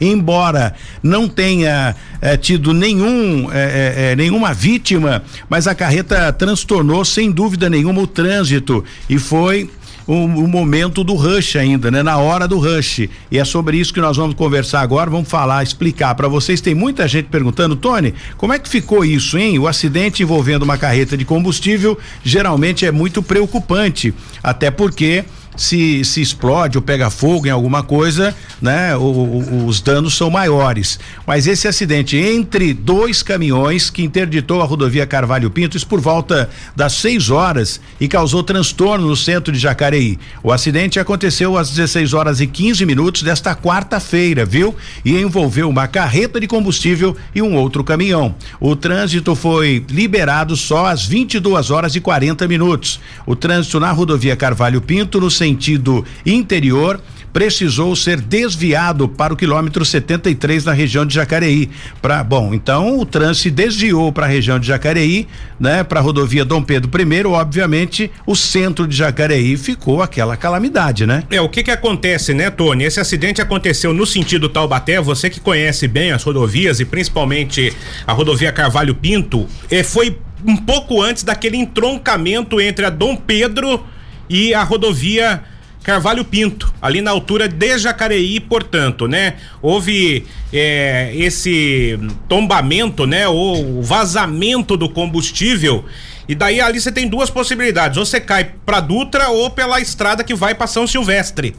embora 0.00 0.74
não 1.02 1.28
tenha 1.28 1.94
eh, 2.20 2.36
tido 2.36 2.72
nenhum 2.72 3.50
eh, 3.52 4.12
eh, 4.12 4.16
nenhuma 4.16 4.52
vítima, 4.52 5.22
mas 5.48 5.66
a 5.66 5.74
carreta 5.74 6.32
transtornou 6.32 7.04
sem 7.04 7.30
dúvida 7.30 7.70
nenhuma 7.70 8.02
o 8.02 8.06
trânsito 8.06 8.84
e 9.08 9.18
foi 9.18 9.70
o, 10.06 10.12
o, 10.12 10.48
momento 10.48 11.02
do 11.02 11.14
rush 11.14 11.56
ainda, 11.56 11.90
né? 11.90 12.02
Na 12.02 12.18
hora 12.18 12.46
do 12.46 12.58
rush. 12.58 13.08
E 13.30 13.38
é 13.38 13.44
sobre 13.44 13.76
isso 13.76 13.92
que 13.92 14.00
nós 14.00 14.16
vamos 14.16 14.36
conversar 14.36 14.80
agora, 14.80 15.10
vamos 15.10 15.28
falar, 15.28 15.62
explicar 15.62 16.14
para 16.14 16.28
vocês. 16.28 16.60
Tem 16.60 16.74
muita 16.74 17.08
gente 17.08 17.26
perguntando, 17.26 17.74
Tony, 17.74 18.14
como 18.36 18.52
é 18.52 18.58
que 18.58 18.68
ficou 18.68 19.04
isso, 19.04 19.36
hein? 19.36 19.58
O 19.58 19.66
acidente 19.66 20.22
envolvendo 20.22 20.62
uma 20.62 20.78
carreta 20.78 21.16
de 21.16 21.24
combustível 21.24 21.98
geralmente 22.22 22.86
é 22.86 22.92
muito 22.92 23.22
preocupante, 23.22 24.14
até 24.42 24.70
porque 24.70 25.24
se, 25.56 26.04
se 26.04 26.20
explode 26.20 26.76
ou 26.76 26.82
pega 26.82 27.10
fogo 27.10 27.46
em 27.46 27.50
alguma 27.50 27.82
coisa, 27.82 28.34
né? 28.60 28.96
O, 28.96 29.00
o, 29.00 29.66
os 29.66 29.80
danos 29.80 30.16
são 30.16 30.30
maiores. 30.30 30.98
Mas 31.26 31.46
esse 31.46 31.68
acidente 31.68 32.16
entre 32.16 32.72
dois 32.72 33.22
caminhões 33.22 33.90
que 33.90 34.02
interditou 34.02 34.62
a 34.62 34.64
rodovia 34.64 35.06
Carvalho 35.06 35.50
Pinto, 35.50 35.76
isso 35.76 35.86
por 35.86 36.00
volta 36.00 36.48
das 36.74 36.94
6 36.94 37.30
horas 37.30 37.80
e 38.00 38.08
causou 38.08 38.42
transtorno 38.42 39.06
no 39.06 39.16
centro 39.16 39.52
de 39.52 39.58
Jacareí. 39.58 40.18
O 40.42 40.52
acidente 40.52 40.98
aconteceu 40.98 41.56
às 41.56 41.70
16 41.70 42.14
horas 42.14 42.40
e 42.40 42.46
15 42.46 42.86
minutos 42.86 43.22
desta 43.22 43.54
quarta-feira, 43.54 44.44
viu? 44.44 44.74
E 45.04 45.16
envolveu 45.16 45.68
uma 45.68 45.86
carreta 45.86 46.40
de 46.40 46.46
combustível 46.46 47.16
e 47.34 47.42
um 47.42 47.54
outro 47.56 47.84
caminhão. 47.84 48.34
O 48.60 48.74
trânsito 48.74 49.34
foi 49.34 49.84
liberado 49.88 50.56
só 50.56 50.86
às 50.86 51.04
22 51.04 51.70
horas 51.70 51.94
e 51.94 52.00
40 52.00 52.46
minutos. 52.48 53.00
O 53.26 53.36
trânsito 53.36 53.80
na 53.80 53.90
rodovia 53.92 54.36
Carvalho 54.36 54.80
Pinto, 54.80 55.20
no 55.20 55.30
sentido 55.30 56.04
interior 56.24 57.00
precisou 57.36 57.94
ser 57.94 58.18
desviado 58.18 59.06
para 59.06 59.34
o 59.34 59.36
quilômetro 59.36 59.84
73 59.84 60.64
na 60.64 60.72
região 60.72 61.04
de 61.04 61.14
Jacareí. 61.16 61.68
Para 62.00 62.24
bom, 62.24 62.54
então 62.54 62.98
o 62.98 63.04
trânsito 63.04 63.54
desviou 63.54 64.10
para 64.10 64.24
a 64.24 64.28
região 64.28 64.58
de 64.58 64.66
Jacareí, 64.66 65.28
né, 65.60 65.84
para 65.84 66.00
a 66.00 66.02
rodovia 66.02 66.46
Dom 66.46 66.62
Pedro 66.62 66.90
I, 66.98 67.26
obviamente, 67.26 68.10
o 68.26 68.34
centro 68.34 68.88
de 68.88 68.96
Jacareí 68.96 69.54
ficou 69.58 70.00
aquela 70.00 70.34
calamidade, 70.34 71.04
né? 71.04 71.24
É, 71.30 71.38
o 71.38 71.46
que 71.50 71.62
que 71.62 71.70
acontece, 71.70 72.32
né, 72.32 72.48
Tony? 72.48 72.84
Esse 72.84 73.00
acidente 73.00 73.42
aconteceu 73.42 73.92
no 73.92 74.06
sentido 74.06 74.48
Taubaté, 74.48 74.98
você 74.98 75.28
que 75.28 75.38
conhece 75.38 75.86
bem 75.86 76.12
as 76.12 76.22
rodovias 76.22 76.80
e 76.80 76.86
principalmente 76.86 77.70
a 78.06 78.14
rodovia 78.14 78.50
Carvalho 78.50 78.94
Pinto, 78.94 79.46
é, 79.70 79.82
foi 79.82 80.18
um 80.42 80.56
pouco 80.56 81.02
antes 81.02 81.22
daquele 81.22 81.58
entroncamento 81.58 82.58
entre 82.62 82.86
a 82.86 82.88
Dom 82.88 83.14
Pedro 83.14 83.84
e 84.26 84.54
a 84.54 84.62
rodovia 84.62 85.42
Carvalho 85.86 86.24
Pinto, 86.24 86.74
ali 86.82 87.00
na 87.00 87.12
altura 87.12 87.46
de 87.46 87.78
Jacareí, 87.78 88.40
portanto, 88.40 89.06
né? 89.06 89.34
Houve 89.62 90.26
é, 90.52 91.12
esse 91.14 91.96
tombamento, 92.28 93.06
né? 93.06 93.28
Ou 93.28 93.80
vazamento 93.84 94.76
do 94.76 94.88
combustível. 94.88 95.84
E 96.28 96.34
daí 96.34 96.60
ali 96.60 96.80
você 96.80 96.90
tem 96.90 97.06
duas 97.06 97.30
possibilidades: 97.30 97.96
ou 97.98 98.04
você 98.04 98.20
cai 98.20 98.50
pra 98.66 98.80
Dutra 98.80 99.28
ou 99.28 99.48
pela 99.48 99.80
estrada 99.80 100.24
que 100.24 100.34
vai 100.34 100.56
para 100.56 100.66
São 100.66 100.88
Silvestre. 100.88 101.54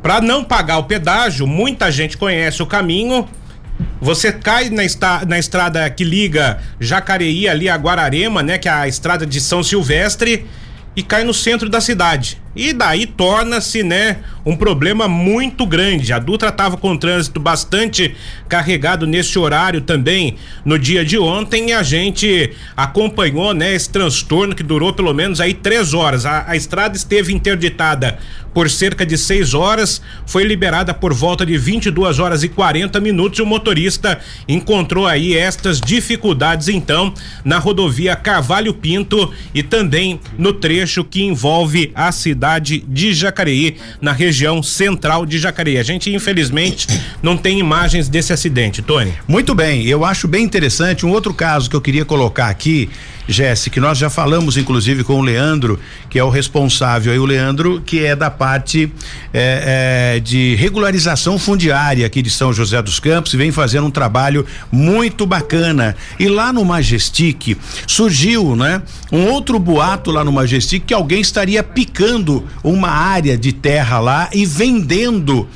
Para 0.00 0.20
não 0.20 0.44
pagar 0.44 0.78
o 0.78 0.84
pedágio, 0.84 1.48
muita 1.48 1.90
gente 1.90 2.16
conhece 2.16 2.62
o 2.62 2.66
caminho. 2.66 3.28
Você 4.00 4.30
cai 4.30 4.70
na, 4.70 4.84
esta, 4.84 5.24
na 5.26 5.36
estrada 5.36 5.90
que 5.90 6.04
liga 6.04 6.60
Jacareí 6.78 7.48
ali 7.48 7.68
a 7.68 7.74
Guararema, 7.74 8.40
né? 8.40 8.56
Que 8.56 8.68
é 8.68 8.72
a 8.72 8.86
estrada 8.86 9.26
de 9.26 9.40
São 9.40 9.64
Silvestre 9.64 10.46
e 10.94 11.02
cai 11.02 11.24
no 11.24 11.34
centro 11.34 11.68
da 11.68 11.80
cidade. 11.80 12.45
E 12.56 12.72
daí 12.72 13.04
torna-se, 13.04 13.82
né, 13.82 14.20
um 14.44 14.56
problema 14.56 15.06
muito 15.06 15.66
grande. 15.66 16.10
A 16.10 16.18
Dutra 16.18 16.48
estava 16.48 16.78
com 16.78 16.96
trânsito 16.96 17.38
bastante 17.38 18.16
carregado 18.48 19.06
nesse 19.06 19.38
horário 19.38 19.82
também 19.82 20.36
no 20.64 20.78
dia 20.78 21.04
de 21.04 21.18
ontem 21.18 21.68
e 21.68 21.72
a 21.74 21.82
gente 21.82 22.52
acompanhou, 22.74 23.52
né, 23.52 23.74
esse 23.74 23.90
transtorno 23.90 24.54
que 24.54 24.62
durou 24.62 24.94
pelo 24.94 25.12
menos 25.12 25.38
aí 25.38 25.52
três 25.52 25.92
horas. 25.92 26.24
A, 26.24 26.46
a 26.48 26.56
estrada 26.56 26.96
esteve 26.96 27.34
interditada 27.34 28.18
por 28.54 28.70
cerca 28.70 29.04
de 29.04 29.18
seis 29.18 29.52
horas, 29.52 30.00
foi 30.24 30.42
liberada 30.42 30.94
por 30.94 31.12
volta 31.12 31.44
de 31.44 31.58
22 31.58 32.18
horas 32.18 32.42
e 32.42 32.48
40 32.48 32.98
minutos 33.00 33.38
e 33.38 33.42
o 33.42 33.46
motorista 33.46 34.18
encontrou 34.48 35.06
aí 35.06 35.36
estas 35.36 35.78
dificuldades 35.78 36.68
então 36.68 37.12
na 37.44 37.58
rodovia 37.58 38.16
Carvalho 38.16 38.72
Pinto 38.72 39.30
e 39.52 39.62
também 39.62 40.18
no 40.38 40.54
trecho 40.54 41.04
que 41.04 41.22
envolve 41.22 41.92
a 41.94 42.10
cidade 42.10 42.45
cidade 42.46 42.84
de 42.86 43.12
Jacareí, 43.12 43.76
na 44.00 44.12
região 44.12 44.62
central 44.62 45.26
de 45.26 45.38
Jacareí. 45.38 45.78
A 45.78 45.82
gente, 45.82 46.14
infelizmente, 46.14 46.86
não 47.20 47.36
tem 47.36 47.58
imagens 47.58 48.08
desse 48.08 48.32
acidente, 48.32 48.80
Tony. 48.80 49.12
Muito 49.26 49.54
bem, 49.54 49.84
eu 49.86 50.04
acho 50.04 50.28
bem 50.28 50.44
interessante 50.44 51.04
um 51.04 51.10
outro 51.10 51.34
caso 51.34 51.68
que 51.68 51.74
eu 51.74 51.80
queria 51.80 52.04
colocar 52.04 52.48
aqui, 52.48 52.88
Jéssica, 53.28 53.80
nós 53.80 53.98
já 53.98 54.08
falamos, 54.08 54.56
inclusive, 54.56 55.02
com 55.02 55.14
o 55.14 55.22
Leandro, 55.22 55.78
que 56.08 56.18
é 56.18 56.24
o 56.24 56.30
responsável 56.30 57.12
aí, 57.12 57.18
o 57.18 57.24
Leandro, 57.24 57.80
que 57.80 58.04
é 58.04 58.14
da 58.14 58.30
parte 58.30 58.92
é, 59.32 60.14
é, 60.16 60.20
de 60.20 60.54
regularização 60.54 61.38
fundiária 61.38 62.06
aqui 62.06 62.22
de 62.22 62.30
São 62.30 62.52
José 62.52 62.80
dos 62.80 63.00
Campos 63.00 63.34
e 63.34 63.36
vem 63.36 63.50
fazendo 63.50 63.86
um 63.86 63.90
trabalho 63.90 64.46
muito 64.70 65.26
bacana. 65.26 65.96
E 66.18 66.28
lá 66.28 66.52
no 66.52 66.64
Majestic 66.64 67.56
surgiu, 67.86 68.54
né, 68.54 68.82
um 69.10 69.26
outro 69.26 69.58
boato 69.58 70.10
lá 70.10 70.22
no 70.22 70.32
Majestic 70.32 70.84
que 70.86 70.94
alguém 70.94 71.20
estaria 71.20 71.62
picando 71.62 72.46
uma 72.62 72.88
área 72.88 73.36
de 73.36 73.52
terra 73.52 73.98
lá 73.98 74.28
e 74.32 74.46
vendendo 74.46 75.48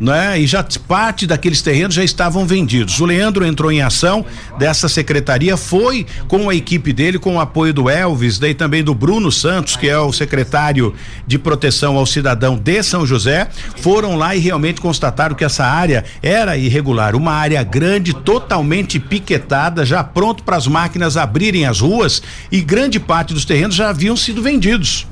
né? 0.00 0.38
E 0.40 0.46
já 0.46 0.64
parte 0.86 1.26
daqueles 1.26 1.62
terrenos 1.62 1.94
já 1.94 2.04
estavam 2.04 2.46
vendidos. 2.46 3.00
O 3.00 3.04
Leandro 3.04 3.44
entrou 3.44 3.72
em 3.72 3.82
ação 3.82 4.24
dessa 4.58 4.88
secretaria, 4.88 5.56
foi 5.56 6.06
com 6.26 6.48
a 6.48 6.54
equipe 6.54 6.92
dele, 6.92 7.18
com 7.18 7.36
o 7.36 7.40
apoio 7.40 7.72
do 7.72 7.88
Elvis, 7.88 8.38
daí 8.38 8.54
também 8.54 8.82
do 8.82 8.94
Bruno 8.94 9.32
Santos, 9.32 9.76
que 9.76 9.88
é 9.88 9.98
o 9.98 10.12
secretário 10.12 10.94
de 11.26 11.38
proteção 11.38 11.96
ao 11.96 12.06
cidadão 12.06 12.56
de 12.56 12.82
São 12.82 13.06
José, 13.06 13.48
foram 13.80 14.16
lá 14.16 14.34
e 14.36 14.38
realmente 14.38 14.80
constataram 14.80 15.34
que 15.34 15.44
essa 15.44 15.64
área 15.64 16.04
era 16.22 16.56
irregular, 16.56 17.16
uma 17.16 17.32
área 17.32 17.62
grande, 17.62 18.14
totalmente 18.14 18.98
piquetada, 18.98 19.84
já 19.84 20.04
pronto 20.04 20.42
para 20.42 20.56
as 20.56 20.66
máquinas 20.66 21.16
abrirem 21.16 21.66
as 21.66 21.80
ruas 21.80 22.22
e 22.50 22.60
grande 22.60 23.00
parte 23.00 23.34
dos 23.34 23.44
terrenos 23.44 23.74
já 23.74 23.90
haviam 23.90 24.16
sido 24.16 24.42
vendidos 24.42 25.06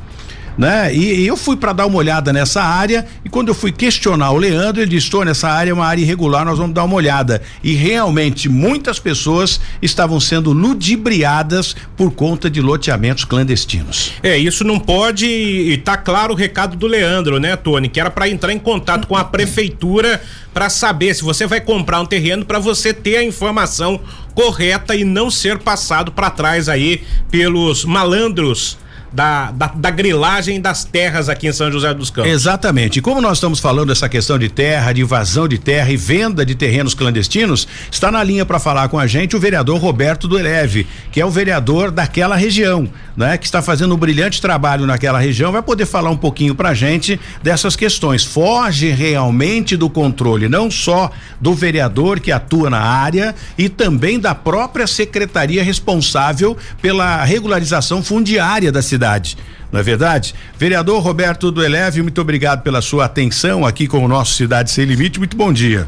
né? 0.57 0.95
E, 0.95 1.23
e 1.23 1.27
eu 1.27 1.37
fui 1.37 1.57
para 1.57 1.73
dar 1.73 1.87
uma 1.87 1.99
olhada 1.99 2.33
nessa 2.33 2.63
área 2.63 3.07
e 3.25 3.29
quando 3.29 3.49
eu 3.49 3.55
fui 3.55 3.73
questionar 3.73 4.31
o 4.31 4.37
Leandro, 4.37 4.83
ele 4.83 4.91
disse: 4.91 5.07
"Estou 5.07 5.25
nessa 5.25 5.49
área 5.49 5.71
é 5.71 5.75
uma 5.75 5.87
área 5.87 6.03
irregular, 6.03 6.45
nós 6.45 6.59
vamos 6.59 6.75
dar 6.75 6.85
uma 6.85 6.95
olhada". 6.95 7.43
E 7.63 7.75
realmente 7.75 8.49
muitas 8.49 8.99
pessoas 8.99 9.61
estavam 9.83 10.19
sendo 10.19 10.53
ludibriadas 10.53 11.77
por 11.97 12.13
conta 12.13 12.49
de 12.49 12.61
loteamentos 12.61 13.25
clandestinos. 13.25 14.13
É, 14.23 14.37
isso 14.39 14.65
não 14.65 14.79
pode 14.79 15.27
e 15.27 15.77
tá 15.79 15.97
claro 15.97 16.33
o 16.33 16.37
recado 16.37 16.77
do 16.77 16.87
Leandro, 16.87 17.39
né, 17.39 17.57
Tony, 17.57 17.89
que 17.89 18.01
era 18.01 18.11
para 18.11 18.29
entrar 18.29 18.53
em 18.53 18.59
contato 18.59 19.07
com 19.07 19.17
a 19.17 19.25
prefeitura 19.25 20.21
para 20.53 20.71
saber 20.71 21.15
se 21.15 21.23
você 21.23 21.47
vai 21.47 21.61
comprar 21.61 22.01
um 22.01 22.07
terreno 22.07 22.45
para 22.45 22.59
você 22.59 22.95
ter 22.95 23.19
a 23.19 23.25
informação 23.25 24.01
correta 24.35 24.95
e 24.95 25.05
não 25.05 25.31
ser 25.31 25.59
passado 25.59 26.13
para 26.13 26.31
trás 26.31 26.69
aí 26.69 27.03
pelos 27.31 27.85
malandros 27.85 28.79
da, 29.17 29.51
da, 29.51 29.69
da, 29.75 29.91
grilagem 29.91 30.61
das 30.61 30.85
terras 30.85 31.31
aqui 31.31 31.49
em 31.49 31.53
São 31.53 31.73
José 31.73 31.95
dos 31.95 32.11
Campos. 32.11 32.31
Exatamente. 32.31 32.99
E 32.99 33.03
como 33.03 33.19
nós 33.19 33.39
estamos 33.39 33.59
falando 33.59 33.89
dessa 33.89 34.11
questão 34.11 34.39
de 34.39 34.51
terra, 34.51 34.93
de 34.93 35.01
invasão 35.01 35.49
de 35.49 35.57
terra 35.57 35.91
e 35.91 35.97
venda 35.97 36.45
de 36.45 36.55
terrenos 36.55 36.93
clandestinos, 36.93 37.67
está 37.91 38.13
na 38.13 38.23
linha 38.23 38.45
para 38.45 38.59
falar 38.59 38.91
com 38.91 38.99
a 38.99 39.07
gente 39.07 39.35
o 39.35 39.41
vereador 39.41 39.81
Roberto 39.81 40.29
do 40.29 40.39
Eleve, 40.39 40.87
que 41.11 41.19
é 41.19 41.25
o 41.25 41.31
vereador 41.31 41.91
daquela 41.91 42.37
região, 42.37 42.87
né? 43.17 43.39
Que 43.39 43.47
está 43.47 43.63
fazendo 43.63 43.95
um 43.95 43.97
brilhante 43.97 44.39
trabalho 44.39 44.85
naquela 44.85 45.19
região, 45.19 45.51
vai 45.51 45.63
poder 45.63 45.87
falar 45.87 46.11
um 46.11 46.17
pouquinho 46.17 46.55
para 46.55 46.69
a 46.69 46.75
gente 46.75 47.19
dessas 47.43 47.75
questões. 47.75 48.23
Foge 48.23 48.91
realmente 48.91 49.79
do 49.79 49.89
controle, 49.89 50.47
não 50.47 50.71
só 50.71 51.11
do 51.41 51.55
vereador 51.55 52.21
que 52.21 52.31
atua 52.31 52.69
na 52.69 52.81
área 52.81 53.35
e 53.57 53.71
também 53.71 54.21
da 54.21 54.35
própria 54.35 54.87
secretaria 54.87 55.65
responsável 55.65 56.55
pela 56.83 57.25
regularização 57.25 58.03
fundiária 58.03 58.71
da 58.71 58.83
cidade 58.83 59.06
cidade. 59.07 59.37
Não 59.71 59.81
é 59.81 59.83
verdade? 59.83 60.35
Vereador 60.59 61.03
Roberto 61.03 61.51
do 61.51 61.63
Eleve, 61.63 62.03
muito 62.03 62.21
obrigado 62.21 62.63
pela 62.63 62.81
sua 62.81 63.05
atenção 63.05 63.65
aqui 63.65 63.87
com 63.87 64.05
o 64.05 64.09
nosso 64.09 64.35
Cidade 64.35 64.71
Sem 64.71 64.85
Limite. 64.85 65.19
Muito 65.19 65.37
bom 65.37 65.53
dia. 65.53 65.87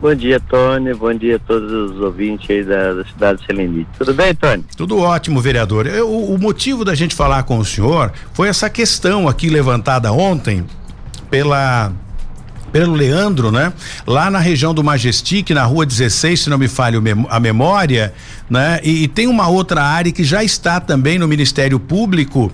Bom 0.00 0.14
dia, 0.14 0.38
Tony. 0.38 0.92
Bom 0.92 1.14
dia 1.14 1.36
a 1.36 1.38
todos 1.38 1.72
os 1.72 2.00
ouvintes 2.00 2.48
aí 2.50 2.62
da, 2.62 2.92
da 2.92 3.04
Cidade 3.04 3.42
Sem 3.46 3.56
Limite. 3.56 3.88
Tudo 3.98 4.14
bem, 4.14 4.34
Tony? 4.34 4.64
Tudo 4.76 4.98
ótimo, 4.98 5.40
vereador. 5.40 5.86
Eu, 5.86 6.10
o 6.10 6.38
motivo 6.38 6.84
da 6.84 6.94
gente 6.94 7.14
falar 7.14 7.42
com 7.44 7.58
o 7.58 7.64
senhor 7.64 8.12
foi 8.32 8.48
essa 8.48 8.68
questão 8.68 9.26
aqui 9.28 9.48
levantada 9.48 10.12
ontem 10.12 10.64
pela 11.30 11.92
pelo 12.72 12.94
Leandro, 12.94 13.50
né? 13.50 13.72
Lá 14.06 14.30
na 14.30 14.38
região 14.38 14.74
do 14.74 14.82
Majestic, 14.82 15.50
na 15.50 15.64
rua 15.64 15.86
16, 15.86 16.42
se 16.42 16.50
não 16.50 16.58
me 16.58 16.68
falha 16.68 17.00
a 17.28 17.40
memória, 17.40 18.12
né? 18.48 18.80
E, 18.82 19.04
e 19.04 19.08
tem 19.08 19.26
uma 19.26 19.48
outra 19.48 19.82
área 19.82 20.12
que 20.12 20.24
já 20.24 20.42
está 20.44 20.80
também 20.80 21.18
no 21.18 21.26
Ministério 21.26 21.78
Público 21.78 22.52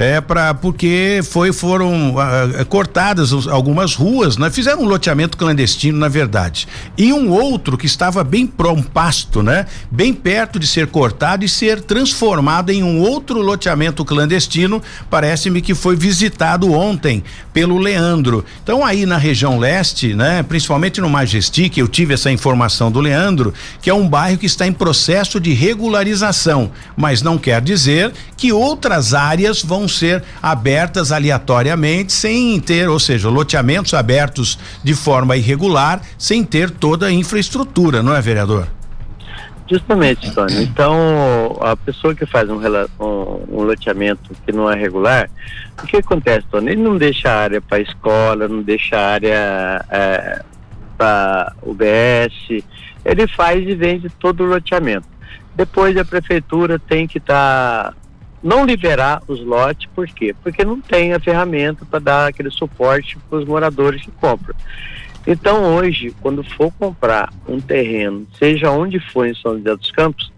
é 0.00 0.20
para 0.20 0.54
porque 0.54 1.20
foi 1.22 1.52
foram 1.52 2.14
uh, 2.14 2.64
cortadas 2.66 3.32
algumas 3.48 3.94
ruas, 3.94 4.36
né? 4.36 4.50
Fizeram 4.50 4.82
um 4.82 4.86
loteamento 4.86 5.36
clandestino, 5.36 5.98
na 5.98 6.08
verdade. 6.08 6.66
E 6.96 7.12
um 7.12 7.30
outro 7.30 7.76
que 7.76 7.86
estava 7.86 8.24
bem 8.24 8.46
pro 8.46 8.70
um 8.70 8.82
pasto, 8.82 9.42
né? 9.42 9.66
Bem 9.90 10.14
perto 10.14 10.58
de 10.58 10.66
ser 10.66 10.86
cortado 10.86 11.44
e 11.44 11.48
ser 11.48 11.82
transformado 11.82 12.70
em 12.70 12.82
um 12.82 13.00
outro 13.00 13.40
loteamento 13.40 14.04
clandestino, 14.04 14.82
parece-me 15.10 15.60
que 15.60 15.74
foi 15.74 15.96
visitado 15.96 16.72
ontem 16.72 17.22
pelo 17.52 17.78
Leandro. 17.78 18.44
Então 18.62 18.84
aí 18.84 19.06
na 19.06 19.16
região 19.16 19.58
leste, 19.58 20.14
né, 20.14 20.42
principalmente 20.42 21.00
no 21.00 21.08
Majestic, 21.08 21.76
eu 21.76 21.88
tive 21.88 22.14
essa 22.14 22.30
informação 22.30 22.90
do 22.90 23.00
Leandro, 23.00 23.52
que 23.80 23.90
é 23.90 23.94
um 23.94 24.08
bairro 24.08 24.38
que 24.38 24.46
está 24.46 24.66
em 24.66 24.72
processo 24.72 25.40
de 25.40 25.52
regularização, 25.52 26.70
mas 26.96 27.22
não 27.22 27.38
quer 27.38 27.60
dizer 27.60 28.12
que 28.36 28.52
outras 28.52 29.14
áreas 29.14 29.62
vão 29.62 29.86
ser 29.86 30.22
abertas 30.42 31.12
aleatoriamente, 31.12 32.12
sem 32.12 32.58
ter, 32.60 32.88
ou 32.88 32.98
seja, 32.98 33.28
loteamentos 33.28 33.94
abertos 33.94 34.58
de 34.82 34.94
forma 34.94 35.36
irregular, 35.36 36.00
sem 36.18 36.44
ter 36.44 36.70
toda 36.70 37.06
a 37.06 37.12
infraestrutura, 37.12 38.02
não 38.02 38.14
é, 38.14 38.20
vereador? 38.20 38.79
Justamente, 39.70 40.34
Tony. 40.34 40.64
Então, 40.64 41.56
a 41.60 41.76
pessoa 41.76 42.12
que 42.12 42.26
faz 42.26 42.50
um, 42.50 42.56
um, 42.56 43.44
um, 43.48 43.62
loteamento 43.62 44.34
que 44.44 44.50
não 44.50 44.68
é 44.68 44.74
regular, 44.74 45.30
o 45.80 45.86
que 45.86 45.98
acontece, 45.98 46.44
Tony? 46.50 46.72
Ele 46.72 46.82
não 46.82 46.96
deixa 46.96 47.30
área 47.30 47.60
para 47.60 47.78
escola, 47.78 48.48
não 48.48 48.62
deixa 48.62 48.98
área 48.98 49.84
é, 49.88 50.42
para 50.98 51.52
UBS, 51.62 52.64
ele 53.04 53.28
faz 53.28 53.66
e 53.66 53.74
vende 53.76 54.10
todo 54.10 54.42
o 54.42 54.46
loteamento. 54.46 55.06
Depois 55.54 55.96
a 55.96 56.04
prefeitura 56.04 56.76
tem 56.76 57.06
que 57.06 57.18
estar 57.18 57.92
tá 57.92 57.94
não 58.42 58.64
liberar 58.64 59.22
os 59.28 59.40
lotes, 59.40 59.88
por 59.94 60.06
quê? 60.08 60.34
Porque 60.42 60.64
não 60.64 60.80
tem 60.80 61.12
a 61.12 61.20
ferramenta 61.20 61.84
para 61.84 61.98
dar 62.00 62.26
aquele 62.28 62.50
suporte 62.50 63.16
para 63.28 63.38
os 63.38 63.44
moradores 63.44 64.02
que 64.02 64.10
compram. 64.10 64.56
Então 65.26 65.76
hoje, 65.76 66.14
quando 66.20 66.42
for 66.42 66.72
comprar 66.78 67.32
um 67.46 67.60
terreno, 67.60 68.26
seja 68.38 68.70
onde 68.70 68.98
for 68.98 69.26
em 69.26 69.34
São 69.34 69.58
José 69.58 69.76
dos 69.76 69.90
Campos, 69.90 70.32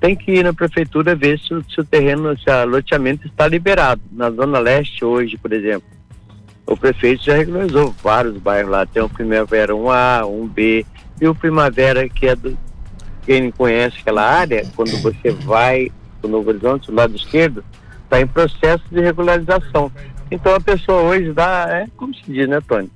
tem 0.00 0.14
que 0.14 0.32
ir 0.32 0.44
na 0.44 0.52
prefeitura 0.52 1.14
ver 1.14 1.38
se, 1.38 1.48
se 1.72 1.80
o 1.80 1.84
terreno, 1.84 2.36
se 2.38 2.50
o 2.50 2.66
loteamento 2.66 3.26
está 3.26 3.46
liberado. 3.48 4.02
Na 4.12 4.30
Zona 4.30 4.58
Leste 4.58 5.04
hoje, 5.04 5.38
por 5.38 5.52
exemplo, 5.52 5.88
o 6.66 6.76
prefeito 6.76 7.24
já 7.24 7.34
regularizou 7.34 7.94
vários 8.02 8.36
bairros 8.38 8.70
lá. 8.70 8.86
Tem 8.86 9.02
o 9.02 9.08
Primavera 9.08 9.72
1A, 9.72 10.22
1B 10.22 10.84
e 11.20 11.28
o 11.28 11.34
Primavera, 11.34 12.08
que 12.08 12.26
é 12.26 12.36
do. 12.36 12.56
Quem 13.24 13.50
conhece 13.50 13.96
aquela 14.00 14.22
área, 14.22 14.66
quando 14.76 15.00
você 15.00 15.30
vai 15.30 15.90
do 16.20 16.28
Novo 16.28 16.50
Horizonte, 16.50 16.88
do 16.88 16.94
lado 16.94 17.16
esquerdo, 17.16 17.64
está 18.02 18.20
em 18.20 18.26
processo 18.26 18.84
de 18.90 19.00
regularização. 19.00 19.90
Então 20.30 20.54
a 20.54 20.60
pessoa 20.60 21.00
hoje 21.00 21.32
dá, 21.32 21.66
é 21.70 21.86
como 21.96 22.14
se 22.14 22.30
diz, 22.30 22.46
né, 22.46 22.60
Tony? 22.60 22.90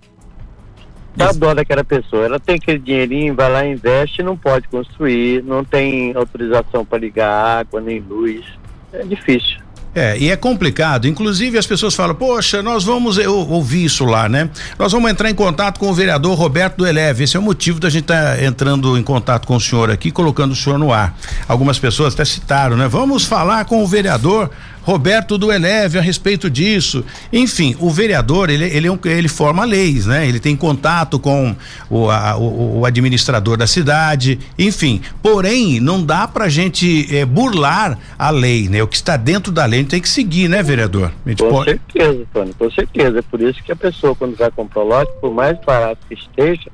Dá 1.19 1.33
dó 1.33 1.53
daquela 1.53 1.83
pessoa. 1.83 2.25
Ela 2.25 2.39
tem 2.39 2.55
aquele 2.55 2.79
dinheirinho, 2.79 3.35
vai 3.35 3.51
lá, 3.51 3.67
investe, 3.67 4.23
não 4.23 4.37
pode 4.37 4.69
construir, 4.69 5.43
não 5.43 5.65
tem 5.65 6.15
autorização 6.15 6.85
para 6.85 6.99
ligar 6.99 7.59
água 7.59 7.81
nem 7.81 7.99
luz. 7.99 8.45
É 8.93 9.03
difícil. 9.03 9.59
É, 9.95 10.17
e 10.17 10.31
é 10.31 10.37
complicado. 10.37 11.09
Inclusive, 11.09 11.59
as 11.59 11.67
pessoas 11.67 11.93
falam, 11.93 12.15
poxa, 12.15 12.63
nós 12.63 12.85
vamos. 12.85 13.19
Eu 13.19 13.35
ouvi 13.49 13.85
isso 13.85 14.05
lá, 14.05 14.29
né? 14.29 14.49
Nós 14.79 14.93
vamos 14.93 15.11
entrar 15.11 15.29
em 15.29 15.35
contato 15.35 15.81
com 15.81 15.91
o 15.91 15.95
vereador 15.95 16.37
Roberto 16.37 16.77
do 16.77 16.87
Eleve. 16.87 17.25
Esse 17.25 17.37
é 17.37 17.41
o 17.41 17.43
motivo 17.43 17.81
da 17.81 17.91
gente 17.91 18.03
estar 18.03 18.37
tá 18.37 18.45
entrando 18.45 18.97
em 18.97 19.03
contato 19.03 19.47
com 19.47 19.57
o 19.57 19.61
senhor 19.61 19.91
aqui, 19.91 20.13
colocando 20.13 20.53
o 20.53 20.57
senhor 20.57 20.79
no 20.79 20.93
ar. 20.93 21.17
Algumas 21.49 21.81
pessoas 21.81 22.15
até 22.15 22.25
citaram, 22.25 22.77
né? 22.77 22.87
Vamos 22.87 23.25
falar 23.25 23.65
com 23.65 23.83
o 23.83 23.87
vereador 23.89 24.51
Roberto 24.89 25.37
do 25.37 25.53
Eleve 25.53 25.99
a 25.99 26.01
respeito 26.01 26.49
disso. 26.49 27.05
Enfim, 27.31 27.77
o 27.79 27.91
vereador, 27.91 28.49
ele, 28.49 28.65
ele, 28.65 28.89
é 28.89 29.09
ele 29.11 29.29
forma 29.29 29.63
leis, 29.67 30.07
né? 30.07 30.27
Ele 30.27 30.41
tem 30.41 30.57
contato 30.57 31.19
com 31.19 31.55
o, 31.91 32.11
a, 32.11 32.39
o, 32.39 32.79
o, 32.79 32.87
administrador 32.87 33.59
da 33.59 33.67
cidade, 33.67 34.39
enfim. 34.59 35.03
Porém, 35.23 35.79
não 35.79 36.03
dá 36.03 36.27
pra 36.27 36.49
gente 36.49 37.07
é, 37.15 37.27
burlar 37.27 37.99
a 38.19 38.31
lei, 38.31 38.67
né? 38.67 38.83
O 38.83 38.89
que 38.89 38.97
está 38.97 39.19
dentro 39.19 39.53
da 39.53 39.67
lei 39.67 39.85
tem 39.85 40.01
que 40.01 40.09
seguir, 40.09 40.49
né, 40.49 40.63
vereador? 40.63 41.13
Com 41.39 41.51
pode... 41.51 41.73
certeza, 41.73 42.25
Tony, 42.33 42.55
com 42.55 42.71
certeza. 42.71 43.19
É 43.19 43.23
por 43.23 43.43
isso 43.43 43.63
que 43.63 43.71
a 43.71 43.77
pessoa, 43.77 44.15
quando 44.15 44.39
vai 44.39 44.51
comprar 44.51 44.81
o 44.81 44.89
lote, 44.89 45.13
por 45.21 45.35
mais 45.35 45.59
barato 45.67 46.01
que 46.09 46.15
esteja, 46.15 46.71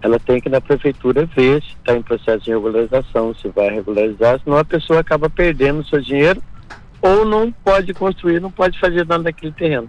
ela 0.00 0.18
tem 0.18 0.40
que 0.40 0.48
na 0.48 0.62
prefeitura 0.62 1.28
ver 1.36 1.60
se 1.60 1.68
está 1.80 1.94
em 1.94 2.00
processo 2.00 2.46
de 2.46 2.50
regularização, 2.52 3.34
se 3.34 3.48
vai 3.48 3.68
regularizar, 3.68 4.40
senão 4.42 4.56
a 4.56 4.64
pessoa 4.64 5.00
acaba 5.00 5.28
perdendo 5.28 5.80
o 5.80 5.84
seu 5.86 6.00
dinheiro 6.00 6.40
ou 7.06 7.24
não 7.24 7.52
pode 7.52 7.94
construir, 7.94 8.40
não 8.40 8.50
pode 8.50 8.78
fazer 8.78 9.06
nada 9.06 9.24
naquele 9.24 9.52
terreno. 9.52 9.88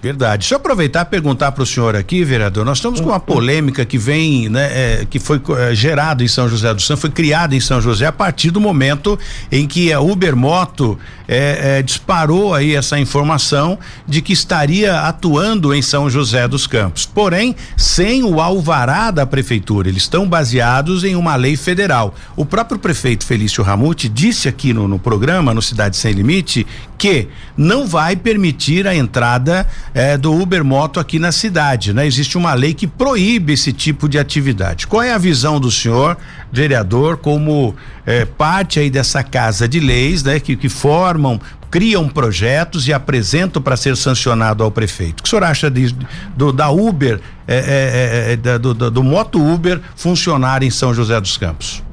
Verdade. 0.00 0.42
Deixa 0.42 0.54
eu 0.54 0.58
aproveitar 0.58 1.02
e 1.02 1.04
perguntar 1.06 1.52
para 1.52 1.62
o 1.62 1.66
senhor 1.66 1.96
aqui, 1.96 2.22
vereador. 2.22 2.64
Nós 2.64 2.78
estamos 2.78 3.00
com 3.00 3.08
uma 3.08 3.18
polêmica 3.18 3.84
que 3.84 3.96
vem, 3.96 4.48
né, 4.48 4.66
é, 4.70 5.06
que 5.08 5.18
foi 5.18 5.40
é, 5.58 5.74
gerada 5.74 6.22
em 6.22 6.28
São 6.28 6.48
José 6.48 6.72
do 6.74 6.82
Sul, 6.82 6.96
foi 6.96 7.10
criada 7.10 7.56
em 7.56 7.60
São 7.60 7.80
José 7.80 8.06
a 8.06 8.12
partir 8.12 8.50
do 8.50 8.60
momento 8.60 9.18
em 9.50 9.66
que 9.66 9.92
a 9.92 10.00
Uber 10.00 10.36
Moto 10.36 10.98
é, 11.26 11.78
é, 11.78 11.82
disparou 11.82 12.54
aí 12.54 12.74
essa 12.74 12.98
informação 12.98 13.78
de 14.06 14.20
que 14.20 14.32
estaria 14.32 15.00
atuando 15.00 15.74
em 15.74 15.80
São 15.80 16.10
José 16.10 16.46
dos 16.46 16.66
Campos. 16.66 17.06
Porém, 17.06 17.56
sem 17.76 18.22
o 18.22 18.40
alvará 18.40 19.10
da 19.10 19.26
prefeitura. 19.26 19.88
Eles 19.88 20.02
estão 20.02 20.28
baseados 20.28 21.04
em 21.04 21.16
uma 21.16 21.36
lei 21.36 21.56
federal. 21.56 22.14
O 22.36 22.44
próprio 22.44 22.78
prefeito 22.78 23.24
Felício 23.24 23.64
Ramute 23.64 24.08
disse 24.08 24.46
aqui 24.46 24.72
no, 24.72 24.86
no 24.86 24.98
programa, 24.98 25.54
no 25.54 25.62
Cidade 25.62 25.96
Sem 25.96 26.12
Limite, 26.12 26.66
que 26.98 27.28
não 27.56 27.86
vai 27.86 28.14
permitir 28.16 28.86
a 28.86 28.94
entrada 28.94 29.66
é, 29.96 30.18
do 30.18 30.30
Uber 30.30 30.62
Moto 30.62 31.00
aqui 31.00 31.18
na 31.18 31.32
cidade, 31.32 31.94
né? 31.94 32.06
Existe 32.06 32.36
uma 32.36 32.52
lei 32.52 32.74
que 32.74 32.86
proíbe 32.86 33.54
esse 33.54 33.72
tipo 33.72 34.10
de 34.10 34.18
atividade. 34.18 34.86
Qual 34.86 35.02
é 35.02 35.14
a 35.14 35.16
visão 35.16 35.58
do 35.58 35.70
senhor, 35.70 36.18
vereador, 36.52 37.16
como 37.16 37.74
é, 38.04 38.26
parte 38.26 38.78
aí 38.78 38.90
dessa 38.90 39.22
casa 39.22 39.66
de 39.66 39.80
leis, 39.80 40.22
né? 40.22 40.38
Que, 40.38 40.54
que 40.54 40.68
formam, 40.68 41.40
criam 41.70 42.10
projetos 42.10 42.86
e 42.86 42.92
apresentam 42.92 43.62
para 43.62 43.74
ser 43.74 43.96
sancionado 43.96 44.62
ao 44.62 44.70
prefeito. 44.70 45.20
O 45.20 45.22
que 45.22 45.28
o 45.28 45.30
senhor 45.30 45.44
acha 45.44 45.70
de, 45.70 45.96
do, 46.36 46.52
da 46.52 46.68
Uber, 46.68 47.18
é, 47.48 47.56
é, 47.56 48.32
é, 48.34 48.58
do, 48.58 48.74
do, 48.74 48.90
do 48.90 49.02
Moto 49.02 49.40
Uber 49.42 49.80
funcionar 49.96 50.62
em 50.62 50.68
São 50.70 50.92
José 50.92 51.18
dos 51.18 51.38
Campos? 51.38 51.85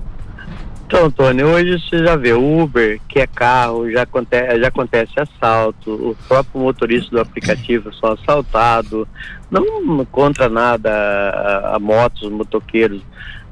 Então, 0.95 1.09
Tony, 1.09 1.43
hoje 1.43 1.79
você 1.79 2.05
já 2.05 2.15
vê 2.15 2.33
Uber, 2.33 3.01
que 3.09 3.19
é 3.19 3.25
carro, 3.25 3.89
já 3.89 4.03
acontece, 4.03 4.61
já 4.61 4.67
acontece 4.67 5.11
assalto, 5.19 5.91
o 5.91 6.15
próprio 6.27 6.61
motorista 6.61 7.09
do 7.09 7.19
aplicativo 7.19 7.91
são 7.95 8.11
assaltado, 8.11 9.07
não 9.49 10.05
contra 10.05 10.47
nada 10.47 10.91
a, 10.91 11.77
a 11.77 11.79
motos, 11.79 12.29
motoqueiros, 12.29 13.01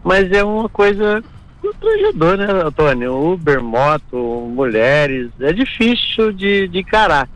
mas 0.03 0.31
é 0.31 0.43
uma 0.43 0.69
coisa 0.69 1.23
constrangedora, 1.59 2.45
né, 2.45 2.63
Antônio? 2.63 3.33
Uber, 3.33 3.59
moto, 3.59 4.47
mulheres, 4.53 5.31
é 5.39 5.51
difícil 5.51 6.31
de, 6.31 6.67
de 6.67 6.81
encarar. 6.81 7.27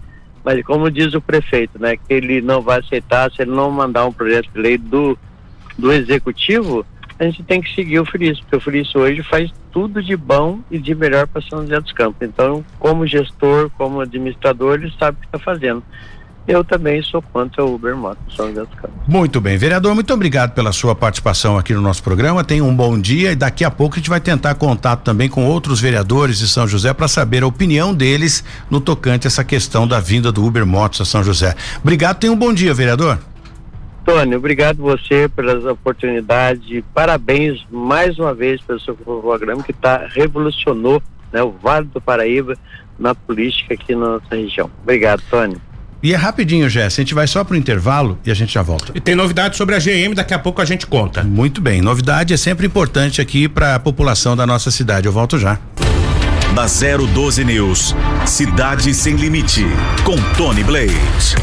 Mas 0.43 0.63
como 0.63 0.91
diz 0.91 1.15
o 1.15 1.21
prefeito, 1.21 1.79
né, 1.79 1.97
que 1.97 2.13
ele 2.13 2.41
não 2.41 2.61
vai 2.61 2.79
aceitar 2.79 3.31
se 3.31 3.41
ele 3.41 3.49
não 3.49 3.71
mandar 3.71 4.05
um 4.05 4.13
projeto 4.13 4.51
de 4.53 4.61
lei 4.61 4.77
do, 4.77 5.17
do 5.75 5.91
executivo, 5.91 6.85
a 7.17 7.23
gente 7.25 7.43
tem 7.43 7.61
que 7.61 7.73
seguir 7.73 7.99
o 7.99 8.05
Felício, 8.05 8.43
porque 8.43 8.55
o 8.57 8.59
Felício 8.59 8.99
hoje 8.99 9.23
faz 9.23 9.51
tudo 9.71 10.01
de 10.01 10.15
bom 10.15 10.59
e 10.69 10.77
de 10.77 10.93
melhor 10.93 11.27
para 11.27 11.41
São 11.41 11.61
José 11.61 11.79
dos 11.79 11.91
Campos. 11.91 12.21
Então, 12.21 12.63
como 12.79 13.07
gestor, 13.07 13.69
como 13.77 14.01
administrador, 14.01 14.75
ele 14.75 14.93
sabe 14.99 15.17
o 15.17 15.21
que 15.21 15.27
está 15.27 15.39
fazendo. 15.39 15.83
Eu 16.47 16.63
também 16.63 17.01
sou 17.01 17.23
contra 17.23 17.65
o 17.65 17.73
Uber 17.73 17.95
Moto 17.95 18.19
São 18.35 18.47
José 18.49 18.61
dos 18.61 18.75
Campos. 18.75 18.95
Muito 19.07 19.41
bem, 19.41 19.57
vereador, 19.57 19.95
muito 19.95 20.13
obrigado 20.13 20.53
pela 20.53 20.71
sua 20.71 20.93
participação 20.93 21.57
aqui 21.57 21.73
no 21.73 21.81
nosso 21.81 22.03
programa. 22.03 22.43
Tenha 22.43 22.63
um 22.63 22.75
bom 22.75 22.99
dia 22.99 23.31
e 23.31 23.35
daqui 23.35 23.63
a 23.63 23.71
pouco 23.71 23.95
a 23.95 23.97
gente 23.97 24.09
vai 24.09 24.19
tentar 24.19 24.53
contato 24.55 25.01
também 25.01 25.27
com 25.27 25.45
outros 25.45 25.81
vereadores 25.81 26.37
de 26.37 26.47
São 26.47 26.67
José 26.67 26.93
para 26.93 27.07
saber 27.07 27.41
a 27.41 27.47
opinião 27.47 27.95
deles 27.95 28.43
no 28.69 28.79
tocante 28.79 29.25
a 29.25 29.29
essa 29.29 29.43
questão 29.43 29.87
da 29.87 29.99
vinda 29.99 30.31
do 30.31 30.45
Uber 30.45 30.65
Motos 30.65 31.01
a 31.01 31.05
São 31.05 31.23
José. 31.23 31.55
Obrigado, 31.81 32.19
tenha 32.19 32.31
um 32.31 32.37
bom 32.37 32.53
dia, 32.53 32.73
vereador. 32.73 33.17
Tony, 34.05 34.35
obrigado 34.35 34.77
você 34.77 35.27
pelas 35.27 35.65
oportunidades. 35.65 36.83
Parabéns 36.93 37.65
mais 37.71 38.19
uma 38.19 38.33
vez 38.35 38.61
pelo 38.61 38.79
seu 38.79 38.95
programa 38.95 39.63
que 39.63 39.73
tá, 39.73 40.05
revolucionou 40.07 41.01
né, 41.33 41.41
o 41.41 41.51
Vale 41.51 41.87
do 41.87 41.99
Paraíba 41.99 42.55
na 42.99 43.15
política 43.15 43.73
aqui 43.73 43.95
na 43.95 44.11
nossa 44.11 44.35
região. 44.35 44.69
Obrigado, 44.83 45.23
Tony. 45.29 45.57
E 46.03 46.13
é 46.13 46.15
rapidinho, 46.15 46.69
Jess. 46.69 46.99
A 46.99 47.01
gente 47.01 47.15
vai 47.15 47.25
só 47.25 47.43
pro 47.43 47.57
intervalo 47.57 48.19
e 48.23 48.29
a 48.29 48.33
gente 48.35 48.53
já 48.53 48.61
volta. 48.61 48.91
E 48.93 49.01
tem 49.01 49.15
novidade 49.15 49.57
sobre 49.57 49.73
a 49.73 49.79
GM, 49.79 50.13
daqui 50.13 50.35
a 50.35 50.39
pouco 50.39 50.61
a 50.61 50.65
gente 50.65 50.85
conta. 50.85 51.23
Muito 51.23 51.59
bem. 51.59 51.81
Novidade 51.81 52.31
é 52.31 52.37
sempre 52.37 52.67
importante 52.67 53.19
aqui 53.19 53.49
para 53.49 53.73
a 53.73 53.79
população 53.79 54.35
da 54.35 54.45
nossa 54.45 54.69
cidade. 54.69 55.07
Eu 55.07 55.11
volto 55.11 55.39
já 55.39 55.59
da 56.55 56.67
012 56.67 57.43
News. 57.43 57.93
Cidade 58.25 58.93
Sem 58.93 59.17
Limite, 59.17 59.65
com 60.05 60.15
Tony 60.37 60.63
Blade. 60.63 60.95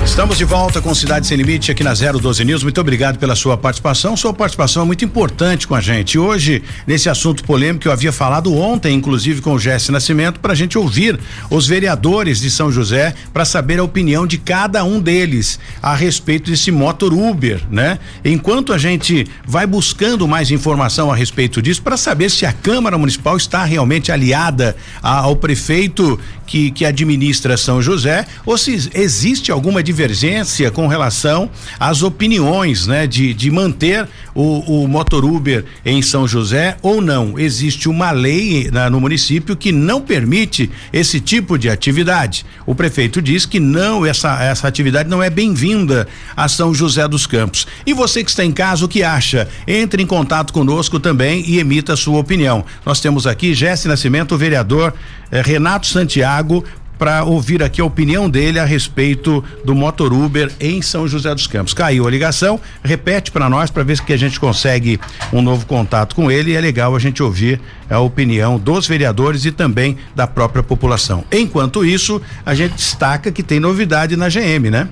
Estamos 0.04 0.38
de 0.38 0.44
volta 0.44 0.80
com 0.80 0.94
Cidade 0.94 1.26
Sem 1.26 1.36
Limite 1.36 1.70
aqui 1.70 1.84
na 1.84 1.92
012 1.92 2.42
News. 2.46 2.62
Muito 2.62 2.80
obrigado 2.80 3.18
pela 3.18 3.36
sua 3.36 3.58
participação. 3.58 4.16
Sua 4.16 4.32
participação 4.32 4.84
é 4.84 4.86
muito 4.86 5.04
importante 5.04 5.68
com 5.68 5.74
a 5.74 5.82
gente. 5.82 6.18
Hoje, 6.18 6.62
nesse 6.86 7.10
assunto 7.10 7.44
polêmico 7.44 7.86
eu 7.86 7.92
havia 7.92 8.10
falado 8.10 8.56
ontem, 8.56 8.94
inclusive 8.94 9.42
com 9.42 9.52
o 9.52 9.58
Jesse 9.58 9.92
Nascimento, 9.92 10.40
para 10.40 10.52
a 10.52 10.56
gente 10.56 10.78
ouvir 10.78 11.20
os 11.50 11.66
vereadores 11.66 12.40
de 12.40 12.50
São 12.50 12.72
José 12.72 13.14
para 13.34 13.44
saber 13.44 13.80
a 13.80 13.84
opinião 13.84 14.26
de 14.26 14.38
cada 14.38 14.82
um 14.82 14.98
deles 14.98 15.60
a 15.82 15.94
respeito 15.94 16.50
desse 16.50 16.72
motor 16.72 17.12
Uber, 17.12 17.60
né? 17.70 17.98
Enquanto 18.24 18.72
a 18.72 18.78
gente 18.78 19.26
vai 19.46 19.66
buscando 19.66 20.26
mais 20.26 20.50
informação 20.50 21.12
a 21.12 21.14
respeito 21.14 21.60
disso 21.60 21.82
para 21.82 21.98
saber 21.98 22.30
se 22.30 22.46
a 22.46 22.52
Câmara 22.52 22.96
Municipal 22.96 23.36
está 23.36 23.62
realmente 23.62 24.10
aliada 24.10 24.74
ao 25.02 25.34
prefeito 25.34 26.18
que, 26.46 26.70
que 26.70 26.84
administra 26.84 27.56
São 27.56 27.80
José 27.80 28.26
ou 28.44 28.58
se 28.58 28.90
existe 28.94 29.50
alguma 29.50 29.82
divergência 29.82 30.70
com 30.70 30.86
relação 30.86 31.50
às 31.78 32.02
opiniões, 32.02 32.86
né, 32.86 33.06
de, 33.06 33.32
de 33.32 33.50
manter 33.50 34.06
o, 34.34 34.82
o 34.82 34.88
motor 34.88 35.24
Uber 35.24 35.64
em 35.84 36.02
São 36.02 36.26
José 36.28 36.76
ou 36.82 37.00
não. 37.00 37.38
Existe 37.38 37.88
uma 37.88 38.10
lei 38.10 38.70
na, 38.70 38.90
no 38.90 39.00
município 39.00 39.56
que 39.56 39.72
não 39.72 40.00
permite 40.00 40.70
esse 40.92 41.20
tipo 41.20 41.58
de 41.58 41.68
atividade. 41.68 42.44
O 42.66 42.74
prefeito 42.74 43.20
diz 43.22 43.46
que 43.46 43.58
não, 43.58 44.04
essa, 44.04 44.42
essa 44.42 44.68
atividade 44.68 45.08
não 45.08 45.22
é 45.22 45.30
bem-vinda 45.30 46.06
a 46.36 46.48
São 46.48 46.74
José 46.74 47.06
dos 47.08 47.26
Campos. 47.26 47.66
E 47.86 47.94
você 47.94 48.22
que 48.22 48.30
está 48.30 48.44
em 48.44 48.52
casa, 48.52 48.84
o 48.84 48.88
que 48.88 49.02
acha? 49.02 49.48
Entre 49.66 50.02
em 50.02 50.06
contato 50.06 50.52
conosco 50.52 51.00
também 51.00 51.42
e 51.46 51.58
emita 51.58 51.94
a 51.94 51.96
sua 51.96 52.18
opinião. 52.18 52.64
Nós 52.84 53.00
temos 53.00 53.26
aqui 53.26 53.54
Jesse 53.54 53.88
Nascimento, 53.88 54.36
vereador 54.36 54.81
eh, 54.86 55.42
Renato 55.42 55.86
Santiago, 55.86 56.64
para 57.02 57.24
ouvir 57.24 57.64
aqui 57.64 57.80
a 57.80 57.84
opinião 57.84 58.30
dele 58.30 58.60
a 58.60 58.64
respeito 58.64 59.42
do 59.64 59.74
motor 59.74 60.12
Uber 60.12 60.52
em 60.60 60.80
São 60.80 61.08
José 61.08 61.34
dos 61.34 61.48
Campos. 61.48 61.74
Caiu 61.74 62.06
a 62.06 62.10
ligação, 62.10 62.60
repete 62.80 63.32
para 63.32 63.50
nós 63.50 63.72
para 63.72 63.82
ver 63.82 63.96
se 63.96 64.02
que 64.04 64.12
a 64.12 64.16
gente 64.16 64.38
consegue 64.38 65.00
um 65.32 65.42
novo 65.42 65.66
contato 65.66 66.14
com 66.14 66.30
ele. 66.30 66.52
E 66.52 66.54
é 66.54 66.60
legal 66.60 66.94
a 66.94 67.00
gente 67.00 67.20
ouvir 67.20 67.60
a 67.90 67.98
opinião 67.98 68.56
dos 68.56 68.86
vereadores 68.86 69.44
e 69.44 69.50
também 69.50 69.96
da 70.14 70.28
própria 70.28 70.62
população. 70.62 71.24
Enquanto 71.32 71.84
isso, 71.84 72.22
a 72.46 72.54
gente 72.54 72.74
destaca 72.74 73.32
que 73.32 73.42
tem 73.42 73.58
novidade 73.58 74.16
na 74.16 74.28
GM, 74.28 74.70
né? 74.70 74.88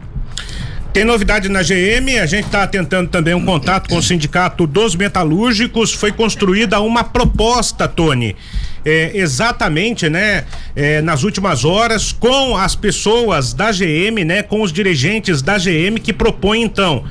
Tem 0.93 1.05
novidade 1.05 1.49
na 1.49 1.63
GM, 1.63 2.19
a 2.21 2.27
gente 2.27 2.47
está 2.47 2.67
tentando 2.67 3.09
também 3.09 3.33
um 3.33 3.45
contato 3.45 3.89
com 3.89 3.97
o 3.97 4.03
sindicato 4.03 4.67
dos 4.67 4.97
metalúrgicos. 4.97 5.93
Foi 5.93 6.11
construída 6.11 6.81
uma 6.81 7.05
proposta, 7.05 7.87
Tony, 7.87 8.35
é, 8.85 9.13
exatamente, 9.15 10.09
né, 10.09 10.45
é, 10.75 11.01
nas 11.01 11.23
últimas 11.23 11.65
horas, 11.65 12.11
com 12.11 12.57
as 12.57 12.75
pessoas 12.75 13.53
da 13.55 13.71
GM, 13.71 14.25
né, 14.27 14.43
com 14.43 14.63
os 14.63 14.73
dirigentes 14.73 15.41
da 15.43 15.59
GM 15.59 16.01
que 16.03 16.13
propõem 16.13 16.65
então. 16.65 17.05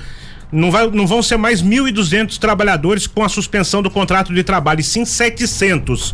Não, 0.51 0.71
vai, 0.71 0.89
não 0.89 1.07
vão 1.07 1.23
ser 1.23 1.37
mais 1.37 1.63
1.200 1.63 2.37
trabalhadores 2.37 3.07
com 3.07 3.23
a 3.23 3.29
suspensão 3.29 3.81
do 3.81 3.89
contrato 3.89 4.33
de 4.33 4.43
trabalho, 4.43 4.81
e 4.81 4.83
sim 4.83 5.05
700. 5.05 6.13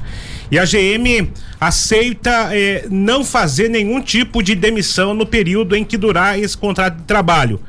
E 0.51 0.59
a 0.59 0.65
GM 0.65 1.31
aceita 1.59 2.49
eh, 2.51 2.85
não 2.89 3.23
fazer 3.23 3.69
nenhum 3.69 4.01
tipo 4.01 4.43
de 4.43 4.53
demissão 4.53 5.13
no 5.13 5.25
período 5.25 5.75
em 5.75 5.83
que 5.83 5.97
durar 5.97 6.39
esse 6.39 6.57
contrato 6.57 6.97
de 6.97 7.03
trabalho. 7.03 7.59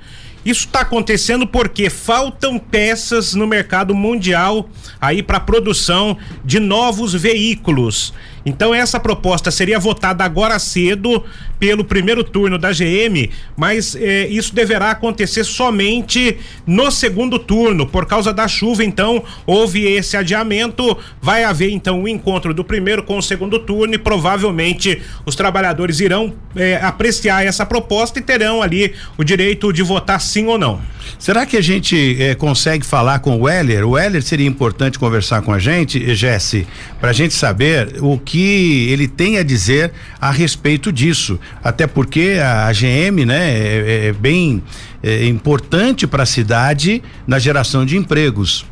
Isso 0.46 0.66
está 0.66 0.82
acontecendo 0.82 1.44
porque 1.44 1.90
faltam 1.90 2.56
peças 2.56 3.34
no 3.34 3.48
mercado 3.48 3.92
mundial 3.96 4.70
aí 5.00 5.20
para 5.20 5.40
produção 5.40 6.16
de 6.44 6.60
novos 6.60 7.12
veículos. 7.12 8.14
Então 8.46 8.72
essa 8.72 9.00
proposta 9.00 9.50
seria 9.50 9.76
votada 9.76 10.22
agora 10.22 10.56
cedo 10.60 11.24
pelo 11.58 11.84
primeiro 11.84 12.22
turno 12.22 12.56
da 12.56 12.70
GM, 12.70 13.28
mas 13.56 13.96
eh, 13.96 14.28
isso 14.28 14.54
deverá 14.54 14.92
acontecer 14.92 15.42
somente 15.42 16.38
no 16.64 16.88
segundo 16.92 17.40
turno 17.40 17.88
por 17.88 18.06
causa 18.06 18.32
da 18.32 18.46
chuva. 18.46 18.84
Então 18.84 19.24
houve 19.44 19.84
esse 19.84 20.16
adiamento. 20.16 20.96
Vai 21.20 21.42
haver 21.42 21.70
então 21.70 21.98
o 21.98 22.02
um 22.04 22.08
encontro 22.08 22.54
do 22.54 22.62
primeiro 22.62 23.02
com 23.02 23.18
o 23.18 23.22
segundo 23.22 23.58
turno 23.58 23.94
e 23.94 23.98
provavelmente 23.98 25.02
os 25.24 25.34
trabalhadores 25.34 25.98
irão 25.98 26.32
eh, 26.54 26.78
apreciar 26.80 27.44
essa 27.44 27.66
proposta 27.66 28.20
e 28.20 28.22
terão 28.22 28.62
ali 28.62 28.94
o 29.18 29.24
direito 29.24 29.72
de 29.72 29.82
votar 29.82 30.20
sim 30.20 30.46
ou 30.46 30.56
não. 30.56 30.80
Será 31.18 31.46
que 31.46 31.56
a 31.56 31.62
gente 31.62 32.16
eh, 32.20 32.34
consegue 32.36 32.86
falar 32.86 33.18
com 33.18 33.40
o 33.40 33.48
Heller? 33.48 33.88
O 33.88 33.98
Heller 33.98 34.22
seria 34.22 34.46
importante 34.46 34.98
conversar 34.98 35.42
com 35.42 35.52
a 35.52 35.58
gente, 35.58 36.14
Jesse, 36.14 36.66
para 37.00 37.10
a 37.10 37.12
gente 37.12 37.34
saber 37.34 37.96
o 38.00 38.18
que 38.18 38.35
ele 38.42 39.08
tem 39.08 39.38
a 39.38 39.42
dizer 39.42 39.92
a 40.20 40.30
respeito 40.30 40.92
disso. 40.92 41.38
Até 41.62 41.86
porque 41.86 42.38
a, 42.40 42.66
a 42.66 42.72
GM, 42.72 43.24
né, 43.24 43.58
é, 43.58 44.06
é 44.06 44.12
bem 44.12 44.62
é, 45.02 45.26
importante 45.26 46.06
para 46.06 46.22
a 46.22 46.26
cidade 46.26 47.02
na 47.26 47.38
geração 47.38 47.84
de 47.84 47.96
empregos. 47.96 48.66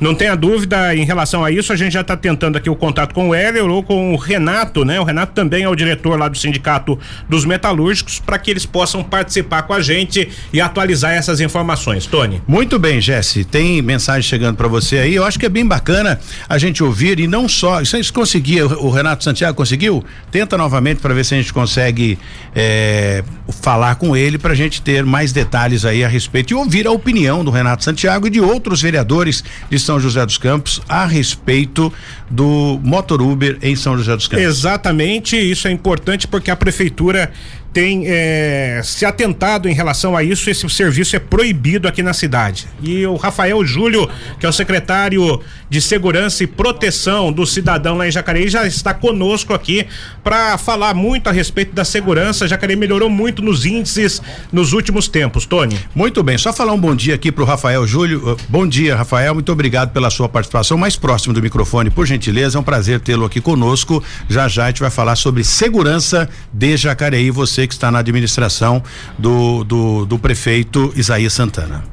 Não 0.00 0.14
tenha 0.14 0.36
dúvida 0.36 0.94
em 0.94 1.04
relação 1.04 1.44
a 1.44 1.50
isso, 1.50 1.72
a 1.72 1.76
gente 1.76 1.92
já 1.92 2.02
está 2.02 2.16
tentando 2.16 2.56
aqui 2.56 2.68
o 2.68 2.76
contato 2.76 3.14
com 3.14 3.30
o 3.30 3.34
Heller 3.34 3.64
ou 3.66 3.82
com 3.82 4.12
o 4.12 4.16
Renato, 4.16 4.84
né? 4.84 5.00
O 5.00 5.04
Renato 5.04 5.32
também 5.32 5.64
é 5.64 5.68
o 5.68 5.74
diretor 5.74 6.18
lá 6.18 6.28
do 6.28 6.36
Sindicato 6.36 6.98
dos 7.28 7.44
Metalúrgicos, 7.44 8.20
para 8.20 8.38
que 8.38 8.50
eles 8.50 8.66
possam 8.66 9.02
participar 9.02 9.62
com 9.62 9.72
a 9.72 9.80
gente 9.80 10.28
e 10.52 10.60
atualizar 10.60 11.12
essas 11.12 11.40
informações. 11.40 12.06
Tony. 12.06 12.42
Muito 12.46 12.78
bem, 12.78 13.00
Jesse. 13.00 13.44
Tem 13.44 13.80
mensagem 13.80 14.22
chegando 14.22 14.56
para 14.56 14.68
você 14.68 14.98
aí. 14.98 15.14
Eu 15.14 15.24
acho 15.24 15.38
que 15.38 15.46
é 15.46 15.48
bem 15.48 15.66
bacana 15.66 16.18
a 16.48 16.58
gente 16.58 16.82
ouvir 16.82 17.18
e 17.18 17.26
não 17.26 17.48
só. 17.48 17.84
Se 17.84 17.96
a 17.96 17.98
gente 17.98 18.12
conseguir, 18.12 18.62
o 18.62 18.90
Renato 18.90 19.24
Santiago 19.24 19.56
conseguiu? 19.56 20.04
Tenta 20.30 20.56
novamente 20.56 21.00
para 21.00 21.14
ver 21.14 21.24
se 21.24 21.34
a 21.34 21.38
gente 21.38 21.52
consegue 21.52 22.18
é, 22.54 23.24
falar 23.62 23.94
com 23.96 24.16
ele 24.16 24.38
para 24.38 24.52
a 24.52 24.56
gente 24.56 24.82
ter 24.82 25.04
mais 25.04 25.32
detalhes 25.32 25.84
aí 25.84 26.04
a 26.04 26.08
respeito 26.08 26.52
e 26.52 26.54
ouvir 26.54 26.86
a 26.86 26.90
opinião 26.90 27.44
do 27.44 27.50
Renato 27.50 27.84
Santiago 27.84 28.26
e 28.26 28.30
de 28.30 28.40
outros 28.40 28.82
vereadores 28.82 29.44
de 29.70 29.78
São 29.86 30.00
José 30.00 30.26
dos 30.26 30.36
Campos 30.36 30.82
a 30.88 31.06
respeito 31.06 31.92
do 32.28 32.80
motor 32.82 33.22
Uber 33.22 33.56
em 33.62 33.76
São 33.76 33.96
José 33.96 34.16
dos 34.16 34.26
Campos. 34.26 34.44
Exatamente, 34.44 35.36
isso 35.36 35.68
é 35.68 35.70
importante 35.70 36.26
porque 36.26 36.50
a 36.50 36.56
prefeitura 36.56 37.30
tem 37.76 38.04
é, 38.06 38.80
se 38.82 39.04
atentado 39.04 39.68
em 39.68 39.74
relação 39.74 40.16
a 40.16 40.22
isso. 40.22 40.48
Esse 40.48 40.66
serviço 40.70 41.14
é 41.14 41.18
proibido 41.18 41.86
aqui 41.86 42.02
na 42.02 42.14
cidade. 42.14 42.66
E 42.82 43.04
o 43.04 43.16
Rafael 43.16 43.62
Júlio, 43.66 44.08
que 44.40 44.46
é 44.46 44.48
o 44.48 44.52
secretário 44.52 45.42
de 45.68 45.78
Segurança 45.82 46.42
e 46.42 46.46
Proteção 46.46 47.30
do 47.30 47.44
Cidadão 47.44 47.98
lá 47.98 48.08
em 48.08 48.10
Jacareí, 48.10 48.48
já 48.48 48.66
está 48.66 48.94
conosco 48.94 49.52
aqui 49.52 49.86
para 50.24 50.56
falar 50.56 50.94
muito 50.94 51.28
a 51.28 51.32
respeito 51.32 51.74
da 51.74 51.84
segurança. 51.84 52.48
Jacareí 52.48 52.76
melhorou 52.76 53.10
muito 53.10 53.42
nos 53.42 53.66
índices 53.66 54.22
nos 54.50 54.72
últimos 54.72 55.06
tempos. 55.06 55.44
Tony. 55.44 55.78
Muito 55.94 56.22
bem, 56.22 56.38
só 56.38 56.54
falar 56.54 56.72
um 56.72 56.80
bom 56.80 56.96
dia 56.96 57.14
aqui 57.14 57.30
para 57.30 57.42
o 57.44 57.46
Rafael 57.46 57.86
Júlio. 57.86 58.32
Uh, 58.32 58.36
bom 58.48 58.66
dia, 58.66 58.96
Rafael. 58.96 59.34
Muito 59.34 59.52
obrigado 59.52 59.92
pela 59.92 60.08
sua 60.08 60.30
participação. 60.30 60.78
Mais 60.78 60.96
próximo 60.96 61.34
do 61.34 61.42
microfone, 61.42 61.90
por 61.90 62.06
gentileza. 62.06 62.56
É 62.56 62.60
um 62.60 62.64
prazer 62.64 63.00
tê-lo 63.00 63.26
aqui 63.26 63.38
conosco. 63.38 64.02
Já 64.30 64.48
já 64.48 64.64
a 64.64 64.66
gente 64.68 64.80
vai 64.80 64.90
falar 64.90 65.16
sobre 65.16 65.44
segurança 65.44 66.26
de 66.50 66.74
Jacareí. 66.78 67.30
Você 67.30 67.65
que 67.66 67.74
está 67.74 67.90
na 67.90 67.98
administração 67.98 68.82
do, 69.18 69.64
do, 69.64 70.06
do 70.06 70.18
prefeito 70.18 70.92
Isaías 70.96 71.32
Santana. 71.32 71.84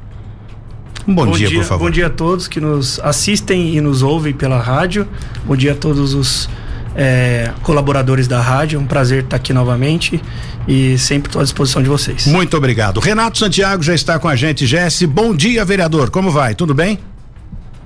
Um 1.06 1.14
bom, 1.14 1.26
bom 1.26 1.32
dia, 1.32 1.48
dia, 1.48 1.58
por 1.58 1.66
favor. 1.66 1.84
Bom 1.84 1.90
dia 1.90 2.06
a 2.06 2.10
todos 2.10 2.48
que 2.48 2.60
nos 2.60 2.98
assistem 3.00 3.76
e 3.76 3.80
nos 3.80 4.02
ouvem 4.02 4.32
pela 4.32 4.58
rádio. 4.58 5.06
Bom 5.44 5.54
dia 5.54 5.72
a 5.72 5.74
todos 5.74 6.14
os 6.14 6.48
é, 6.96 7.52
colaboradores 7.62 8.26
da 8.26 8.40
rádio. 8.40 8.80
Um 8.80 8.86
prazer 8.86 9.24
estar 9.24 9.36
aqui 9.36 9.52
novamente 9.52 10.20
e 10.66 10.96
sempre 10.98 11.28
estou 11.28 11.40
à 11.40 11.44
disposição 11.44 11.82
de 11.82 11.88
vocês. 11.88 12.26
Muito 12.26 12.56
obrigado. 12.56 13.00
Renato 13.00 13.38
Santiago 13.38 13.82
já 13.82 13.94
está 13.94 14.18
com 14.18 14.28
a 14.28 14.36
gente. 14.36 14.66
Jesse, 14.66 15.06
bom 15.06 15.34
dia, 15.34 15.64
vereador. 15.64 16.10
Como 16.10 16.30
vai? 16.30 16.54
Tudo 16.54 16.74
bem? 16.74 16.98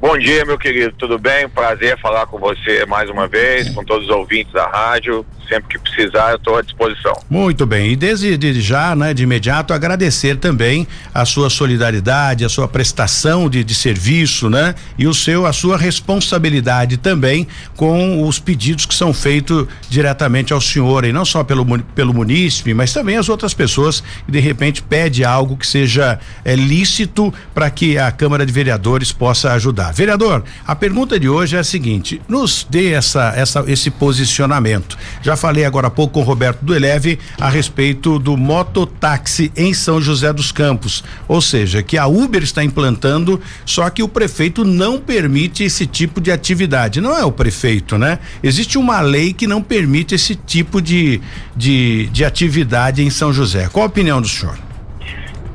Bom 0.00 0.16
dia, 0.16 0.44
meu 0.44 0.56
querido. 0.56 0.94
Tudo 0.96 1.18
bem? 1.18 1.48
Prazer 1.48 1.98
falar 1.98 2.26
com 2.26 2.38
você 2.38 2.86
mais 2.86 3.10
uma 3.10 3.26
vez, 3.26 3.68
com 3.70 3.84
todos 3.84 4.08
os 4.08 4.14
ouvintes 4.14 4.52
da 4.52 4.68
rádio 4.68 5.26
sempre 5.48 5.68
que 5.68 5.78
precisar, 5.78 6.30
eu 6.30 6.36
estou 6.36 6.56
à 6.56 6.62
disposição. 6.62 7.12
Muito 7.28 7.66
bem. 7.66 7.92
E 7.92 7.96
desde, 7.96 8.36
desde, 8.36 8.60
já, 8.60 8.94
né, 8.94 9.14
de 9.14 9.22
imediato, 9.22 9.72
agradecer 9.72 10.36
também 10.36 10.86
a 11.12 11.24
sua 11.24 11.48
solidariedade, 11.50 12.44
a 12.44 12.48
sua 12.48 12.68
prestação 12.68 13.48
de, 13.48 13.64
de 13.64 13.74
serviço, 13.74 14.50
né? 14.50 14.74
E 14.98 15.06
o 15.06 15.14
seu, 15.14 15.46
a 15.46 15.52
sua 15.52 15.76
responsabilidade 15.76 16.96
também 16.96 17.46
com 17.76 18.26
os 18.26 18.38
pedidos 18.38 18.86
que 18.86 18.94
são 18.94 19.12
feitos 19.12 19.66
diretamente 19.88 20.52
ao 20.52 20.60
senhor, 20.60 21.04
e 21.04 21.12
não 21.12 21.24
só 21.24 21.42
pelo, 21.42 21.66
pelo 21.94 22.12
munícipe, 22.12 22.74
mas 22.74 22.92
também 22.92 23.16
as 23.16 23.28
outras 23.28 23.54
pessoas 23.54 24.02
que 24.26 24.32
de 24.32 24.40
repente 24.40 24.82
pede 24.82 25.24
algo 25.24 25.56
que 25.56 25.66
seja 25.66 26.18
é, 26.44 26.54
lícito 26.54 27.32
para 27.54 27.70
que 27.70 27.98
a 27.98 28.10
Câmara 28.12 28.44
de 28.44 28.52
Vereadores 28.52 29.12
possa 29.12 29.52
ajudar. 29.52 29.92
Vereador, 29.92 30.44
a 30.66 30.76
pergunta 30.76 31.18
de 31.18 31.28
hoje 31.28 31.56
é 31.56 31.60
a 31.60 31.64
seguinte: 31.64 32.20
nos 32.28 32.66
dê 32.68 32.92
essa, 32.92 33.32
essa, 33.34 33.64
esse 33.66 33.90
posicionamento. 33.90 34.98
Já 35.22 35.36
falei 35.38 35.64
agora 35.64 35.86
há 35.86 35.90
pouco 35.90 36.14
com 36.14 36.20
o 36.20 36.24
Roberto 36.24 36.64
do 36.64 36.74
Eleve 36.74 37.18
a 37.40 37.48
respeito 37.48 38.18
do 38.18 38.36
mototáxi 38.36 39.52
em 39.56 39.72
São 39.72 40.00
José 40.00 40.32
dos 40.32 40.52
Campos. 40.52 41.04
Ou 41.26 41.40
seja, 41.40 41.82
que 41.82 41.96
a 41.96 42.06
Uber 42.06 42.42
está 42.42 42.62
implantando, 42.62 43.40
só 43.64 43.88
que 43.88 44.02
o 44.02 44.08
prefeito 44.08 44.64
não 44.64 44.98
permite 44.98 45.64
esse 45.64 45.86
tipo 45.86 46.20
de 46.20 46.30
atividade. 46.30 47.00
Não 47.00 47.16
é 47.16 47.24
o 47.24 47.32
prefeito, 47.32 47.96
né? 47.96 48.18
Existe 48.42 48.76
uma 48.76 49.00
lei 49.00 49.32
que 49.32 49.46
não 49.46 49.62
permite 49.62 50.14
esse 50.14 50.34
tipo 50.34 50.82
de, 50.82 51.20
de, 51.56 52.06
de 52.06 52.24
atividade 52.24 53.02
em 53.02 53.10
São 53.10 53.32
José. 53.32 53.68
Qual 53.72 53.84
a 53.84 53.88
opinião 53.88 54.20
do 54.20 54.28
senhor? 54.28 54.58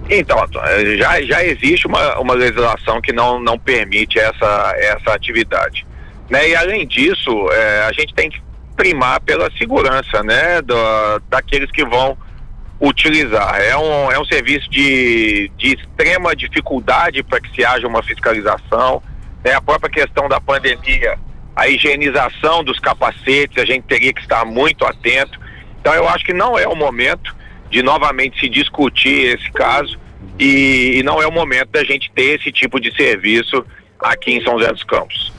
Então, 0.09 0.37
já, 0.97 1.21
já 1.21 1.43
existe 1.43 1.87
uma, 1.87 2.19
uma 2.19 2.33
legislação 2.33 3.01
que 3.01 3.11
não, 3.11 3.39
não 3.41 3.57
permite 3.57 4.19
essa, 4.19 4.75
essa 4.77 5.13
atividade. 5.13 5.85
Né? 6.29 6.49
E 6.49 6.55
além 6.55 6.87
disso, 6.87 7.49
é, 7.51 7.85
a 7.85 7.91
gente 7.93 8.13
tem 8.13 8.29
que 8.29 8.41
primar 8.75 9.19
pela 9.21 9.51
segurança, 9.57 10.23
né, 10.23 10.61
do, 10.61 10.75
daqueles 11.29 11.71
que 11.71 11.85
vão 11.85 12.17
utilizar. 12.79 13.61
É 13.61 13.77
um, 13.77 14.11
é 14.11 14.19
um 14.19 14.25
serviço 14.25 14.69
de, 14.69 15.49
de 15.57 15.75
extrema 15.75 16.35
dificuldade 16.35 17.23
para 17.23 17.39
que 17.39 17.53
se 17.55 17.63
haja 17.63 17.87
uma 17.87 18.03
fiscalização. 18.03 19.01
Né, 19.43 19.53
a 19.53 19.61
própria 19.61 19.89
questão 19.89 20.27
da 20.27 20.41
pandemia, 20.41 21.17
a 21.55 21.67
higienização 21.67 22.63
dos 22.63 22.79
capacetes, 22.79 23.57
a 23.57 23.65
gente 23.65 23.83
teria 23.83 24.13
que 24.13 24.21
estar 24.21 24.45
muito 24.45 24.85
atento. 24.85 25.39
Então, 25.79 25.93
eu 25.93 26.07
acho 26.09 26.25
que 26.25 26.33
não 26.33 26.57
é 26.57 26.67
o 26.67 26.75
momento 26.75 27.35
de 27.69 27.81
novamente 27.81 28.39
se 28.39 28.47
discutir 28.47 29.35
esse 29.35 29.51
caso 29.51 29.99
e, 30.39 30.99
e 30.99 31.03
não 31.03 31.21
é 31.21 31.27
o 31.27 31.31
momento 31.31 31.69
da 31.69 31.83
gente 31.83 32.11
ter 32.11 32.39
esse 32.39 32.51
tipo 32.51 32.79
de 32.79 32.95
serviço 32.95 33.65
aqui 33.99 34.31
em 34.33 34.43
São 34.43 34.59
José 34.59 34.71
dos 34.71 34.83
Campos. 34.83 35.32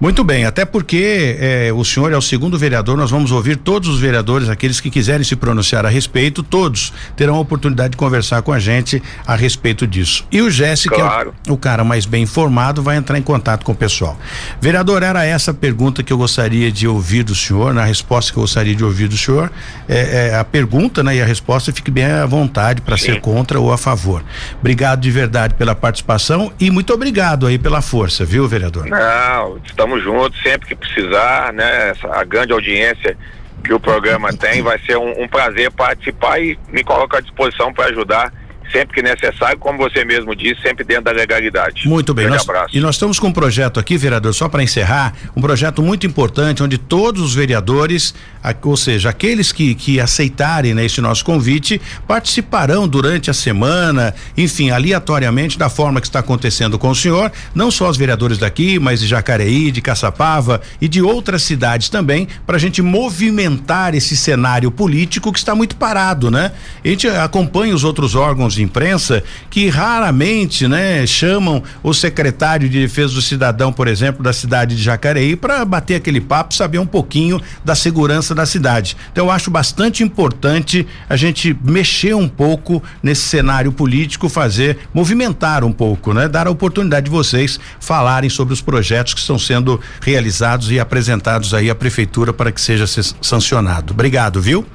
Muito 0.00 0.22
bem, 0.24 0.44
até 0.44 0.64
porque 0.64 1.36
eh, 1.40 1.72
o 1.74 1.84
senhor 1.84 2.12
é 2.12 2.16
o 2.16 2.22
segundo 2.22 2.58
vereador, 2.58 2.96
nós 2.96 3.10
vamos 3.10 3.32
ouvir 3.32 3.56
todos 3.56 3.88
os 3.88 4.00
vereadores, 4.00 4.48
aqueles 4.48 4.80
que 4.80 4.90
quiserem 4.90 5.24
se 5.24 5.36
pronunciar 5.36 5.84
a 5.84 5.88
respeito, 5.88 6.42
todos 6.42 6.92
terão 7.16 7.36
a 7.36 7.40
oportunidade 7.40 7.92
de 7.92 7.96
conversar 7.96 8.42
com 8.42 8.52
a 8.52 8.58
gente 8.58 9.02
a 9.26 9.34
respeito 9.34 9.86
disso. 9.86 10.24
E 10.30 10.40
o 10.40 10.50
Jéssica, 10.50 10.94
claro. 10.94 11.34
é 11.46 11.50
o, 11.50 11.54
o, 11.54 11.56
cara 11.56 11.84
mais 11.84 12.06
bem 12.06 12.22
informado, 12.22 12.82
vai 12.82 12.96
entrar 12.96 13.18
em 13.18 13.22
contato 13.22 13.64
com 13.64 13.72
o 13.72 13.74
pessoal. 13.74 14.18
Vereador, 14.60 15.02
era 15.02 15.24
essa 15.24 15.50
a 15.50 15.54
pergunta 15.54 16.02
que 16.02 16.12
eu 16.12 16.18
gostaria 16.18 16.70
de 16.70 16.86
ouvir 16.86 17.22
do 17.22 17.34
senhor, 17.34 17.74
na 17.74 17.84
resposta 17.84 18.32
que 18.32 18.38
eu 18.38 18.42
gostaria 18.42 18.74
de 18.74 18.84
ouvir 18.84 19.08
do 19.08 19.16
senhor. 19.16 19.50
É, 19.88 20.28
é 20.28 20.36
a 20.36 20.44
pergunta, 20.44 21.02
né, 21.02 21.16
e 21.16 21.22
a 21.22 21.26
resposta 21.26 21.72
fique 21.72 21.90
bem 21.90 22.04
à 22.04 22.26
vontade 22.26 22.80
para 22.80 22.96
ser 22.96 23.20
contra 23.20 23.58
ou 23.58 23.72
a 23.72 23.78
favor. 23.78 24.24
Obrigado 24.60 25.00
de 25.00 25.10
verdade 25.10 25.54
pela 25.54 25.74
participação 25.74 26.52
e 26.58 26.70
muito 26.70 26.92
obrigado 26.92 27.46
aí 27.46 27.58
pela 27.58 27.80
força, 27.80 28.24
viu, 28.24 28.46
vereador? 28.48 28.86
Não, 28.86 29.58
estamos 29.78 30.02
juntos 30.02 30.42
sempre 30.42 30.66
que 30.66 30.74
precisar, 30.74 31.52
né? 31.52 31.90
Essa, 31.90 32.08
a 32.08 32.24
grande 32.24 32.52
audiência 32.52 33.16
que 33.64 33.72
o 33.72 33.78
programa 33.78 34.32
tem, 34.32 34.60
vai 34.60 34.76
ser 34.80 34.96
um, 34.96 35.22
um 35.22 35.28
prazer 35.28 35.70
participar 35.70 36.40
e 36.40 36.58
me 36.68 36.82
coloco 36.82 37.16
à 37.16 37.20
disposição 37.20 37.72
para 37.72 37.86
ajudar 37.86 38.32
sempre 38.70 38.94
que 38.94 39.02
necessário, 39.02 39.58
como 39.58 39.78
você 39.78 40.04
mesmo 40.04 40.34
disse, 40.34 40.60
sempre 40.62 40.84
dentro 40.84 41.04
da 41.04 41.12
legalidade. 41.12 41.88
Muito 41.88 42.12
bem. 42.14 42.26
Nós, 42.26 42.42
abraço. 42.42 42.76
E 42.76 42.80
nós 42.80 42.94
estamos 42.94 43.18
com 43.18 43.28
um 43.28 43.32
projeto 43.32 43.78
aqui, 43.80 43.96
vereador, 43.96 44.34
só 44.34 44.48
para 44.48 44.62
encerrar, 44.62 45.14
um 45.36 45.40
projeto 45.40 45.82
muito 45.82 46.06
importante, 46.06 46.62
onde 46.62 46.78
todos 46.78 47.22
os 47.22 47.34
vereadores, 47.34 48.14
ou 48.62 48.76
seja, 48.76 49.10
aqueles 49.10 49.52
que, 49.52 49.74
que 49.74 50.00
aceitarem 50.00 50.74
né, 50.74 50.84
esse 50.84 51.00
nosso 51.00 51.24
convite, 51.24 51.80
participarão 52.06 52.86
durante 52.86 53.30
a 53.30 53.34
semana, 53.34 54.14
enfim, 54.36 54.70
aleatoriamente, 54.70 55.58
da 55.58 55.68
forma 55.68 56.00
que 56.00 56.06
está 56.06 56.20
acontecendo 56.20 56.78
com 56.78 56.90
o 56.90 56.94
senhor, 56.94 57.32
não 57.54 57.70
só 57.70 57.88
os 57.88 57.96
vereadores 57.96 58.38
daqui, 58.38 58.78
mas 58.78 59.00
de 59.00 59.06
Jacareí, 59.06 59.70
de 59.70 59.80
Caçapava 59.80 60.60
e 60.80 60.88
de 60.88 61.02
outras 61.02 61.42
cidades 61.42 61.88
também, 61.88 62.28
para 62.46 62.56
a 62.56 62.60
gente 62.60 62.82
movimentar 62.82 63.94
esse 63.94 64.16
cenário 64.16 64.70
político 64.70 65.32
que 65.32 65.38
está 65.38 65.54
muito 65.54 65.76
parado, 65.76 66.30
né? 66.30 66.52
A 66.84 66.88
gente 66.88 67.08
acompanha 67.08 67.74
os 67.74 67.84
outros 67.84 68.14
órgãos 68.14 68.57
de 68.58 68.62
imprensa 68.62 69.22
que 69.48 69.68
raramente, 69.68 70.66
né, 70.68 71.06
chamam 71.06 71.62
o 71.82 71.94
secretário 71.94 72.68
de 72.68 72.80
Defesa 72.80 73.14
do 73.14 73.22
Cidadão, 73.22 73.72
por 73.72 73.88
exemplo, 73.88 74.22
da 74.22 74.32
cidade 74.32 74.76
de 74.76 74.82
Jacareí 74.82 75.36
para 75.36 75.64
bater 75.64 75.94
aquele 75.94 76.20
papo, 76.20 76.54
saber 76.54 76.78
um 76.78 76.86
pouquinho 76.86 77.40
da 77.64 77.74
segurança 77.74 78.34
da 78.34 78.44
cidade. 78.44 78.96
Então 79.12 79.26
eu 79.26 79.30
acho 79.30 79.50
bastante 79.50 80.02
importante 80.02 80.86
a 81.08 81.16
gente 81.16 81.56
mexer 81.62 82.14
um 82.14 82.28
pouco 82.28 82.82
nesse 83.02 83.22
cenário 83.22 83.72
político, 83.72 84.28
fazer 84.28 84.78
movimentar 84.92 85.64
um 85.64 85.72
pouco, 85.72 86.12
né, 86.12 86.28
dar 86.28 86.46
a 86.46 86.50
oportunidade 86.50 87.04
de 87.04 87.10
vocês 87.10 87.58
falarem 87.80 88.28
sobre 88.28 88.52
os 88.52 88.60
projetos 88.60 89.14
que 89.14 89.20
estão 89.20 89.38
sendo 89.38 89.80
realizados 90.00 90.70
e 90.70 90.80
apresentados 90.80 91.54
aí 91.54 91.70
à 91.70 91.74
prefeitura 91.74 92.32
para 92.32 92.50
que 92.50 92.60
seja 92.60 92.86
sancionado. 93.20 93.92
Obrigado, 93.92 94.40
viu? 94.40 94.66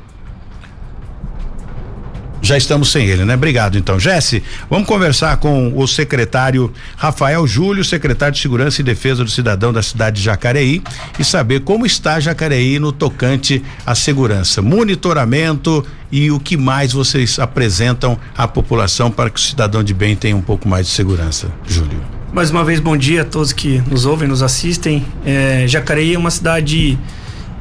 Já 2.44 2.58
estamos 2.58 2.92
sem 2.92 3.08
ele, 3.08 3.24
né? 3.24 3.36
Obrigado, 3.36 3.78
então. 3.78 3.98
Jesse, 3.98 4.44
vamos 4.70 4.86
conversar 4.86 5.38
com 5.38 5.72
o 5.76 5.88
secretário 5.88 6.72
Rafael 6.98 7.48
Júlio, 7.48 7.86
secretário 7.86 8.36
de 8.36 8.42
Segurança 8.42 8.82
e 8.82 8.84
Defesa 8.84 9.24
do 9.24 9.32
Cidadão 9.32 9.72
da 9.72 9.82
cidade 9.82 10.18
de 10.18 10.24
Jacareí, 10.24 10.84
e 11.18 11.24
saber 11.24 11.62
como 11.62 11.86
está 11.86 12.20
Jacareí 12.20 12.80
no 12.80 12.92
tocante 12.92 13.64
à 13.86 13.96
segurança, 13.96 14.62
monitoramento 14.62 15.86
e 16.12 16.30
o 16.32 16.40
que 16.40 16.58
mais 16.58 16.92
vocês 16.92 17.40
apresentam 17.40 18.20
à 18.38 18.46
população 18.46 19.10
para 19.10 19.30
que 19.30 19.40
o 19.40 19.42
cidadão 19.42 19.82
de 19.82 19.94
bem 19.94 20.14
tenha 20.14 20.36
um 20.36 20.42
pouco 20.42 20.68
mais 20.68 20.88
de 20.88 20.92
segurança. 20.92 21.48
Júlio. 21.66 22.02
Mais 22.34 22.52
uma 22.52 22.66
vez, 22.66 22.80
bom 22.82 22.98
dia 22.98 23.22
a 23.22 23.26
todos 23.26 23.54
que 23.54 23.82
nos 23.90 24.06
ouvem, 24.06 24.28
nos 24.28 24.44
assistem. 24.44 25.06
É, 25.26 25.66
Jacareí 25.66 26.16
é 26.16 26.18
uma 26.18 26.32
cidade 26.32 27.00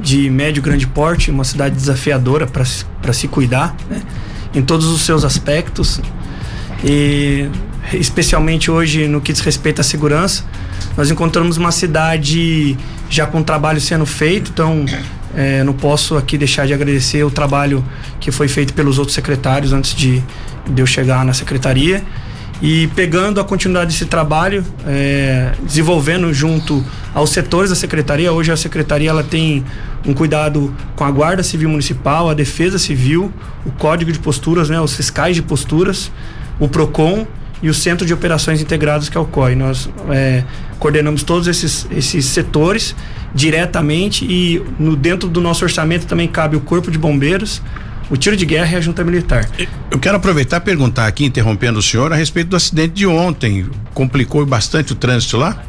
de 0.01 0.29
médio 0.29 0.61
grande 0.61 0.87
porte, 0.88 1.31
uma 1.31 1.45
cidade 1.45 1.77
desafiadora 1.77 2.47
para 2.47 3.12
se 3.12 3.29
cuidar, 3.29 3.77
né? 3.88 4.03
Em 4.54 4.62
todos 4.62 4.86
os 4.86 5.02
seus 5.02 5.24
aspectos 5.24 6.00
e 6.84 7.48
especialmente 7.92 8.70
hoje 8.70 9.06
no 9.08 9.20
que 9.20 9.32
diz 9.32 9.40
respeito 9.40 9.80
à 9.80 9.84
segurança. 9.84 10.44
Nós 10.96 11.10
encontramos 11.10 11.56
uma 11.56 11.72
cidade 11.72 12.76
já 13.08 13.26
com 13.26 13.42
trabalho 13.42 13.80
sendo 13.80 14.06
feito, 14.06 14.50
então 14.50 14.84
é, 15.34 15.64
não 15.64 15.72
posso 15.72 16.16
aqui 16.16 16.36
deixar 16.36 16.66
de 16.66 16.74
agradecer 16.74 17.24
o 17.24 17.30
trabalho 17.30 17.84
que 18.20 18.30
foi 18.30 18.48
feito 18.48 18.74
pelos 18.74 18.98
outros 18.98 19.14
secretários 19.14 19.72
antes 19.72 19.94
de, 19.94 20.22
de 20.68 20.82
eu 20.82 20.86
chegar 20.86 21.24
na 21.24 21.32
secretaria. 21.32 22.02
E 22.62 22.87
pegando 22.94 23.40
a 23.40 23.44
continuidade 23.44 23.90
desse 23.90 24.07
trabalho, 24.07 24.64
é, 24.87 25.51
desenvolvendo 25.64 26.33
junto 26.33 26.85
aos 27.12 27.31
setores 27.31 27.70
da 27.70 27.77
secretaria. 27.77 28.33
Hoje 28.33 28.53
a 28.53 28.57
secretaria 28.57 29.11
ela 29.11 29.25
tem 29.25 29.64
um 30.07 30.14
cuidado 30.14 30.72
com 30.94 31.03
a 31.03 31.11
Guarda 31.11 31.42
Civil 31.42 31.68
Municipal, 31.68 32.31
a 32.31 32.35
Defesa 32.35 32.79
Civil, 32.79 33.33
o 33.66 33.72
Código 33.72 34.12
de 34.12 34.20
Posturas, 34.20 34.70
né, 34.70 34.81
os 34.81 34.94
fiscais 34.94 35.35
de 35.35 35.42
posturas, 35.42 36.12
o 36.61 36.68
PROCON 36.68 37.27
e 37.61 37.68
o 37.68 37.75
Centro 37.75 38.07
de 38.07 38.14
Operações 38.14 38.61
Integrados, 38.61 39.09
que 39.09 39.18
é 39.18 39.20
o 39.20 39.25
COI. 39.25 39.57
Nós 39.57 39.90
é, 40.11 40.44
coordenamos 40.79 41.25
todos 41.25 41.48
esses, 41.48 41.88
esses 41.90 42.27
setores 42.27 42.94
diretamente 43.35 44.25
e 44.25 44.62
no 44.79 44.94
dentro 44.94 45.29
do 45.29 45.40
nosso 45.40 45.64
orçamento 45.64 46.07
também 46.07 46.28
cabe 46.28 46.57
o 46.57 46.61
Corpo 46.61 46.93
de 46.93 46.99
Bombeiros, 46.99 47.61
o 48.11 48.16
tiro 48.16 48.36
de 48.36 48.44
guerra 48.44 48.72
e 48.72 48.76
a 48.76 48.80
junta 48.80 49.03
militar. 49.05 49.48
Eu 49.90 49.98
quero 49.98 50.16
aproveitar 50.16 50.59
e 50.59 50.61
perguntar 50.61 51.07
aqui, 51.07 51.24
interrompendo 51.24 51.78
o 51.78 51.82
senhor, 51.82 52.12
a 52.12 52.16
respeito 52.16 52.48
do 52.48 52.57
acidente 52.57 52.94
de 52.94 53.07
ontem. 53.07 53.66
Complicou 53.94 54.44
bastante 54.44 54.92
o 54.92 54.94
trânsito 54.96 55.36
lá? 55.36 55.62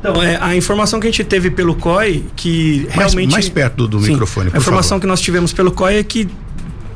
Então, 0.00 0.22
é, 0.22 0.38
a 0.40 0.54
informação 0.54 1.00
que 1.00 1.06
a 1.06 1.10
gente 1.10 1.24
teve 1.24 1.50
pelo 1.50 1.74
COI, 1.74 2.24
que 2.36 2.84
mais, 2.84 2.96
realmente. 2.96 3.32
Mais 3.32 3.48
perto 3.48 3.76
do, 3.76 3.88
do 3.88 4.00
Sim, 4.00 4.12
microfone, 4.12 4.50
por 4.50 4.56
A 4.56 4.60
informação 4.60 4.90
favor. 4.90 5.00
que 5.00 5.06
nós 5.06 5.20
tivemos 5.20 5.52
pelo 5.52 5.72
COI 5.72 5.98
é 5.98 6.04
que 6.04 6.28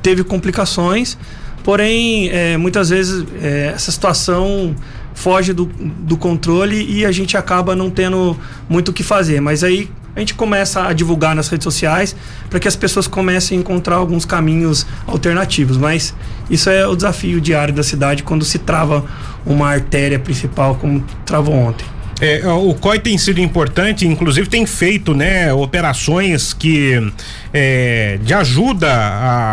teve 0.00 0.22
complicações, 0.22 1.18
porém, 1.64 2.28
é, 2.30 2.56
muitas 2.56 2.90
vezes 2.90 3.24
é, 3.40 3.72
essa 3.74 3.90
situação 3.90 4.74
foge 5.14 5.52
do, 5.52 5.66
do 5.66 6.16
controle 6.16 6.84
e 6.88 7.04
a 7.04 7.12
gente 7.12 7.36
acaba 7.36 7.76
não 7.76 7.90
tendo 7.90 8.36
muito 8.68 8.90
o 8.90 8.92
que 8.92 9.02
fazer. 9.02 9.40
Mas 9.40 9.62
aí 9.64 9.90
a 10.14 10.20
gente 10.20 10.34
começa 10.34 10.86
a 10.86 10.92
divulgar 10.92 11.34
nas 11.34 11.48
redes 11.48 11.64
sociais 11.64 12.14
para 12.50 12.60
que 12.60 12.68
as 12.68 12.76
pessoas 12.76 13.06
comecem 13.06 13.56
a 13.56 13.60
encontrar 13.60 13.96
alguns 13.96 14.24
caminhos 14.24 14.86
alternativos. 15.06 15.76
Mas 15.76 16.14
isso 16.50 16.68
é 16.68 16.86
o 16.86 16.94
desafio 16.94 17.40
diário 17.40 17.72
da 17.72 17.82
cidade 17.82 18.22
quando 18.22 18.44
se 18.44 18.58
trava 18.58 19.04
uma 19.44 19.70
artéria 19.70 20.18
principal, 20.18 20.74
como 20.74 21.02
travou 21.24 21.54
ontem. 21.54 21.86
É, 22.20 22.46
o 22.46 22.72
COI 22.74 23.00
tem 23.00 23.18
sido 23.18 23.40
importante, 23.40 24.06
inclusive 24.06 24.48
tem 24.48 24.64
feito 24.64 25.12
né, 25.12 25.52
operações 25.52 26.52
que 26.52 26.92
é, 27.52 28.16
de 28.22 28.32
ajuda 28.32 28.88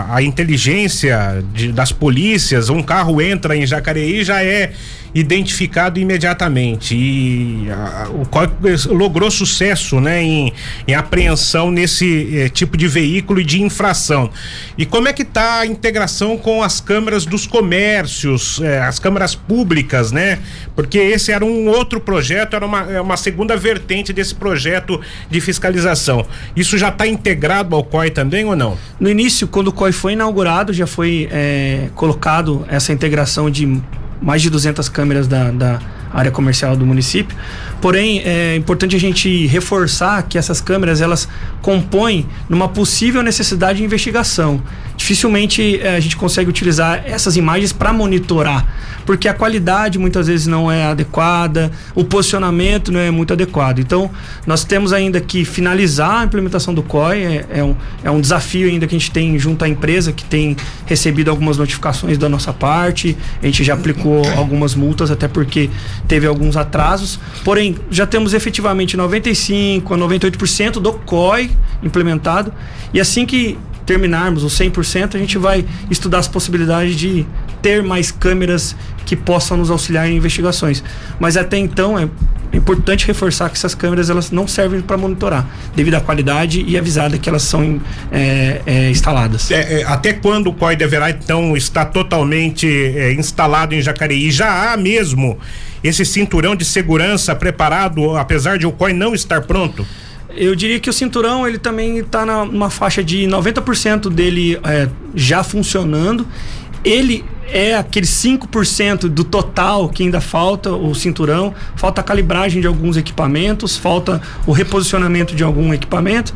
à, 0.08 0.22
inteligência 0.22 1.44
de, 1.52 1.72
das 1.72 1.92
polícias. 1.92 2.70
Um 2.70 2.84
carro 2.84 3.20
entra 3.20 3.58
em 3.58 3.66
Jacareí 3.66 4.24
já 4.24 4.44
é 4.44 4.74
identificado 5.14 6.00
imediatamente 6.00 6.96
e 6.96 7.68
a, 7.70 8.10
o 8.10 8.26
COI 8.28 8.48
logrou 8.88 9.32
sucesso 9.32 10.00
né, 10.00 10.22
em, 10.22 10.54
em 10.88 10.94
apreensão 10.94 11.72
nesse 11.72 12.38
eh, 12.38 12.50
tipo 12.50 12.78
de 12.78 12.88
veículo 12.88 13.40
e 13.40 13.46
de 13.46 13.62
infração. 13.62 14.30
E 14.78 14.86
como 14.86 15.08
é 15.08 15.14
que 15.14 15.24
está 15.24 15.60
a 15.60 15.66
integração 15.66 16.38
com 16.38 16.62
as 16.62 16.80
câmeras 16.80 17.26
dos 17.26 17.48
comércios, 17.48 18.60
eh, 18.62 18.80
as 18.80 19.00
câmeras 19.00 19.36
públicas, 19.36 20.12
né? 20.12 20.40
Porque 20.76 20.98
esse 20.98 21.32
era 21.32 21.44
um 21.44 21.68
outro 21.68 22.00
projeto, 22.00 22.56
era 22.56 22.66
uma, 22.66 22.92
é 22.92 23.02
uma 23.02 23.18
segunda 23.18 23.56
vertente 23.58 24.14
desse 24.14 24.36
projeto 24.36 25.00
de 25.30 25.42
fiscalização. 25.42 26.26
Isso 26.56 26.78
já 26.78 26.90
está 26.90 27.08
integrado 27.08 27.76
ao 27.76 27.84
COI 27.84 28.12
também 28.12 28.46
ou 28.46 28.56
não? 28.56 28.78
No 29.00 29.10
início, 29.10 29.48
quando 29.48 29.70
o 29.70 29.74
COI 29.74 29.92
foi 29.92 30.14
inaugurado, 30.14 30.74
já 30.74 30.88
foi 30.88 31.28
é, 31.32 31.90
colocado 31.96 32.66
essa 32.70 32.94
integração 32.94 33.50
de 33.50 33.82
mais 34.22 34.42
de 34.42 34.50
200 34.50 34.88
câmeras 34.90 35.28
da, 35.28 35.52
da 35.52 35.80
área 36.12 36.32
comercial 36.32 36.76
do 36.76 36.86
município. 36.86 37.36
Porém, 37.82 38.22
é 38.26 38.56
importante 38.56 38.96
a 38.96 39.00
gente 39.00 39.48
reforçar 39.48 40.24
que 40.24 40.38
essas 40.38 40.60
câmeras 40.60 41.02
elas 41.02 41.28
compõem 41.62 42.26
numa 42.50 42.68
possível 42.68 43.24
necessidade 43.24 43.80
de 43.80 43.86
investigação. 43.86 44.62
Dificilmente 45.00 45.80
é, 45.82 45.96
a 45.96 46.00
gente 46.00 46.18
consegue 46.18 46.50
utilizar 46.50 47.04
essas 47.06 47.38
imagens 47.38 47.72
para 47.72 47.94
monitorar, 47.94 48.68
porque 49.06 49.30
a 49.30 49.34
qualidade 49.34 49.98
muitas 49.98 50.28
vezes 50.28 50.46
não 50.46 50.70
é 50.70 50.88
adequada, 50.88 51.72
o 51.96 52.04
posicionamento 52.04 52.92
não 52.92 53.00
é 53.00 53.10
muito 53.10 53.32
adequado. 53.32 53.80
Então, 53.80 54.12
nós 54.46 54.66
temos 54.66 54.92
ainda 54.92 55.22
que 55.22 55.46
finalizar 55.46 56.22
a 56.22 56.26
implementação 56.26 56.74
do 56.74 56.84
COI, 56.84 57.24
é, 57.24 57.46
é, 57.50 57.64
um, 57.64 57.76
é 58.04 58.12
um 58.12 58.20
desafio 58.20 58.68
ainda 58.68 58.86
que 58.86 58.94
a 58.94 59.00
gente 59.00 59.10
tem 59.10 59.40
junto 59.40 59.64
à 59.64 59.70
empresa, 59.70 60.12
que 60.12 60.26
tem 60.26 60.58
recebido 60.86 61.32
algumas 61.32 61.58
notificações 61.58 62.18
da 62.18 62.28
nossa 62.28 62.52
parte, 62.52 63.18
a 63.42 63.46
gente 63.46 63.64
já 63.64 63.76
aplicou 63.76 64.22
algumas 64.36 64.76
multas, 64.76 65.10
até 65.10 65.30
porque 65.30 65.70
teve 66.10 66.28
alguns 66.28 66.58
atrasos. 66.58 67.22
Porém, 67.46 67.69
já 67.90 68.06
temos 68.06 68.34
efetivamente 68.34 68.96
95 68.96 69.94
a 69.94 69.98
98% 69.98 70.74
do 70.74 70.94
COI 70.94 71.52
implementado. 71.84 72.54
E 72.94 73.00
assim 73.00 73.26
que 73.26 73.58
terminarmos 73.86 74.44
os 74.44 74.54
100%, 74.54 75.16
a 75.16 75.18
gente 75.18 75.38
vai 75.40 75.66
estudar 75.90 76.20
as 76.20 76.28
possibilidades 76.28 76.96
de 76.96 77.26
ter 77.60 77.82
mais 77.82 78.12
câmeras 78.12 78.76
que 79.04 79.16
possam 79.16 79.58
nos 79.58 79.72
auxiliar 79.72 80.08
em 80.08 80.16
investigações. 80.16 80.84
Mas 81.20 81.36
até 81.36 81.58
então 81.58 81.98
é 81.98 82.08
importante 82.54 83.08
reforçar 83.08 83.50
que 83.50 83.58
essas 83.58 83.74
câmeras 83.74 84.10
elas 84.12 84.30
não 84.30 84.48
servem 84.48 84.80
para 84.82 84.96
monitorar, 84.96 85.48
devido 85.76 85.96
à 85.96 86.02
qualidade 86.02 86.64
e 86.68 86.78
avisada 86.78 87.18
que 87.18 87.28
elas 87.28 87.42
são 87.42 87.82
é, 88.12 88.62
é, 88.66 88.90
instaladas. 88.92 89.50
É, 89.50 89.84
até 89.86 90.14
quando 90.14 90.48
o 90.48 90.54
COI 90.54 90.76
deverá 90.76 91.10
então 91.10 91.58
estar 91.58 91.86
totalmente 91.86 92.68
é, 92.68 93.14
instalado 93.14 93.74
em 93.74 93.82
Jacareí? 93.82 94.30
Já 94.30 94.72
há 94.72 94.78
mesmo 94.78 95.40
esse 95.84 96.06
cinturão 96.06 96.56
de 96.56 96.66
segurança 96.66 97.36
preparado, 97.36 98.18
apesar 98.18 98.58
de 98.58 98.66
o 98.66 98.72
COI 98.72 98.94
não 98.94 99.14
estar 99.14 99.42
pronto? 99.42 99.86
Eu 100.36 100.56
diria 100.56 100.80
que 100.80 100.90
o 100.90 100.94
cinturão 100.94 101.48
ele 101.48 101.58
também 101.58 101.98
está 102.00 102.26
numa 102.26 102.70
faixa 102.70 103.04
de 103.04 103.28
90% 103.28 104.10
dele 104.10 104.60
é, 104.64 104.88
já 105.16 105.44
funcionando. 105.44 106.26
Ele 106.84 107.26
é 107.52 107.76
aqueles 107.76 108.10
5% 108.10 109.10
do 109.10 109.24
total 109.24 109.90
que 109.90 110.04
ainda 110.04 110.22
falta 110.22 110.72
o 110.72 110.94
cinturão, 110.94 111.54
falta 111.76 112.02
a 112.02 112.04
calibragem 112.04 112.62
de 112.62 112.68
alguns 112.68 112.96
equipamentos, 112.96 113.76
falta 113.76 114.22
o 114.46 114.52
reposicionamento 114.52 115.36
de 115.36 115.44
algum 115.44 115.74
equipamento. 115.74 116.34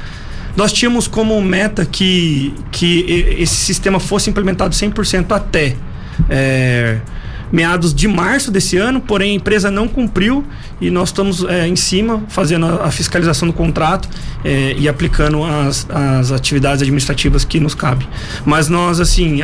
Nós 0.55 0.71
tínhamos 0.73 1.07
como 1.07 1.39
meta 1.41 1.85
que, 1.85 2.53
que 2.71 3.05
esse 3.39 3.55
sistema 3.55 3.99
fosse 3.99 4.29
implementado 4.29 4.75
100% 4.75 5.31
até 5.31 5.75
é, 6.29 6.99
meados 7.51 7.93
de 7.93 8.07
março 8.07 8.51
desse 8.51 8.77
ano, 8.77 8.99
porém 9.01 9.31
a 9.31 9.35
empresa 9.35 9.69
não 9.69 9.87
cumpriu 9.87 10.43
e 10.81 10.89
nós 10.89 11.09
estamos 11.09 11.43
é, 11.43 11.67
em 11.67 11.75
cima 11.75 12.23
fazendo 12.27 12.65
a, 12.65 12.85
a 12.85 12.91
fiscalização 12.91 13.47
do 13.47 13.53
contrato 13.53 14.09
é, 14.43 14.75
e 14.77 14.87
aplicando 14.89 15.43
as, 15.43 15.87
as 15.89 16.31
atividades 16.31 16.81
administrativas 16.81 17.45
que 17.45 17.59
nos 17.59 17.75
cabem. 17.75 18.07
Mas 18.45 18.69
nós, 18.69 18.99
assim, 18.99 19.41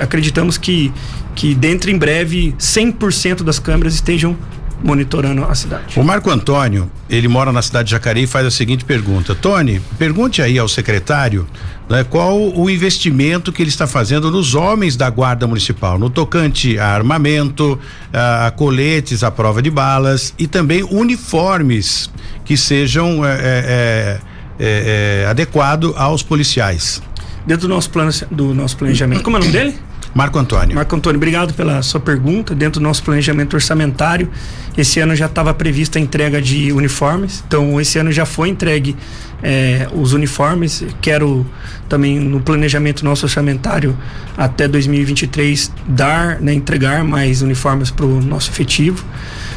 acreditamos 0.00 0.56
que, 0.56 0.92
que 1.34 1.54
dentro 1.54 1.90
em 1.90 1.98
breve 1.98 2.54
100% 2.58 3.42
das 3.42 3.58
câmeras 3.58 3.94
estejam 3.94 4.36
monitorando 4.82 5.44
a 5.44 5.54
cidade. 5.54 5.98
O 5.98 6.02
Marco 6.02 6.30
Antônio, 6.30 6.90
ele 7.08 7.28
mora 7.28 7.52
na 7.52 7.62
cidade 7.62 7.86
de 7.86 7.92
Jacareí 7.92 8.24
e 8.24 8.26
faz 8.26 8.46
a 8.46 8.50
seguinte 8.50 8.84
pergunta: 8.84 9.34
Tony, 9.34 9.80
pergunte 9.98 10.42
aí 10.42 10.58
ao 10.58 10.68
secretário 10.68 11.46
né, 11.88 12.04
qual 12.04 12.38
o 12.38 12.68
investimento 12.68 13.52
que 13.52 13.62
ele 13.62 13.68
está 13.68 13.86
fazendo 13.86 14.30
nos 14.30 14.54
homens 14.54 14.96
da 14.96 15.08
Guarda 15.08 15.46
Municipal, 15.46 15.98
no 15.98 16.10
tocante 16.10 16.78
a 16.78 16.88
armamento, 16.88 17.78
a, 18.12 18.46
a 18.46 18.50
coletes, 18.50 19.22
a 19.22 19.30
prova 19.30 19.62
de 19.62 19.70
balas 19.70 20.34
e 20.38 20.46
também 20.46 20.82
uniformes 20.82 22.10
que 22.44 22.56
sejam 22.56 23.24
é, 23.24 23.38
é, 23.38 24.20
é, 24.58 25.26
adequado 25.28 25.94
aos 25.96 26.22
policiais. 26.22 27.02
Dentro 27.46 27.66
do 27.66 27.74
nosso 27.74 27.90
plano, 27.90 28.10
do 28.30 28.54
nosso 28.54 28.76
planejamento. 28.76 29.22
Como 29.22 29.36
é 29.36 29.40
o 29.40 29.42
nome 29.42 29.52
dele? 29.52 29.74
Marco 30.14 30.38
Antônio. 30.38 30.74
Marco 30.74 30.94
Antônio, 30.94 31.16
obrigado 31.16 31.54
pela 31.54 31.80
sua 31.82 31.98
pergunta. 31.98 32.54
Dentro 32.54 32.80
do 32.80 32.82
nosso 32.82 33.02
planejamento 33.02 33.54
orçamentário, 33.54 34.30
esse 34.76 35.00
ano 35.00 35.16
já 35.16 35.26
estava 35.26 35.54
prevista 35.54 35.98
a 35.98 36.02
entrega 36.02 36.40
de 36.40 36.70
uniformes. 36.72 37.42
Então, 37.46 37.80
esse 37.80 37.98
ano 37.98 38.12
já 38.12 38.26
foi 38.26 38.50
entregue 38.50 38.94
eh, 39.42 39.88
os 39.94 40.12
uniformes. 40.12 40.84
Quero 41.00 41.46
também 41.88 42.20
no 42.20 42.40
planejamento 42.40 43.04
nosso 43.04 43.24
orçamentário 43.24 43.96
até 44.36 44.68
2023 44.68 45.72
dar, 45.88 46.40
né, 46.40 46.52
entregar 46.52 47.02
mais 47.04 47.40
uniformes 47.40 47.90
para 47.90 48.04
o 48.04 48.20
nosso 48.20 48.50
efetivo. 48.50 49.02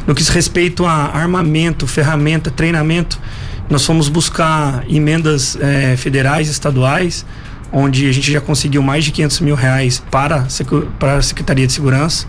No 0.08 0.16
que 0.16 0.22
diz 0.22 0.30
respeito 0.30 0.86
a 0.86 1.18
armamento, 1.18 1.86
ferramenta, 1.86 2.49
treinamento, 2.49 3.20
nós 3.70 3.86
fomos 3.86 4.08
buscar 4.08 4.86
emendas 4.88 5.58
eh, 5.60 5.95
federais, 5.97 6.47
estaduais 6.47 7.26
onde 7.72 8.07
a 8.07 8.11
gente 8.11 8.32
já 8.32 8.41
conseguiu 8.41 8.82
mais 8.82 9.03
de 9.03 9.11
500 9.11 9.39
mil 9.41 9.55
reais 9.55 10.03
para, 10.11 10.47
para 10.99 11.18
a 11.18 11.22
Secretaria 11.22 11.68
de 11.68 11.74
Segurança. 11.74 12.28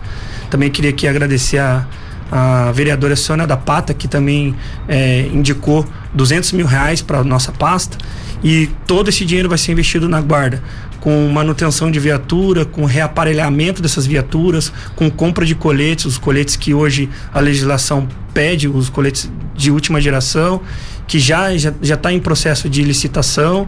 Também 0.49 0.69
queria 0.69 0.89
aqui 0.89 1.07
agradecer 1.07 1.57
a, 1.57 1.87
a 2.31 2.71
vereadora 2.71 3.15
Sônia 3.15 3.47
da 3.47 3.57
Pata, 3.57 3.93
que 3.93 4.07
também 4.07 4.55
é, 4.87 5.21
indicou 5.33 5.85
200 6.13 6.51
mil 6.53 6.65
reais 6.65 7.01
para 7.01 7.23
nossa 7.23 7.51
pasta. 7.51 7.97
E 8.43 8.69
todo 8.85 9.09
esse 9.09 9.25
dinheiro 9.25 9.49
vai 9.49 9.57
ser 9.57 9.71
investido 9.71 10.07
na 10.07 10.21
guarda, 10.21 10.61
com 10.99 11.27
manutenção 11.29 11.89
de 11.89 11.99
viatura, 11.99 12.65
com 12.65 12.85
reaparelhamento 12.85 13.81
dessas 13.81 14.05
viaturas, 14.05 14.71
com 14.95 15.09
compra 15.09 15.45
de 15.45 15.55
coletes, 15.55 16.05
os 16.05 16.17
coletes 16.17 16.55
que 16.55 16.73
hoje 16.73 17.09
a 17.33 17.39
legislação 17.39 18.07
pede, 18.33 18.67
os 18.67 18.89
coletes 18.89 19.31
de 19.55 19.71
última 19.71 19.99
geração, 19.99 20.61
que 21.07 21.17
já 21.17 21.55
já 21.57 21.95
está 21.95 22.11
em 22.11 22.19
processo 22.19 22.69
de 22.69 22.83
licitação. 22.83 23.67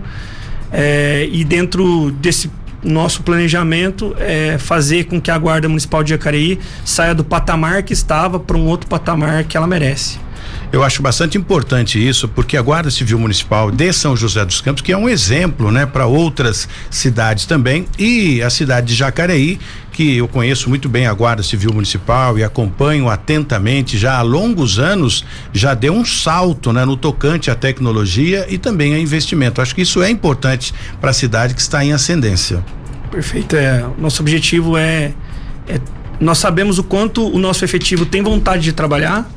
É, 0.72 1.28
e 1.32 1.43
dentro 1.43 2.11
desse 2.11 2.49
nosso 2.84 3.24
planejamento 3.24 4.15
é 4.20 4.57
fazer 4.57 5.05
com 5.05 5.20
que 5.20 5.30
a 5.30 5.38
Guarda 5.38 5.67
Municipal 5.67 6.03
de 6.03 6.11
Jacareí 6.11 6.59
saia 6.86 7.13
do 7.13 7.24
patamar 7.24 7.84
que 7.84 7.93
estava 7.93 8.39
para 8.39 8.55
um 8.55 8.67
outro 8.67 8.88
patamar 8.88 9.43
que 9.43 9.57
ela 9.57 9.67
merece. 9.67 10.20
Eu 10.72 10.84
acho 10.84 11.01
bastante 11.01 11.36
importante 11.36 11.97
isso, 11.97 12.28
porque 12.28 12.55
a 12.55 12.61
Guarda 12.61 12.91
Civil 12.91 13.17
Municipal 13.17 13.72
de 13.72 13.91
São 13.91 14.15
José 14.15 14.45
dos 14.45 14.61
Campos, 14.61 14.84
que 14.84 14.91
é 14.91 14.97
um 14.97 15.09
exemplo, 15.09 15.72
né, 15.72 15.88
para 15.88 16.05
outras 16.05 16.70
cidades 16.91 17.47
também, 17.47 17.88
e 17.97 18.39
a 18.43 18.51
cidade 18.51 18.88
de 18.88 18.93
Jacareí, 18.93 19.59
que 19.91 20.17
eu 20.17 20.28
conheço 20.28 20.70
muito 20.70 20.88
bem 20.88 21.07
a 21.07 21.13
Guarda 21.13 21.41
Civil 21.41 21.74
Municipal 21.74 22.38
e 22.38 22.43
acompanho 22.43 23.09
atentamente 23.09 23.97
já 23.97 24.20
há 24.20 24.22
longos 24.22 24.78
anos, 24.78 25.26
já 25.51 25.74
deu 25.74 25.91
um 25.91 26.05
salto, 26.05 26.72
né, 26.72 26.86
no 26.86 26.95
tocante 26.95 27.49
à 27.49 27.55
tecnologia 27.55 28.45
e 28.47 28.59
também 28.59 28.93
a 28.93 28.99
investimento. 28.99 29.63
Acho 29.63 29.74
que 29.74 29.82
isso 29.82 30.03
é 30.03 30.09
importante 30.11 30.72
para 31.01 31.09
a 31.09 31.13
cidade 31.13 31.55
que 31.55 31.61
está 31.61 31.84
em 31.84 31.93
ascendência. 31.93 32.63
Perfeito. 33.09 33.55
É, 33.55 33.84
nosso 33.97 34.22
objetivo 34.22 34.78
é, 34.78 35.13
é 35.67 35.80
nós 36.20 36.38
sabemos 36.38 36.78
o 36.78 36.84
quanto 36.84 37.28
o 37.28 37.39
nosso 37.39 37.65
efetivo 37.65 38.05
tem 38.05 38.22
vontade 38.22 38.61
de 38.61 38.74
trabalhar, 38.74 39.28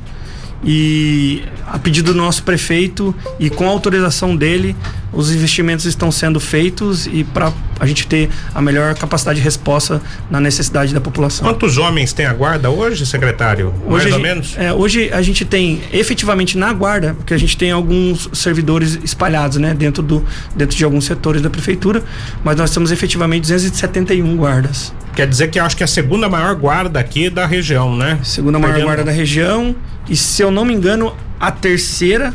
e 0.63 1.43
a 1.67 1.77
pedido 1.77 2.13
do 2.13 2.17
nosso 2.17 2.43
prefeito 2.43 3.13
e 3.39 3.49
com 3.49 3.67
autorização 3.67 4.35
dele, 4.35 4.75
os 5.13 5.31
investimentos 5.31 5.85
estão 5.85 6.11
sendo 6.11 6.39
feitos 6.39 7.05
e 7.07 7.23
para 7.23 7.53
a 7.79 7.85
gente 7.85 8.07
ter 8.07 8.29
a 8.53 8.61
melhor 8.61 8.95
capacidade 8.95 9.39
de 9.39 9.43
resposta 9.43 10.01
na 10.29 10.39
necessidade 10.39 10.93
da 10.93 10.99
população. 11.01 11.47
Quantos 11.47 11.77
homens 11.77 12.13
tem 12.13 12.25
a 12.25 12.33
guarda 12.33 12.69
hoje, 12.69 13.05
secretário? 13.05 13.73
Hoje 13.85 14.03
Mais 14.05 14.13
ou 14.15 14.19
menos? 14.19 14.55
É, 14.57 14.73
hoje 14.73 15.11
a 15.11 15.21
gente 15.21 15.45
tem 15.45 15.81
efetivamente 15.91 16.57
na 16.57 16.73
guarda, 16.73 17.13
porque 17.13 17.33
a 17.33 17.37
gente 17.37 17.55
tem 17.57 17.71
alguns 17.71 18.29
servidores 18.33 18.99
espalhados, 19.03 19.57
né, 19.57 19.73
dentro 19.73 20.01
do 20.01 20.25
dentro 20.55 20.75
de 20.75 20.83
alguns 20.83 21.05
setores 21.05 21.41
da 21.41 21.49
prefeitura, 21.49 22.03
mas 22.43 22.57
nós 22.57 22.71
temos 22.71 22.91
efetivamente 22.91 23.41
271 23.41 24.35
guardas. 24.35 24.93
Quer 25.15 25.27
dizer 25.27 25.49
que 25.49 25.59
acho 25.59 25.77
que 25.77 25.83
é 25.83 25.85
a 25.85 25.87
segunda 25.87 26.27
maior 26.27 26.55
guarda 26.55 26.99
aqui 26.99 27.29
da 27.29 27.45
região, 27.45 27.95
né? 27.95 28.17
Segunda 28.23 28.57
maior 28.57 28.71
Perdendo- 28.73 28.87
guarda 28.87 29.03
da 29.03 29.11
região 29.11 29.75
e 30.09 30.15
se 30.15 30.41
eu 30.41 30.49
não 30.49 30.65
me 30.65 30.73
engano, 30.73 31.15
a 31.39 31.51
terceira 31.51 32.33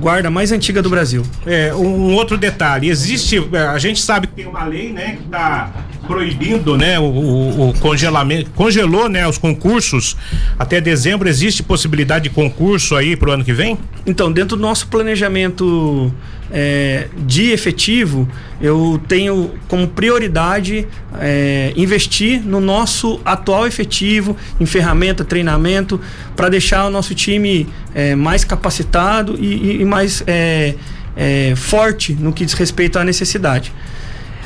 guarda 0.00 0.30
mais 0.30 0.52
antiga 0.52 0.80
do 0.82 0.88
Brasil. 0.88 1.22
É, 1.46 1.74
um 1.74 2.14
outro 2.14 2.36
detalhe, 2.36 2.88
existe, 2.88 3.36
é, 3.52 3.58
a 3.66 3.78
gente 3.78 4.00
sabe 4.00 4.26
que 4.26 4.34
tem 4.34 4.46
uma 4.46 4.64
lei, 4.64 4.92
né, 4.92 5.16
que 5.18 5.24
está 5.24 5.70
proibindo, 6.06 6.76
né, 6.76 6.98
o, 6.98 7.02
o- 7.04 7.68
o 7.70 7.74
congelamento, 7.80 8.50
congelou, 8.52 9.08
né, 9.08 9.26
os 9.28 9.36
concursos 9.38 10.16
até 10.58 10.80
dezembro, 10.80 11.28
existe 11.28 11.62
possibilidade 11.62 12.24
de 12.24 12.30
concurso 12.30 12.96
aí 12.96 13.16
pro 13.16 13.32
ano 13.32 13.44
que 13.44 13.52
vem? 13.52 13.78
Então, 14.06 14.32
dentro 14.32 14.56
do 14.56 14.62
nosso 14.62 14.86
planejamento 14.88 16.12
é, 16.50 17.08
de 17.26 17.50
efetivo, 17.50 18.28
eu 18.60 19.00
tenho 19.06 19.50
como 19.68 19.86
prioridade 19.86 20.86
é, 21.20 21.72
investir 21.76 22.40
no 22.44 22.60
nosso 22.60 23.20
atual 23.24 23.66
efetivo, 23.66 24.36
em 24.58 24.66
ferramenta, 24.66 25.24
treinamento, 25.24 26.00
para 26.34 26.48
deixar 26.48 26.86
o 26.86 26.90
nosso 26.90 27.14
time 27.14 27.68
é, 27.94 28.14
mais 28.14 28.44
capacitado 28.44 29.36
e, 29.38 29.80
e- 29.82 29.84
mais 29.84 30.22
é, 30.26 30.74
é, 31.16 31.54
forte 31.56 32.14
no 32.14 32.32
que 32.32 32.44
diz 32.44 32.54
respeito 32.54 32.98
à 32.98 33.04
necessidade. 33.04 33.72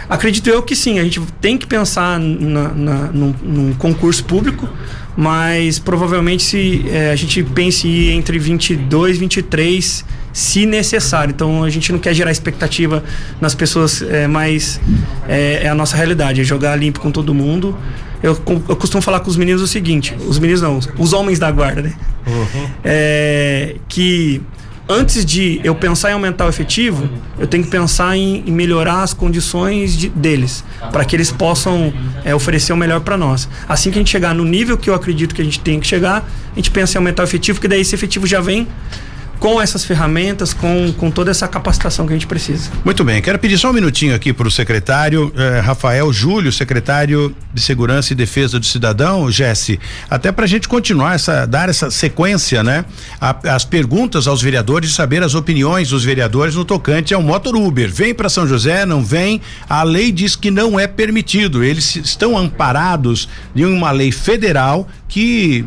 Acredito 0.09 0.49
eu 0.51 0.63
que 0.63 0.75
sim, 0.77 0.99
a 0.99 1.05
gente 1.05 1.21
tem 1.41 1.57
que 1.57 1.67
pensar 1.67 2.19
na, 2.19 2.69
na- 2.69 3.13
num, 3.13 3.35
num 3.43 3.73
concurso 3.75 4.25
público, 4.25 4.69
mas 5.17 5.79
provavelmente 5.79 6.43
se 6.43 6.85
eh, 6.89 7.11
a 7.13 7.17
gente 7.17 7.43
pense 7.43 7.87
entre 8.11 8.39
22 8.39 9.17
e 9.17 9.21
23, 9.21 10.05
se 10.33 10.65
necessário. 10.67 11.33
Então 11.33 11.63
a 11.65 11.71
gente 11.71 11.93
não 11.93 11.99
quer 11.99 12.15
gerar 12.15 12.31
expectativa 12.31 13.03
nas 13.41 13.55
pessoas, 13.55 14.03
eh, 14.03 14.27
mas 14.27 14.81
eh, 15.29 15.61
é 15.65 15.69
a 15.69 15.75
nossa 15.75 15.97
realidade, 15.97 16.41
é 16.41 16.45
jogar 16.45 16.75
limpo 16.77 17.01
com 17.01 17.11
todo 17.11 17.35
mundo. 17.35 17.77
Eu, 18.23 18.41
eu 18.69 18.77
costumo 18.77 19.03
falar 19.03 19.21
com 19.21 19.29
os 19.31 19.37
meninos 19.37 19.61
o 19.63 19.67
seguinte: 19.67 20.15
os 20.29 20.39
meninos 20.39 20.63
não, 20.63 20.79
os 20.99 21.13
homens 21.13 21.39
da 21.39 21.51
guarda, 21.51 21.83
né? 21.83 21.93
É, 22.85 23.77
que 23.89 24.41
antes 24.89 25.25
de 25.25 25.61
eu 25.65 25.75
pensar 25.75 26.11
em 26.11 26.15
aumentar 26.15 26.47
o 26.47 26.49
efetivo, 26.49 27.09
eu 27.39 27.47
tenho 27.47 27.65
que 27.65 27.71
pensar 27.71 28.17
em, 28.17 28.45
em 28.47 28.53
melhorar 28.53 29.03
as 29.03 29.13
condições 29.13 29.97
de- 29.97 30.09
deles, 30.09 30.65
para 30.93 31.05
que 31.05 31.17
eles 31.17 31.31
possam 31.33 31.93
é, 32.25 32.35
oferecer 32.35 32.73
o 32.73 32.77
melhor 32.77 33.01
para 33.01 33.17
nós. 33.17 33.49
Assim 33.69 33.91
que 33.91 33.99
a 33.99 34.01
gente 34.01 34.11
chegar 34.11 34.35
no 34.35 34.45
nível 34.45 34.77
que 34.77 34.89
eu 34.91 34.95
acredito 34.95 35.35
que 35.35 35.43
a 35.43 35.45
gente 35.45 35.61
tem 35.61 35.81
que 35.81 35.87
chegar, 35.87 36.29
a 36.53 36.55
gente 36.57 36.71
pensa 36.71 36.97
em 36.97 36.99
aumentar 36.99 37.23
o 37.23 37.27
efetivo, 37.27 37.61
que 37.61 37.69
daí 37.69 37.81
esse 37.81 37.95
efetivo 37.95 38.27
já 38.27 38.41
vem 38.41 38.67
com 39.43 39.61
essas 39.61 39.85
ferramentas, 39.85 40.55
com, 40.55 40.93
com 40.97 41.11
toda 41.11 41.29
essa 41.29 41.49
capacitação 41.49 42.07
que 42.07 42.13
a 42.13 42.17
gente 42.17 42.29
precisa. 42.29 42.71
Muito 42.85 43.03
bem, 43.03 43.21
quero 43.21 43.41
pedir 43.41 43.59
só 43.59 43.71
um 43.71 43.73
minutinho 43.73 44.15
aqui 44.15 44.33
para 44.33 44.47
o 44.47 44.51
secretário 44.53 45.33
eh, 45.37 45.59
Rafael 45.59 46.13
Júlio, 46.13 46.53
secretário 46.53 47.35
de 47.53 47.61
Segurança 47.61 48.13
e 48.13 48.17
Defesa 48.17 48.61
do 48.61 48.65
Cidadão, 48.65 49.29
Jesse, 49.33 49.81
até 50.09 50.31
para 50.31 50.45
a 50.45 50.49
gente 50.49 50.69
continuar 50.69 51.17
essa, 51.17 51.45
dar 51.45 51.69
essa 51.69 51.91
sequência, 51.91 52.63
né? 52.63 52.85
A- 53.21 53.37
as 53.57 53.65
perguntas 53.65 54.29
aos 54.29 54.41
vereadores, 54.41 54.95
saber 54.95 55.25
as 55.25 55.35
opiniões 55.35 55.89
dos 55.91 56.05
vereadores 56.05 56.55
no 56.55 56.65
tocante 56.65 57.13
ao 57.13 57.21
motor 57.21 57.57
Uber. 57.57 57.93
Vem 57.93 58.15
para 58.15 58.29
São 58.29 58.47
José, 58.47 58.87
não 58.87 59.05
vem? 59.05 59.41
A 59.69 59.83
lei 59.83 60.13
diz 60.13 60.37
que 60.37 60.53
não 60.53 60.79
é 60.79 60.87
permitido. 60.87 61.65
Eles 61.65 61.97
estão 61.97 62.39
amparados 62.39 63.29
em 63.57 63.65
uma 63.65 63.91
lei 63.91 64.13
federal 64.13 64.87
que 65.09 65.65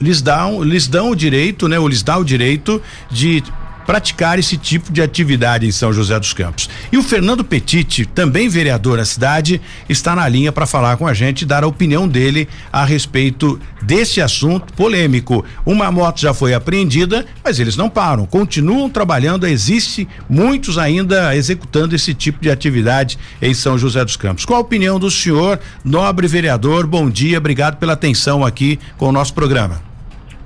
lhes 0.00 0.22
dão, 0.22 0.62
lhes 0.62 0.86
dão 0.86 1.10
o 1.10 1.16
direito, 1.16 1.66
né? 1.68 1.78
Ou 1.78 1.88
lhes 1.88 2.02
dá 2.04 2.16
o 2.16 2.24
direito 2.24 2.80
de 3.10 3.42
praticar 3.90 4.38
esse 4.38 4.56
tipo 4.56 4.92
de 4.92 5.02
atividade 5.02 5.66
em 5.66 5.72
São 5.72 5.92
José 5.92 6.16
dos 6.16 6.32
Campos. 6.32 6.70
E 6.92 6.96
o 6.96 7.02
Fernando 7.02 7.42
Petit, 7.42 8.06
também 8.06 8.48
vereador 8.48 8.98
da 8.98 9.04
cidade, 9.04 9.60
está 9.88 10.14
na 10.14 10.28
linha 10.28 10.52
para 10.52 10.64
falar 10.64 10.96
com 10.96 11.08
a 11.08 11.12
gente 11.12 11.42
e 11.42 11.44
dar 11.44 11.64
a 11.64 11.66
opinião 11.66 12.06
dele 12.06 12.48
a 12.72 12.84
respeito 12.84 13.58
desse 13.82 14.20
assunto 14.20 14.72
polêmico. 14.74 15.44
Uma 15.66 15.90
moto 15.90 16.20
já 16.20 16.32
foi 16.32 16.54
apreendida, 16.54 17.26
mas 17.42 17.58
eles 17.58 17.76
não 17.76 17.90
param, 17.90 18.26
continuam 18.26 18.88
trabalhando, 18.88 19.44
existe 19.44 20.06
muitos 20.28 20.78
ainda 20.78 21.34
executando 21.34 21.96
esse 21.96 22.14
tipo 22.14 22.40
de 22.40 22.48
atividade 22.48 23.18
em 23.42 23.52
São 23.52 23.76
José 23.76 24.04
dos 24.04 24.16
Campos. 24.16 24.44
Qual 24.44 24.58
a 24.58 24.62
opinião 24.62 25.00
do 25.00 25.10
senhor, 25.10 25.58
nobre 25.84 26.28
vereador? 26.28 26.86
Bom 26.86 27.10
dia, 27.10 27.38
obrigado 27.38 27.76
pela 27.76 27.94
atenção 27.94 28.44
aqui 28.44 28.78
com 28.96 29.08
o 29.08 29.12
nosso 29.12 29.34
programa. 29.34 29.89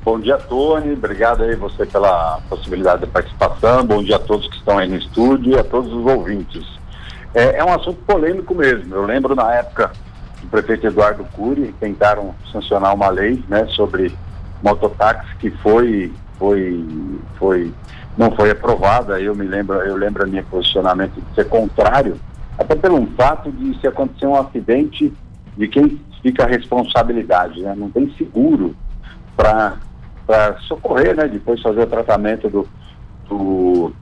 Bom 0.04 0.20
dia, 0.20 0.36
Tony. 0.36 0.92
Obrigado 0.92 1.44
aí 1.44 1.56
você 1.56 1.86
pela 1.86 2.38
possibilidade 2.50 3.00
de 3.00 3.06
participação. 3.06 3.86
Bom 3.86 4.02
dia 4.02 4.16
a 4.16 4.18
todos 4.18 4.46
que 4.48 4.56
estão 4.56 4.76
aí 4.76 4.86
no 4.86 4.96
estúdio 4.96 5.54
e 5.54 5.58
a 5.58 5.64
todos 5.64 5.90
os 5.90 6.04
ouvintes. 6.04 6.62
É, 7.32 7.56
é 7.56 7.64
um 7.64 7.72
assunto 7.72 8.02
polêmico 8.02 8.54
mesmo. 8.54 8.94
Eu 8.94 9.06
lembro 9.06 9.34
na 9.34 9.54
época 9.54 9.92
do 10.42 10.48
prefeito 10.48 10.88
Eduardo 10.88 11.24
Cury 11.32 11.74
tentaram 11.80 12.34
sancionar 12.52 12.94
uma 12.94 13.08
lei, 13.08 13.42
né, 13.48 13.64
sobre 13.68 14.14
mototáxi 14.62 15.34
que 15.36 15.50
foi, 15.50 16.12
foi, 16.38 16.84
foi, 17.38 17.72
não 18.18 18.30
foi 18.32 18.50
aprovada. 18.50 19.18
Eu 19.18 19.34
me 19.34 19.46
lembro, 19.46 19.76
eu 19.76 19.96
lembro 19.96 20.24
a 20.24 20.26
minha 20.26 20.42
posicionamento 20.42 21.14
de 21.14 21.34
ser 21.34 21.48
contrário, 21.48 22.20
até 22.58 22.74
pelo 22.74 23.06
fato 23.16 23.50
de 23.50 23.80
se 23.80 23.86
acontecer 23.86 24.26
um 24.26 24.36
acidente 24.36 25.10
de 25.56 25.66
quem 25.66 25.98
fica 26.20 26.44
a 26.44 26.46
responsabilidade, 26.46 27.62
né? 27.62 27.74
Não 27.74 27.90
tem 27.90 28.12
seguro 28.18 28.76
para 29.34 29.78
para 30.26 30.58
socorrer, 30.60 31.16
né? 31.16 31.28
Depois 31.28 31.60
fazer 31.60 31.82
o 31.82 31.86
tratamento 31.86 32.48
do, 32.48 32.68
do, 33.28 33.92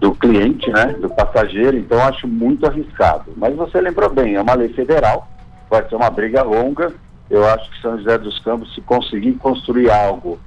do 0.00 0.14
cliente, 0.14 0.70
né? 0.70 0.94
Do 1.00 1.08
passageiro. 1.08 1.76
Então 1.76 2.02
acho 2.02 2.26
muito 2.26 2.66
arriscado. 2.66 3.32
Mas 3.36 3.54
você 3.56 3.80
lembrou 3.80 4.10
bem, 4.10 4.34
é 4.34 4.40
uma 4.40 4.54
lei 4.54 4.68
federal, 4.70 5.28
vai 5.70 5.86
ser 5.88 5.96
uma 5.96 6.10
briga 6.10 6.42
longa. 6.42 6.92
Eu 7.30 7.46
acho 7.46 7.70
que 7.70 7.82
São 7.82 7.98
José 7.98 8.16
dos 8.18 8.38
Campos, 8.40 8.74
se 8.74 8.80
conseguir 8.80 9.34
construir 9.34 9.90
algo 9.90 10.38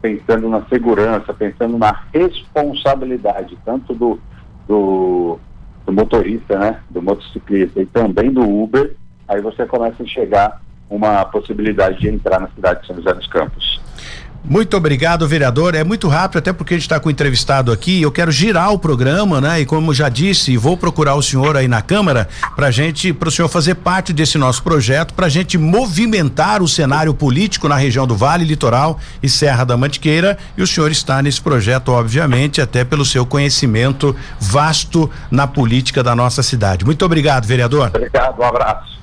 pensando 0.00 0.48
na 0.48 0.62
segurança, 0.66 1.34
pensando 1.34 1.76
na 1.76 1.94
responsabilidade, 2.12 3.58
tanto 3.66 3.92
do, 3.92 4.18
do, 4.66 5.38
do 5.84 5.92
motorista, 5.92 6.58
né? 6.58 6.80
Do 6.88 7.02
motociclista 7.02 7.80
e 7.82 7.86
também 7.86 8.32
do 8.32 8.42
Uber, 8.42 8.96
aí 9.28 9.40
você 9.40 9.66
começa 9.66 10.02
a 10.02 10.04
enxergar 10.04 10.60
uma 10.88 11.24
possibilidade 11.26 12.00
de 12.00 12.08
entrar 12.08 12.40
na 12.40 12.48
cidade 12.48 12.80
de 12.80 12.88
São 12.88 12.96
José 12.96 13.14
dos 13.14 13.26
Campos. 13.28 13.80
Muito 14.44 14.76
obrigado, 14.76 15.28
vereador. 15.28 15.74
É 15.74 15.84
muito 15.84 16.08
rápido, 16.08 16.38
até 16.38 16.52
porque 16.52 16.74
a 16.74 16.76
gente 16.76 16.84
está 16.84 16.98
com 16.98 17.08
o 17.08 17.12
entrevistado 17.12 17.70
aqui. 17.70 18.00
Eu 18.00 18.10
quero 18.10 18.32
girar 18.32 18.72
o 18.72 18.78
programa, 18.78 19.40
né? 19.40 19.60
E 19.60 19.66
como 19.66 19.92
já 19.92 20.08
disse, 20.08 20.56
vou 20.56 20.76
procurar 20.76 21.14
o 21.14 21.22
senhor 21.22 21.56
aí 21.56 21.68
na 21.68 21.82
Câmara 21.82 22.28
para 22.56 22.70
gente, 22.70 23.12
para 23.12 23.28
o 23.28 23.32
senhor 23.32 23.48
fazer 23.48 23.76
parte 23.76 24.12
desse 24.12 24.38
nosso 24.38 24.62
projeto, 24.62 25.14
para 25.14 25.26
a 25.26 25.28
gente 25.28 25.58
movimentar 25.58 26.62
o 26.62 26.68
cenário 26.68 27.12
político 27.12 27.68
na 27.68 27.76
região 27.76 28.06
do 28.06 28.16
Vale 28.16 28.44
Litoral 28.44 28.98
e 29.22 29.28
Serra 29.28 29.64
da 29.64 29.76
Mantiqueira. 29.76 30.38
E 30.56 30.62
o 30.62 30.66
senhor 30.66 30.90
está 30.90 31.22
nesse 31.22 31.40
projeto, 31.40 31.90
obviamente, 31.90 32.60
até 32.60 32.84
pelo 32.84 33.04
seu 33.04 33.26
conhecimento 33.26 34.16
vasto 34.40 35.10
na 35.30 35.46
política 35.46 36.02
da 36.02 36.14
nossa 36.16 36.42
cidade. 36.42 36.84
Muito 36.84 37.04
obrigado, 37.04 37.46
vereador. 37.46 37.88
Obrigado, 37.88 38.40
um 38.40 38.44
abraço. 38.44 38.99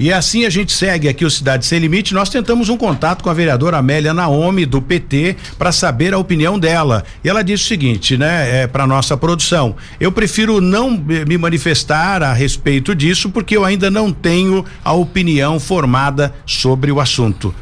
E 0.00 0.10
assim 0.10 0.46
a 0.46 0.50
gente 0.50 0.72
segue 0.72 1.10
aqui 1.10 1.26
o 1.26 1.30
Cidade 1.30 1.66
Sem 1.66 1.78
Limite. 1.78 2.14
Nós 2.14 2.30
tentamos 2.30 2.70
um 2.70 2.76
contato 2.78 3.22
com 3.22 3.28
a 3.28 3.34
vereadora 3.34 3.76
Amélia 3.76 4.14
Naomi, 4.14 4.64
do 4.64 4.80
PT, 4.80 5.36
para 5.58 5.70
saber 5.70 6.14
a 6.14 6.18
opinião 6.18 6.58
dela. 6.58 7.04
E 7.22 7.28
ela 7.28 7.44
disse 7.44 7.64
o 7.64 7.66
seguinte, 7.66 8.16
né, 8.16 8.62
é, 8.62 8.66
para 8.66 8.86
nossa 8.86 9.14
produção: 9.14 9.76
eu 10.00 10.10
prefiro 10.10 10.58
não 10.58 10.90
me 10.90 11.36
manifestar 11.36 12.22
a 12.22 12.32
respeito 12.32 12.94
disso, 12.94 13.28
porque 13.28 13.54
eu 13.54 13.62
ainda 13.62 13.90
não 13.90 14.10
tenho 14.10 14.64
a 14.82 14.94
opinião 14.94 15.60
formada 15.60 16.32
sobre 16.46 16.90
o 16.90 16.98
assunto. 16.98 17.54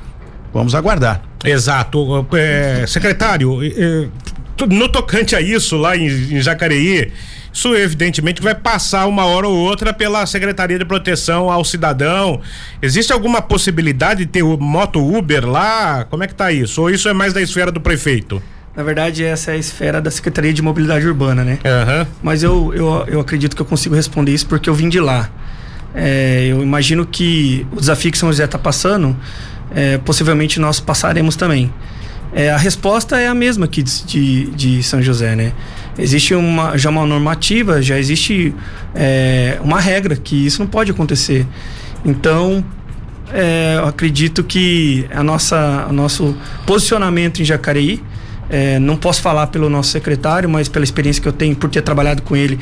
Vamos 0.54 0.76
aguardar. 0.76 1.20
Exato. 1.44 2.24
É, 2.34 2.84
secretário, 2.86 3.58
é, 3.64 4.06
no 4.70 4.88
tocante 4.88 5.34
a 5.34 5.40
isso, 5.40 5.76
lá 5.76 5.96
em, 5.96 6.06
em 6.06 6.40
Jacareí, 6.40 7.10
isso 7.58 7.74
evidentemente 7.74 8.40
vai 8.40 8.54
passar 8.54 9.06
uma 9.06 9.24
hora 9.24 9.48
ou 9.48 9.56
outra 9.56 9.92
pela 9.92 10.24
Secretaria 10.26 10.78
de 10.78 10.84
Proteção 10.84 11.50
ao 11.50 11.64
Cidadão. 11.64 12.40
Existe 12.80 13.12
alguma 13.12 13.42
possibilidade 13.42 14.20
de 14.24 14.26
ter 14.26 14.44
o 14.44 14.56
moto 14.56 15.04
Uber 15.04 15.44
lá? 15.44 16.04
Como 16.04 16.22
é 16.22 16.28
que 16.28 16.34
tá 16.34 16.52
isso? 16.52 16.82
Ou 16.82 16.88
isso 16.88 17.08
é 17.08 17.12
mais 17.12 17.32
da 17.32 17.42
esfera 17.42 17.72
do 17.72 17.80
prefeito? 17.80 18.40
Na 18.76 18.84
verdade, 18.84 19.24
essa 19.24 19.50
é 19.50 19.54
a 19.54 19.56
esfera 19.56 20.00
da 20.00 20.08
Secretaria 20.08 20.52
de 20.52 20.62
Mobilidade 20.62 21.04
Urbana, 21.04 21.42
né? 21.42 21.58
Uhum. 21.64 22.06
Mas 22.22 22.44
eu, 22.44 22.72
eu, 22.72 23.04
eu 23.08 23.20
acredito 23.20 23.56
que 23.56 23.62
eu 23.62 23.66
consigo 23.66 23.92
responder 23.92 24.32
isso 24.32 24.46
porque 24.46 24.70
eu 24.70 24.74
vim 24.74 24.88
de 24.88 25.00
lá. 25.00 25.28
É, 25.92 26.46
eu 26.46 26.62
imagino 26.62 27.04
que 27.04 27.66
o 27.72 27.80
desafio 27.80 28.12
que 28.12 28.18
São 28.18 28.28
José 28.28 28.44
está 28.44 28.58
passando, 28.58 29.16
é, 29.74 29.98
possivelmente 29.98 30.60
nós 30.60 30.78
passaremos 30.78 31.34
também. 31.34 31.72
É, 32.32 32.50
a 32.50 32.56
resposta 32.56 33.18
é 33.18 33.26
a 33.26 33.34
mesma 33.34 33.64
aqui 33.64 33.82
de, 33.82 34.04
de, 34.04 34.46
de, 34.50 34.82
São 34.82 35.02
José, 35.02 35.34
né? 35.34 35.52
Existe 35.98 36.34
uma, 36.34 36.78
já 36.78 36.90
uma 36.90 37.04
normativa, 37.04 37.82
já 37.82 37.98
existe 37.98 38.54
é, 38.94 39.58
uma 39.62 39.80
regra 39.80 40.16
que 40.16 40.46
isso 40.46 40.60
não 40.60 40.68
pode 40.68 40.90
acontecer. 40.90 41.46
Então, 42.04 42.64
é, 43.32 43.74
eu 43.78 43.86
acredito 43.86 44.44
que 44.44 45.06
a 45.12 45.22
nossa, 45.22 45.86
o 45.90 45.92
nosso 45.92 46.36
posicionamento 46.64 47.42
em 47.42 47.44
Jacareí, 47.44 48.02
é, 48.50 48.78
não 48.78 48.96
posso 48.96 49.20
falar 49.20 49.48
pelo 49.48 49.68
nosso 49.68 49.90
secretário, 49.90 50.48
mas 50.48 50.68
pela 50.68 50.84
experiência 50.84 51.20
que 51.20 51.28
eu 51.28 51.32
tenho 51.32 51.54
por 51.54 51.68
ter 51.68 51.82
trabalhado 51.82 52.22
com 52.22 52.34
ele 52.34 52.58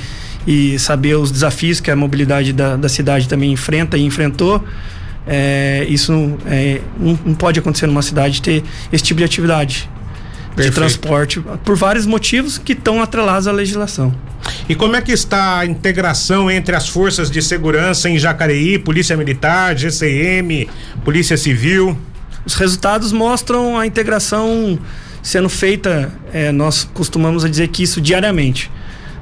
e 0.46 0.78
saber 0.78 1.16
os 1.16 1.30
desafios 1.30 1.78
que 1.80 1.90
a 1.90 1.96
mobilidade 1.96 2.52
da, 2.52 2.76
da 2.76 2.88
cidade 2.88 3.28
também 3.28 3.52
enfrenta 3.52 3.96
e 3.96 4.02
enfrentou, 4.02 4.64
é, 5.26 5.86
isso 5.88 6.36
é, 6.46 6.80
não, 6.98 7.18
não, 7.24 7.34
pode 7.34 7.58
acontecer 7.58 7.86
numa 7.86 8.02
cidade 8.02 8.40
ter 8.40 8.62
esse 8.92 9.02
tipo 9.02 9.18
de 9.18 9.24
atividade 9.24 9.88
Perfeito. 10.56 10.74
de 10.74 10.80
transporte 10.80 11.44
por 11.64 11.76
vários 11.76 12.06
motivos 12.06 12.56
que 12.56 12.72
estão 12.72 13.02
atrelados 13.02 13.46
à 13.46 13.52
legislação. 13.52 14.14
E 14.68 14.74
como 14.74 14.96
é 14.96 15.02
que 15.02 15.12
está 15.12 15.58
a 15.58 15.66
integração 15.66 16.50
entre 16.50 16.74
as 16.74 16.88
forças 16.88 17.30
de 17.30 17.42
segurança 17.42 18.08
em 18.08 18.18
Jacareí, 18.18 18.78
Polícia 18.78 19.16
Militar, 19.16 19.76
GCM, 19.76 20.68
Polícia 21.04 21.36
Civil? 21.36 21.96
Os 22.44 22.54
resultados 22.54 23.12
mostram 23.12 23.78
a 23.78 23.86
integração 23.86 24.78
sendo 25.22 25.48
feita, 25.48 26.12
é, 26.32 26.52
nós 26.52 26.88
costumamos 26.94 27.48
dizer 27.50 27.68
que 27.68 27.82
isso 27.82 28.00
diariamente. 28.00 28.70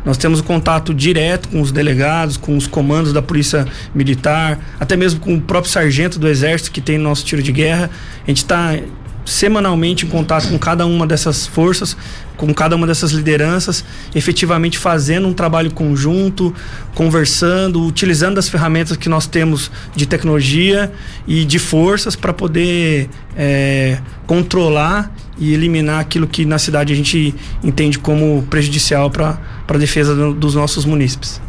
Nós 0.05 0.19
temos 0.19 0.41
o 0.41 0.45
contato 0.45 0.93
direto 0.93 1.49
com 1.49 1.63
os 1.63 1.73
delegados, 1.73 2.37
com 2.37 2.57
os 2.57 2.67
comandos 2.67 3.13
da 3.13 3.23
Polícia 3.23 3.67
Militar, 3.95 4.59
até 4.79 4.97
mesmo 4.97 5.19
com 5.19 5.35
o 5.35 5.41
próprio 5.41 5.73
sargento 5.73 6.19
do 6.19 6.29
Exército 6.29 6.71
que 6.71 6.81
tem 6.83 6.99
nosso 6.99 7.25
tiro 7.25 7.43
de 7.43 7.51
guerra. 7.51 7.91
A 8.23 8.27
gente 8.27 8.39
está 8.39 8.77
semanalmente 9.25 10.05
em 10.05 10.09
contato 10.09 10.49
com 10.49 10.59
cada 10.59 10.85
uma 10.87 11.07
dessas 11.07 11.47
forças, 11.47 11.97
com 12.37 12.53
cada 12.53 12.77
uma 12.77 12.87
dessas 12.87 13.13
lideranças, 13.13 13.85
efetivamente 14.15 14.77
fazendo 14.77 15.27
um 15.29 15.33
trabalho 15.33 15.71
conjunto, 15.73 16.55
conversando, 16.95 17.85
utilizando 17.85 18.39
as 18.39 18.49
ferramentas 18.49 18.97
que 18.97 19.09
nós 19.09 19.27
temos 19.27 19.71
de 19.95 20.07
tecnologia 20.07 20.93
e 21.27 21.45
de 21.45 21.59
forças 21.59 22.17
para 22.17 22.33
poder 22.33 23.09
é, 23.37 23.99
controlar 24.27 25.13
e 25.39 25.53
eliminar 25.53 26.01
aquilo 26.01 26.27
que 26.27 26.45
na 26.45 26.59
cidade 26.59 26.93
a 26.93 26.97
gente 26.97 27.35
entende 27.63 27.99
como 27.99 28.43
prejudicial 28.51 29.11
para 29.11 29.39
a 29.67 29.79
defesa 29.79 30.15
do, 30.15 30.35
dos 30.35 30.55
nossos 30.55 30.85
munícipes. 30.85 31.41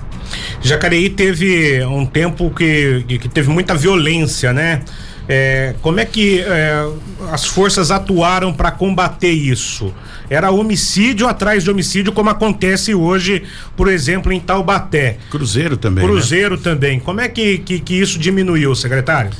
Jacareí 0.61 1.09
teve 1.09 1.83
um 1.85 2.05
tempo 2.05 2.49
que, 2.49 3.03
que 3.07 3.29
teve 3.29 3.49
muita 3.49 3.75
violência, 3.75 4.51
né? 4.51 4.81
É, 5.27 5.73
como 5.81 5.99
é 5.99 6.05
que 6.05 6.39
é, 6.39 6.87
as 7.31 7.45
forças 7.45 7.91
atuaram 7.91 8.53
para 8.53 8.71
combater 8.71 9.31
isso? 9.31 9.93
Era 10.29 10.51
homicídio 10.51 11.27
atrás 11.27 11.63
de 11.63 11.71
homicídio, 11.71 12.11
como 12.11 12.29
acontece 12.29 12.93
hoje, 12.93 13.43
por 13.75 13.87
exemplo, 13.87 14.31
em 14.31 14.39
Taubaté. 14.39 15.17
Cruzeiro 15.29 15.77
também. 15.77 16.03
Né? 16.03 16.11
Cruzeiro 16.11 16.55
né? 16.57 16.61
também. 16.63 16.99
Como 16.99 17.21
é 17.21 17.27
que, 17.27 17.59
que, 17.59 17.79
que 17.79 17.93
isso 17.95 18.19
diminuiu, 18.19 18.75
secretário? 18.75 19.31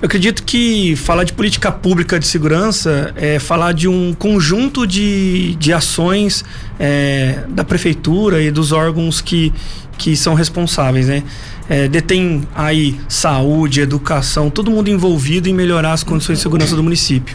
Eu 0.00 0.06
acredito 0.06 0.42
que 0.42 0.94
falar 0.94 1.24
de 1.24 1.32
política 1.32 1.72
pública 1.72 2.20
de 2.20 2.26
segurança 2.26 3.14
é 3.16 3.38
falar 3.38 3.72
de 3.72 3.88
um 3.88 4.12
conjunto 4.12 4.86
de, 4.86 5.54
de 5.54 5.72
ações 5.72 6.44
é, 6.78 7.44
da 7.48 7.64
prefeitura 7.64 8.42
e 8.42 8.50
dos 8.50 8.72
órgãos 8.72 9.22
que, 9.22 9.54
que 9.96 10.14
são 10.14 10.34
responsáveis, 10.34 11.06
né? 11.06 11.22
É, 11.66 11.88
detém 11.88 12.42
aí 12.54 13.00
saúde, 13.08 13.80
educação, 13.80 14.50
todo 14.50 14.70
mundo 14.70 14.90
envolvido 14.90 15.48
em 15.48 15.54
melhorar 15.54 15.94
as 15.94 16.04
condições 16.04 16.38
de 16.38 16.42
segurança 16.42 16.76
do 16.76 16.82
município. 16.82 17.34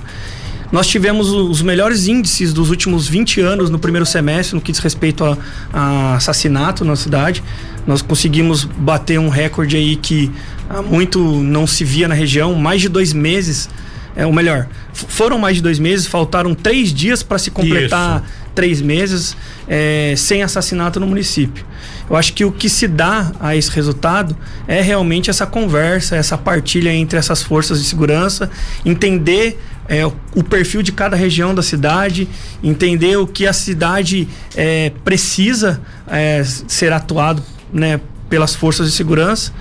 Nós 0.71 0.87
tivemos 0.87 1.31
os 1.31 1.61
melhores 1.63 2.07
índices 2.07 2.53
dos 2.53 2.69
últimos 2.69 3.07
20 3.07 3.41
anos 3.41 3.69
no 3.69 3.77
primeiro 3.77 4.05
semestre 4.05 4.55
no 4.55 4.61
que 4.61 4.71
diz 4.71 4.79
respeito 4.79 5.25
a, 5.25 5.37
a 5.73 6.15
assassinato 6.15 6.85
na 6.85 6.95
cidade. 6.95 7.43
Nós 7.85 8.01
conseguimos 8.01 8.63
bater 8.63 9.19
um 9.19 9.27
recorde 9.27 9.75
aí 9.75 9.95
que 9.97 10.31
há 10.77 10.81
muito 10.81 11.19
não 11.19 11.67
se 11.67 11.83
via 11.83 12.07
na 12.07 12.15
região, 12.15 12.53
mais 12.55 12.81
de 12.81 12.89
dois 12.89 13.13
meses. 13.13 13.69
É, 14.15 14.25
ou 14.25 14.33
melhor, 14.33 14.67
foram 14.93 15.39
mais 15.39 15.55
de 15.57 15.61
dois 15.61 15.79
meses, 15.79 16.05
faltaram 16.05 16.53
três 16.53 16.93
dias 16.93 17.23
para 17.23 17.37
se 17.37 17.49
completar 17.49 18.21
Isso. 18.21 18.33
três 18.53 18.81
meses 18.81 19.37
é, 19.67 20.13
sem 20.17 20.43
assassinato 20.43 20.99
no 20.99 21.07
município. 21.07 21.65
Eu 22.09 22.17
acho 22.17 22.33
que 22.33 22.43
o 22.43 22.51
que 22.51 22.67
se 22.67 22.89
dá 22.89 23.31
a 23.39 23.55
esse 23.55 23.71
resultado 23.71 24.35
é 24.67 24.81
realmente 24.81 25.29
essa 25.29 25.45
conversa, 25.45 26.17
essa 26.17 26.37
partilha 26.37 26.93
entre 26.93 27.17
essas 27.17 27.41
forças 27.41 27.81
de 27.81 27.87
segurança, 27.87 28.51
entender 28.85 29.57
é, 29.87 30.05
o 30.05 30.43
perfil 30.43 30.81
de 30.81 30.91
cada 30.91 31.15
região 31.15 31.55
da 31.55 31.63
cidade, 31.63 32.27
entender 32.61 33.17
o 33.17 33.25
que 33.25 33.47
a 33.47 33.53
cidade 33.53 34.27
é, 34.55 34.91
precisa 35.05 35.81
é, 36.07 36.43
ser 36.43 36.91
atuado 36.91 37.41
né, 37.73 37.99
pelas 38.29 38.55
forças 38.55 38.87
de 38.87 38.93
segurança. 38.93 39.53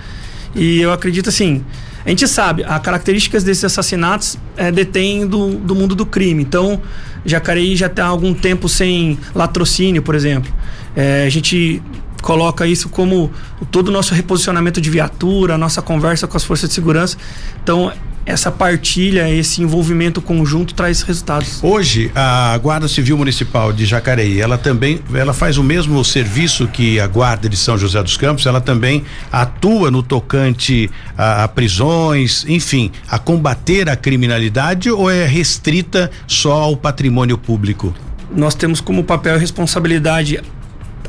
E 0.55 0.81
eu 0.81 0.91
acredito 0.91 1.29
assim, 1.29 1.63
a 2.05 2.09
gente 2.09 2.27
sabe, 2.27 2.63
as 2.63 2.81
características 2.81 3.43
desses 3.43 3.63
assassinatos 3.63 4.37
é, 4.57 4.71
detém 4.71 5.25
do, 5.27 5.55
do 5.55 5.75
mundo 5.75 5.95
do 5.95 6.05
crime. 6.05 6.41
Então, 6.41 6.81
Jacareí 7.25 7.75
já 7.75 7.87
está 7.87 8.05
há 8.05 8.07
algum 8.07 8.33
tempo 8.33 8.67
sem 8.67 9.17
latrocínio, 9.35 10.01
por 10.01 10.15
exemplo. 10.15 10.51
É, 10.95 11.25
a 11.25 11.29
gente 11.29 11.81
coloca 12.21 12.67
isso 12.67 12.89
como 12.89 13.31
todo 13.71 13.87
o 13.89 13.91
nosso 13.91 14.13
reposicionamento 14.13 14.79
de 14.79 14.89
viatura, 14.89 15.55
a 15.55 15.57
nossa 15.57 15.81
conversa 15.81 16.27
com 16.27 16.37
as 16.37 16.43
forças 16.43 16.69
de 16.69 16.75
segurança. 16.75 17.17
Então, 17.63 17.91
essa 18.25 18.51
partilha, 18.51 19.29
esse 19.29 19.61
envolvimento 19.61 20.21
conjunto 20.21 20.73
traz 20.73 21.01
resultados. 21.01 21.63
Hoje, 21.63 22.11
a 22.13 22.57
Guarda 22.57 22.87
Civil 22.87 23.17
Municipal 23.17 23.73
de 23.73 23.85
Jacareí, 23.85 24.39
ela 24.39 24.57
também, 24.57 24.99
ela 25.13 25.33
faz 25.33 25.57
o 25.57 25.63
mesmo 25.63 26.03
serviço 26.03 26.67
que 26.67 26.99
a 26.99 27.07
Guarda 27.07 27.49
de 27.49 27.57
São 27.57 27.77
José 27.77 28.01
dos 28.01 28.17
Campos, 28.17 28.45
ela 28.45 28.61
também 28.61 29.03
atua 29.31 29.89
no 29.89 30.03
tocante 30.03 30.89
a, 31.17 31.43
a 31.43 31.47
prisões, 31.47 32.45
enfim, 32.47 32.91
a 33.07 33.17
combater 33.17 33.89
a 33.89 33.95
criminalidade 33.95 34.91
ou 34.91 35.09
é 35.09 35.25
restrita 35.25 36.11
só 36.27 36.53
ao 36.53 36.77
patrimônio 36.77 37.37
público? 37.37 37.93
Nós 38.33 38.55
temos 38.55 38.79
como 38.79 39.03
papel 39.03 39.35
e 39.35 39.39
responsabilidade 39.39 40.39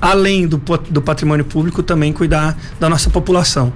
além 0.02 0.48
do, 0.48 0.60
do 0.90 1.00
patrimônio 1.00 1.44
público, 1.44 1.80
também 1.80 2.12
cuidar 2.12 2.58
da 2.80 2.88
nossa 2.88 3.08
população. 3.08 3.72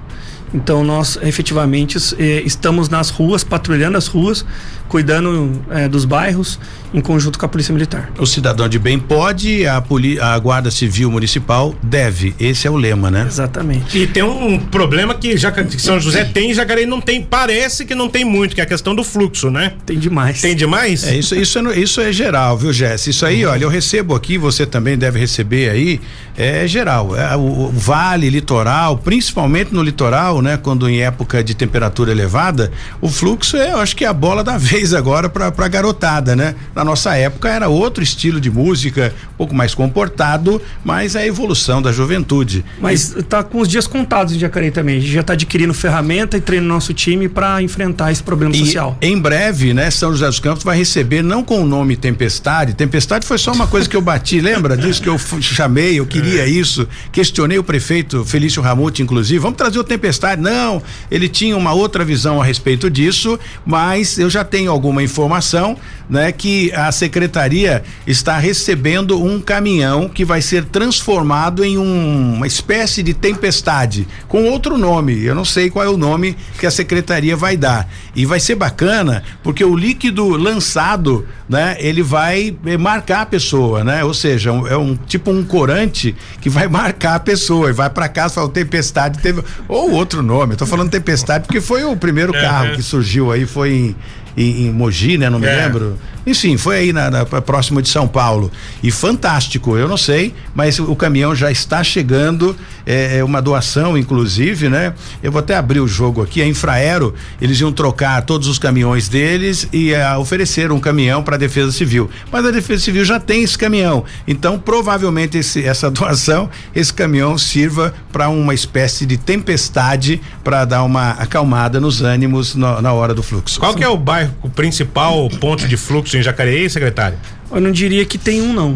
Então 0.53 0.83
nós 0.83 1.17
efetivamente 1.21 1.97
eh, 2.17 2.41
estamos 2.45 2.87
nas 2.89 3.09
ruas, 3.09 3.43
patrulhando 3.43 3.97
as 3.97 4.07
ruas, 4.07 4.45
cuidando 4.87 5.61
eh, 5.69 5.87
dos 5.87 6.05
bairros 6.05 6.59
em 6.93 7.01
conjunto 7.01 7.37
com 7.37 7.45
a 7.45 7.49
Polícia 7.49 7.73
Militar. 7.73 8.09
O 8.17 8.25
cidadão 8.25 8.67
de 8.67 8.79
bem 8.79 8.97
pode, 8.97 9.67
a, 9.67 9.81
poli 9.81 10.19
a 10.19 10.37
Guarda 10.39 10.71
Civil 10.71 11.11
Municipal 11.11 11.75
deve. 11.83 12.33
Esse 12.39 12.67
é 12.67 12.71
o 12.71 12.75
lema, 12.75 13.11
né? 13.11 13.25
Exatamente. 13.27 13.97
E 13.97 14.07
tem 14.07 14.23
um 14.23 14.57
problema 14.57 15.13
que 15.13 15.37
já 15.37 15.53
São 15.77 15.99
José 15.99 16.23
tem, 16.23 16.53
Jacareí 16.53 16.85
não 16.85 17.01
tem, 17.01 17.21
parece 17.21 17.85
que 17.85 17.93
não 17.93 18.07
tem 18.07 18.23
muito, 18.23 18.55
que 18.55 18.61
é 18.61 18.63
a 18.63 18.67
questão 18.67 18.95
do 18.95 19.03
fluxo, 19.03 19.51
né? 19.51 19.73
Tem 19.85 19.97
demais. 19.97 20.41
Tem 20.41 20.55
demais? 20.55 21.05
É 21.05 21.15
isso, 21.15 21.35
isso, 21.35 21.59
é, 21.59 21.79
isso 21.79 22.01
é 22.01 22.11
geral, 22.11 22.57
viu, 22.57 22.71
Jess? 22.71 23.07
Isso 23.07 23.25
aí, 23.25 23.45
olha, 23.45 23.63
eu 23.63 23.69
recebo 23.69 24.15
aqui, 24.15 24.37
você 24.37 24.65
também 24.65 24.97
deve 24.97 25.19
receber 25.19 25.69
aí, 25.69 25.99
é 26.37 26.67
geral. 26.67 27.15
É, 27.15 27.35
o, 27.35 27.67
o 27.67 27.71
vale, 27.71 28.29
litoral, 28.29 28.97
principalmente 28.97 29.73
no 29.73 29.83
litoral, 29.83 30.41
né? 30.41 30.57
Quando 30.57 30.89
em 30.89 31.01
época 31.01 31.43
de 31.43 31.53
temperatura 31.53 32.11
elevada, 32.11 32.71
o 33.01 33.09
fluxo 33.09 33.57
é, 33.57 33.71
eu 33.71 33.79
acho 33.79 33.95
que 33.95 34.05
é 34.05 34.07
a 34.07 34.13
bola 34.13 34.43
da 34.43 34.57
vez 34.57 34.76
vez 34.77 34.93
agora 34.93 35.27
pra, 35.27 35.51
pra 35.51 35.67
garotada, 35.67 36.35
né? 36.35 36.53
Na 36.75 36.83
nossa 36.83 37.15
época 37.15 37.49
era 37.49 37.67
outro 37.67 38.03
estilo 38.03 38.39
de 38.39 38.51
música, 38.51 39.11
um 39.33 39.37
pouco 39.37 39.55
mais 39.55 39.73
comportado, 39.73 40.61
mas 40.85 41.15
é 41.15 41.21
a 41.23 41.27
evolução 41.27 41.81
da 41.81 41.91
juventude. 41.91 42.63
Mas 42.79 43.15
tá 43.27 43.43
com 43.43 43.59
os 43.59 43.67
dias 43.67 43.87
contados 43.87 44.33
em 44.35 44.39
Jacareí 44.39 44.69
também. 44.69 44.97
A 44.97 44.99
gente 44.99 45.11
já 45.11 45.23
tá 45.23 45.33
adquirindo 45.33 45.73
ferramenta 45.73 46.37
e 46.37 46.41
treinando 46.41 46.73
nosso 46.73 46.93
time 46.93 47.27
para 47.27 47.59
enfrentar 47.61 48.11
esse 48.11 48.21
problema 48.21 48.55
E 48.55 48.59
social. 48.59 48.95
em 49.01 49.19
breve, 49.19 49.73
né, 49.73 49.89
São 49.89 50.11
José 50.11 50.27
dos 50.27 50.39
Campos 50.39 50.63
vai 50.63 50.77
receber 50.77 51.23
não 51.23 51.43
com 51.43 51.63
o 51.63 51.65
nome 51.65 51.95
Tempestade. 51.95 52.73
Tempestade 52.75 53.25
foi 53.25 53.37
só 53.39 53.51
uma 53.51 53.65
coisa 53.65 53.89
que 53.89 53.95
eu 53.95 54.01
bati, 54.01 54.39
lembra 54.39 54.77
disso 54.77 55.01
que 55.01 55.09
eu 55.09 55.17
chamei, 55.41 55.99
eu 55.99 56.05
queria 56.05 56.45
isso, 56.45 56.87
questionei 57.11 57.57
o 57.57 57.63
prefeito 57.63 58.23
Felício 58.23 58.61
Ramute, 58.61 59.01
inclusive, 59.01 59.39
vamos 59.39 59.57
trazer 59.57 59.79
o 59.79 59.83
Tempestade. 59.83 60.39
Não, 60.41 60.81
ele 61.09 61.27
tinha 61.27 61.57
uma 61.57 61.73
outra 61.73 62.05
visão 62.05 62.39
a 62.41 62.45
respeito 62.45 62.89
disso, 62.91 63.39
mas 63.65 64.19
eu 64.19 64.29
já 64.29 64.43
tenho 64.43 64.66
alguma 64.67 65.01
informação, 65.03 65.75
né, 66.09 66.31
que 66.31 66.71
a 66.73 66.91
secretaria 66.91 67.83
está 68.05 68.37
recebendo 68.37 69.21
um 69.21 69.39
caminhão 69.41 70.07
que 70.07 70.23
vai 70.23 70.41
ser 70.41 70.63
transformado 70.65 71.63
em 71.65 71.77
um- 71.77 72.33
uma 72.35 72.47
espécie 72.47 73.03
de 73.03 73.13
tempestade 73.13 74.07
com 74.27 74.45
outro 74.45 74.77
nome. 74.77 75.23
Eu 75.23 75.35
não 75.35 75.43
sei 75.45 75.69
qual 75.69 75.85
é 75.85 75.89
o 75.89 75.97
nome 75.97 76.35
que 76.59 76.65
a 76.65 76.71
secretaria 76.71 77.35
vai 77.35 77.57
dar. 77.57 77.89
E 78.15 78.25
vai 78.25 78.39
ser 78.39 78.55
bacana 78.55 79.21
porque 79.43 79.63
o 79.63 79.75
líquido 79.75 80.27
lançado, 80.29 81.25
né, 81.47 81.75
ele 81.79 82.01
vai 82.01 82.55
eh, 82.65 82.77
marcar 82.77 83.21
a 83.21 83.25
pessoa, 83.25 83.83
né? 83.83 84.03
Ou 84.03 84.13
seja, 84.13 84.51
um- 84.51 84.67
é 84.67 84.77
um 84.77 84.95
tipo 84.95 85.31
um 85.31 85.43
corante 85.43 86.15
que 86.41 86.49
vai 86.49 86.67
marcar 86.69 87.15
a 87.15 87.19
pessoa 87.19 87.69
e 87.69 87.73
vai 87.73 87.89
para 87.89 88.07
casa 88.09 88.33
e 88.33 88.35
fala 88.35 88.49
tempestade 88.49 89.19
teve 89.19 89.41
ou 89.67 89.91
outro 89.91 90.21
nome. 90.23 90.53
Eu 90.53 90.57
tô 90.57 90.65
falando 90.65 90.89
tempestade 90.89 91.45
porque 91.45 91.61
foi 91.61 91.83
o 91.83 91.95
primeiro 91.95 92.33
carro 92.33 92.75
que 92.75 92.81
surgiu 92.81 93.31
aí 93.31 93.45
foi 93.45 93.73
em 93.73 93.95
em, 94.37 94.67
em 94.67 94.71
Mogi, 94.71 95.17
né? 95.17 95.29
Não 95.29 95.39
me 95.39 95.47
É. 95.47 95.65
lembro. 95.65 95.97
Enfim, 96.25 96.57
foi 96.57 96.77
aí 96.77 96.93
na, 96.93 97.09
na 97.09 97.25
próximo 97.25 97.81
de 97.81 97.89
São 97.89 98.07
Paulo 98.07 98.51
e 98.83 98.91
fantástico. 98.91 99.75
Eu 99.77 99.87
não 99.87 99.97
sei, 99.97 100.33
mas 100.53 100.77
o 100.77 100.95
caminhão 100.95 101.33
já 101.35 101.49
está 101.51 101.83
chegando. 101.83 102.55
É, 102.87 103.17
é 103.17 103.23
uma 103.23 103.41
doação, 103.41 103.97
inclusive, 103.97 104.69
né? 104.69 104.93
Eu 105.21 105.29
vou 105.31 105.39
até 105.39 105.55
abrir 105.57 105.81
o 105.81 105.87
jogo 105.87 106.23
aqui. 106.23 106.41
A 106.41 106.47
Infraero 106.47 107.13
eles 107.41 107.59
iam 107.59 107.71
trocar 107.71 108.21
todos 108.21 108.47
os 108.47 108.57
caminhões 108.57 109.09
deles 109.09 109.67
e 109.73 109.93
ah, 109.93 110.17
oferecer 110.17 110.71
um 110.71 110.79
caminhão 110.79 111.21
para 111.21 111.35
a 111.35 111.37
Defesa 111.37 111.71
Civil. 111.73 112.09
Mas 112.31 112.45
a 112.45 112.51
Defesa 112.51 112.81
Civil 112.83 113.03
já 113.03 113.19
tem 113.19 113.43
esse 113.43 113.57
caminhão. 113.57 114.05
Então, 114.25 114.57
provavelmente 114.57 115.37
esse, 115.37 115.63
essa 115.67 115.91
doação, 115.91 116.49
esse 116.73 116.93
caminhão 116.93 117.37
sirva 117.37 117.93
para 118.11 118.29
uma 118.29 118.53
espécie 118.53 119.05
de 119.05 119.17
tempestade 119.17 120.21
para 120.43 120.63
dar 120.63 120.83
uma 120.83 121.11
acalmada 121.11 121.79
nos 121.81 122.01
ânimos 122.01 122.55
no- 122.55 122.81
na 122.81 122.93
hora 122.93 123.13
do 123.13 123.21
fluxo. 123.21 123.59
Qual 123.59 123.73
que 123.75 123.83
é 123.83 123.89
o 123.89 123.97
bairro, 123.97 124.33
o 124.41 124.49
principal 124.49 125.27
ponto 125.41 125.67
de 125.67 125.75
fluxo 125.75 126.15
em 126.17 126.21
Jacareí, 126.23 126.69
secretário? 126.69 127.17
Eu 127.51 127.59
não 127.59 127.71
diria 127.71 128.05
que 128.05 128.17
tem 128.17 128.41
um, 128.41 128.53
não. 128.53 128.75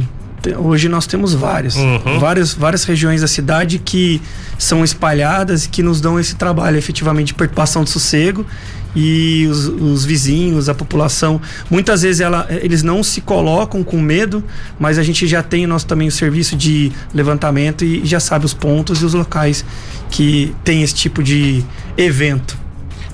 Hoje 0.58 0.90
nós 0.90 1.06
temos 1.06 1.34
vários. 1.34 1.76
Uhum. 1.76 2.20
Várias, 2.20 2.54
várias 2.54 2.84
regiões 2.84 3.22
da 3.22 3.28
cidade 3.28 3.80
que 3.80 4.22
são 4.58 4.84
espalhadas 4.84 5.66
e 5.66 5.70
que 5.70 5.84
nos 5.84 6.02
dão 6.02 6.20
esse 6.20 6.36
trabalho 6.36 6.78
efetivamente 6.78 7.28
de 7.28 7.34
perturbação 7.34 7.84
de 7.84 7.90
sossego. 7.90 8.46
E 8.94 9.48
os, 9.50 9.68
os 9.68 10.04
vizinhos, 10.04 10.68
a 10.68 10.74
população, 10.74 11.40
muitas 11.70 12.02
vezes 12.02 12.20
ela, 12.20 12.46
eles 12.50 12.84
não 12.84 13.02
se 13.02 13.22
colocam 13.22 13.84
com 13.86 14.02
medo, 14.02 14.44
mas 14.78 14.98
a 15.00 15.04
gente 15.04 15.26
já 15.28 15.42
tem 15.42 15.66
nosso 15.66 15.86
também 15.86 16.10
o 16.10 16.12
serviço 16.12 16.58
de 16.58 16.92
levantamento 17.14 17.86
e 17.86 18.06
já 18.06 18.20
sabe 18.20 18.46
os 18.46 18.54
pontos 18.54 19.02
e 19.02 19.06
os 19.06 19.14
locais 19.14 19.64
que 20.10 20.54
tem 20.66 20.84
esse 20.84 20.94
tipo 20.94 21.24
de 21.24 21.64
evento. 21.98 22.58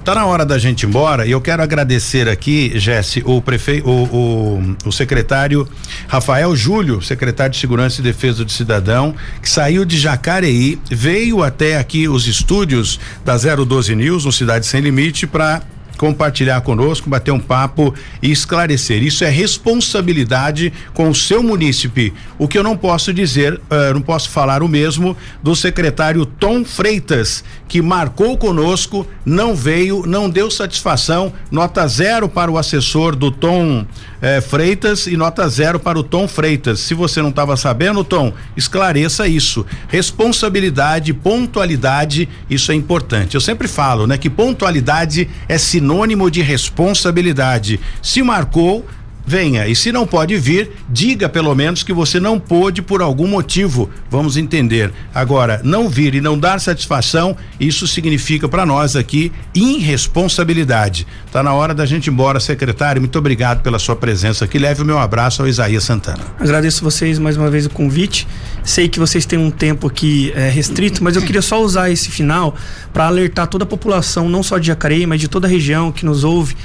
Tá 0.07 0.15
na 0.15 0.25
hora 0.25 0.45
da 0.45 0.57
gente 0.57 0.83
ir 0.83 0.85
embora 0.87 1.25
e 1.25 1.31
eu 1.31 1.41
quero 1.41 1.61
agradecer 1.61 2.29
aqui, 2.29 2.71
Jesse, 2.79 3.21
o 3.25 3.41
prefeito, 3.41 3.89
o, 3.89 4.05
o, 4.05 4.75
o 4.85 4.89
secretário 4.89 5.67
Rafael 6.07 6.55
Júlio, 6.55 7.01
secretário 7.01 7.51
de 7.51 7.59
Segurança 7.59 7.99
e 7.99 8.03
Defesa 8.05 8.45
do 8.45 8.51
Cidadão, 8.53 9.13
que 9.41 9.49
saiu 9.49 9.83
de 9.83 9.99
Jacareí, 9.99 10.79
veio 10.89 11.43
até 11.43 11.77
aqui 11.77 12.07
os 12.07 12.25
estúdios 12.25 12.97
da 13.25 13.35
012 13.35 13.93
News, 13.95 14.23
no 14.23 14.31
Cidade 14.31 14.65
Sem 14.65 14.79
Limite, 14.79 15.27
para 15.27 15.61
compartilhar 15.97 16.61
conosco, 16.61 17.09
bater 17.09 17.31
um 17.31 17.39
papo 17.39 17.93
e 18.21 18.31
esclarecer. 18.31 19.03
Isso 19.03 19.23
é 19.23 19.29
responsabilidade 19.29 20.71
com 20.93 21.09
o 21.09 21.15
seu 21.15 21.43
munícipe. 21.43 22.13
O 22.37 22.47
que 22.47 22.57
eu 22.57 22.63
não 22.63 22.77
posso 22.77 23.13
dizer, 23.13 23.59
eh, 23.69 23.93
não 23.93 24.01
posso 24.01 24.29
falar 24.29 24.61
o 24.61 24.67
mesmo 24.67 25.17
do 25.41 25.55
secretário 25.55 26.25
Tom 26.25 26.63
Freitas, 26.63 27.43
que 27.67 27.81
marcou 27.81 28.37
conosco, 28.37 29.05
não 29.25 29.55
veio, 29.55 30.05
não 30.05 30.29
deu 30.29 30.49
satisfação. 30.49 31.33
Nota 31.51 31.87
zero 31.87 32.29
para 32.29 32.51
o 32.51 32.57
assessor 32.57 33.15
do 33.15 33.31
Tom 33.31 33.85
eh, 34.21 34.41
Freitas 34.41 35.07
e 35.07 35.15
nota 35.17 35.47
zero 35.47 35.79
para 35.79 35.97
o 35.97 36.03
Tom 36.03 36.27
Freitas. 36.27 36.79
Se 36.79 36.93
você 36.93 37.21
não 37.21 37.29
estava 37.29 37.55
sabendo, 37.55 38.03
Tom, 38.03 38.33
esclareça 38.55 39.27
isso. 39.27 39.65
Responsabilidade, 39.87 41.13
pontualidade, 41.13 42.27
isso 42.49 42.71
é 42.71 42.75
importante. 42.75 43.35
Eu 43.35 43.41
sempre 43.41 43.67
falo, 43.67 44.07
né, 44.07 44.17
que 44.17 44.29
pontualidade 44.29 45.29
é 45.47 45.57
sinônimo 45.57 46.29
de 46.29 46.41
responsabilidade. 46.41 47.79
Se 48.01 48.21
marcou, 48.21 48.85
venha. 49.27 49.67
E 49.67 49.75
se 49.75 49.91
não 49.91 50.07
pode 50.07 50.37
vir, 50.37 50.71
diga 50.89 51.27
pelo 51.27 51.53
menos 51.53 51.83
que 51.83 51.91
você 51.91 52.17
não 52.17 52.39
pôde 52.39 52.81
por 52.81 53.01
algum 53.01 53.27
motivo. 53.27 53.89
Vamos 54.09 54.37
entender. 54.37 54.93
Agora, 55.13 55.59
não 55.65 55.89
vir 55.89 56.15
e 56.15 56.21
não 56.21 56.39
dar 56.39 56.61
satisfação, 56.61 57.35
isso 57.59 57.85
significa 57.85 58.47
para 58.47 58.65
nós 58.65 58.95
aqui 58.95 59.29
irresponsabilidade. 59.53 61.05
Tá 61.29 61.43
na 61.43 61.53
hora 61.53 61.73
da 61.73 61.85
gente 61.85 62.07
ir 62.07 62.11
embora, 62.11 62.39
secretário. 62.39 63.01
Muito 63.01 63.19
obrigado 63.19 63.61
pela 63.61 63.77
sua 63.77 63.97
presença 63.97 64.45
aqui. 64.45 64.57
Leve 64.57 64.81
o 64.81 64.85
meu 64.85 64.97
abraço 64.97 65.41
ao 65.41 65.47
Isaías 65.47 65.83
Santana. 65.83 66.23
Agradeço 66.39 66.81
vocês 66.81 67.19
mais 67.19 67.35
uma 67.35 67.49
vez 67.49 67.65
o 67.65 67.69
convite. 67.69 68.25
Sei 68.63 68.87
que 68.87 68.97
vocês 68.97 69.25
têm 69.25 69.37
um 69.37 69.51
tempo 69.51 69.87
aqui 69.87 70.31
é, 70.35 70.49
restrito, 70.49 71.03
mas 71.03 71.17
eu 71.17 71.21
queria 71.21 71.41
só 71.41 71.61
usar 71.61 71.89
esse 71.89 72.09
final 72.09 72.55
para 72.93 73.07
alertar 73.07 73.47
toda 73.47 73.65
a 73.65 73.67
população, 73.67 74.29
não 74.29 74.41
só 74.41 74.57
de 74.57 74.67
Jacareí, 74.67 75.05
mas 75.05 75.19
de 75.19 75.27
toda 75.27 75.47
a 75.47 75.49
região 75.49 75.91
que 75.91 76.05
nos 76.05 76.23
ouve. 76.23 76.55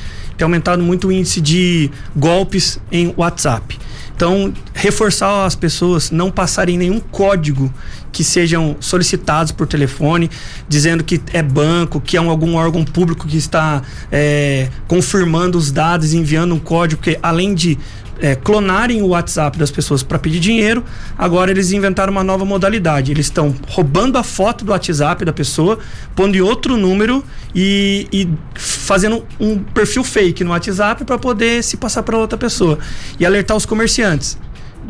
Tem 0.42 0.44
aumentado 0.44 0.82
muito 0.82 1.06
o 1.06 1.12
índice 1.12 1.40
de 1.40 1.88
golpes 2.16 2.76
em 2.90 3.14
WhatsApp. 3.16 3.78
Então, 4.12 4.52
reforçar 4.74 5.46
as 5.46 5.54
pessoas 5.54 6.10
não 6.10 6.32
passarem 6.32 6.76
nenhum 6.76 6.98
código 6.98 7.72
que 8.12 8.22
sejam 8.22 8.76
solicitados 8.78 9.50
por 9.50 9.66
telefone, 9.66 10.30
dizendo 10.68 11.02
que 11.02 11.20
é 11.32 11.42
banco, 11.42 12.00
que 12.00 12.16
é 12.16 12.20
um, 12.20 12.30
algum 12.30 12.54
órgão 12.54 12.84
público 12.84 13.26
que 13.26 13.38
está 13.38 13.82
é, 14.10 14.68
confirmando 14.86 15.56
os 15.56 15.72
dados 15.72 16.12
enviando 16.12 16.54
um 16.54 16.58
código, 16.58 17.00
que 17.00 17.18
além 17.22 17.54
de 17.54 17.78
é, 18.22 18.36
clonarem 18.36 19.02
o 19.02 19.08
WhatsApp 19.08 19.58
das 19.58 19.70
pessoas 19.70 20.02
para 20.02 20.16
pedir 20.16 20.38
dinheiro, 20.38 20.84
agora 21.18 21.50
eles 21.50 21.72
inventaram 21.72 22.12
uma 22.12 22.22
nova 22.22 22.44
modalidade. 22.44 23.10
Eles 23.10 23.26
estão 23.26 23.54
roubando 23.68 24.16
a 24.16 24.22
foto 24.22 24.64
do 24.64 24.70
WhatsApp 24.70 25.24
da 25.24 25.32
pessoa, 25.32 25.78
pondo 26.14 26.36
em 26.36 26.40
outro 26.40 26.76
número 26.76 27.24
e, 27.52 28.06
e 28.12 28.28
fazendo 28.54 29.26
um 29.40 29.58
perfil 29.58 30.04
fake 30.04 30.44
no 30.44 30.50
WhatsApp 30.50 31.04
para 31.04 31.18
poder 31.18 31.64
se 31.64 31.76
passar 31.76 32.04
para 32.04 32.16
outra 32.16 32.38
pessoa. 32.38 32.78
E 33.18 33.26
alertar 33.26 33.56
os 33.56 33.66
comerciantes 33.66 34.38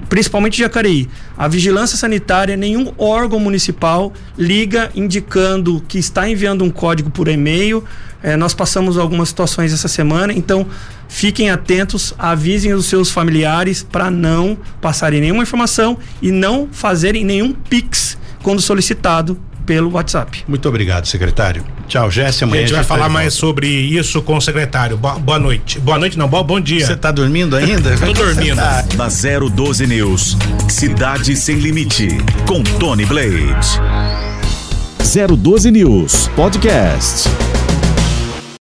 principalmente 0.08 0.58
Jacareí, 0.58 1.08
a 1.36 1.48
vigilância 1.48 1.96
sanitária, 1.96 2.56
nenhum 2.56 2.92
órgão 2.98 3.38
municipal 3.38 4.12
liga 4.36 4.90
indicando 4.94 5.82
que 5.88 5.98
está 5.98 6.28
enviando 6.28 6.64
um 6.64 6.70
código 6.70 7.10
por 7.10 7.28
e-mail. 7.28 7.84
Eh, 8.22 8.36
nós 8.36 8.54
passamos 8.54 8.98
algumas 8.98 9.28
situações 9.28 9.72
essa 9.72 9.88
semana, 9.88 10.32
então 10.32 10.66
fiquem 11.08 11.50
atentos, 11.50 12.14
avisem 12.18 12.72
os 12.72 12.86
seus 12.86 13.10
familiares 13.10 13.82
para 13.82 14.10
não 14.10 14.56
passarem 14.80 15.20
nenhuma 15.20 15.42
informação 15.42 15.98
e 16.20 16.30
não 16.30 16.68
fazerem 16.70 17.24
nenhum 17.24 17.52
pix 17.52 18.16
quando 18.42 18.60
solicitado 18.60 19.38
pelo 19.66 19.90
WhatsApp. 19.92 20.44
Muito 20.46 20.68
obrigado, 20.68 21.06
secretário. 21.06 21.64
Tchau, 21.88 22.10
Jéssica. 22.10 22.44
A 22.44 22.48
Amanhã 22.48 22.62
gente 22.62 22.72
vai 22.72 22.82
tá 22.82 22.88
falar 22.88 23.08
mais 23.08 23.34
volta. 23.34 23.40
sobre 23.40 23.66
isso 23.68 24.22
com 24.22 24.36
o 24.36 24.40
secretário. 24.40 24.96
Boa, 24.96 25.18
boa 25.18 25.38
noite. 25.38 25.78
Boa 25.80 25.98
noite, 25.98 26.18
não, 26.18 26.28
bom, 26.28 26.42
bom 26.42 26.60
dia. 26.60 26.86
Você 26.86 26.96
tá 26.96 27.10
dormindo 27.10 27.56
ainda? 27.56 27.96
Tô 27.98 28.12
dormindo. 28.12 28.56
Tá. 28.56 28.84
Na 28.96 29.08
012 29.08 29.86
News, 29.86 30.36
Cidade 30.68 31.36
Sem 31.36 31.56
Limite, 31.56 32.08
com 32.46 32.62
Tony 32.62 33.04
Blade. 33.04 33.56
012 35.38 35.70
News 35.70 36.28
Podcast. 36.34 37.28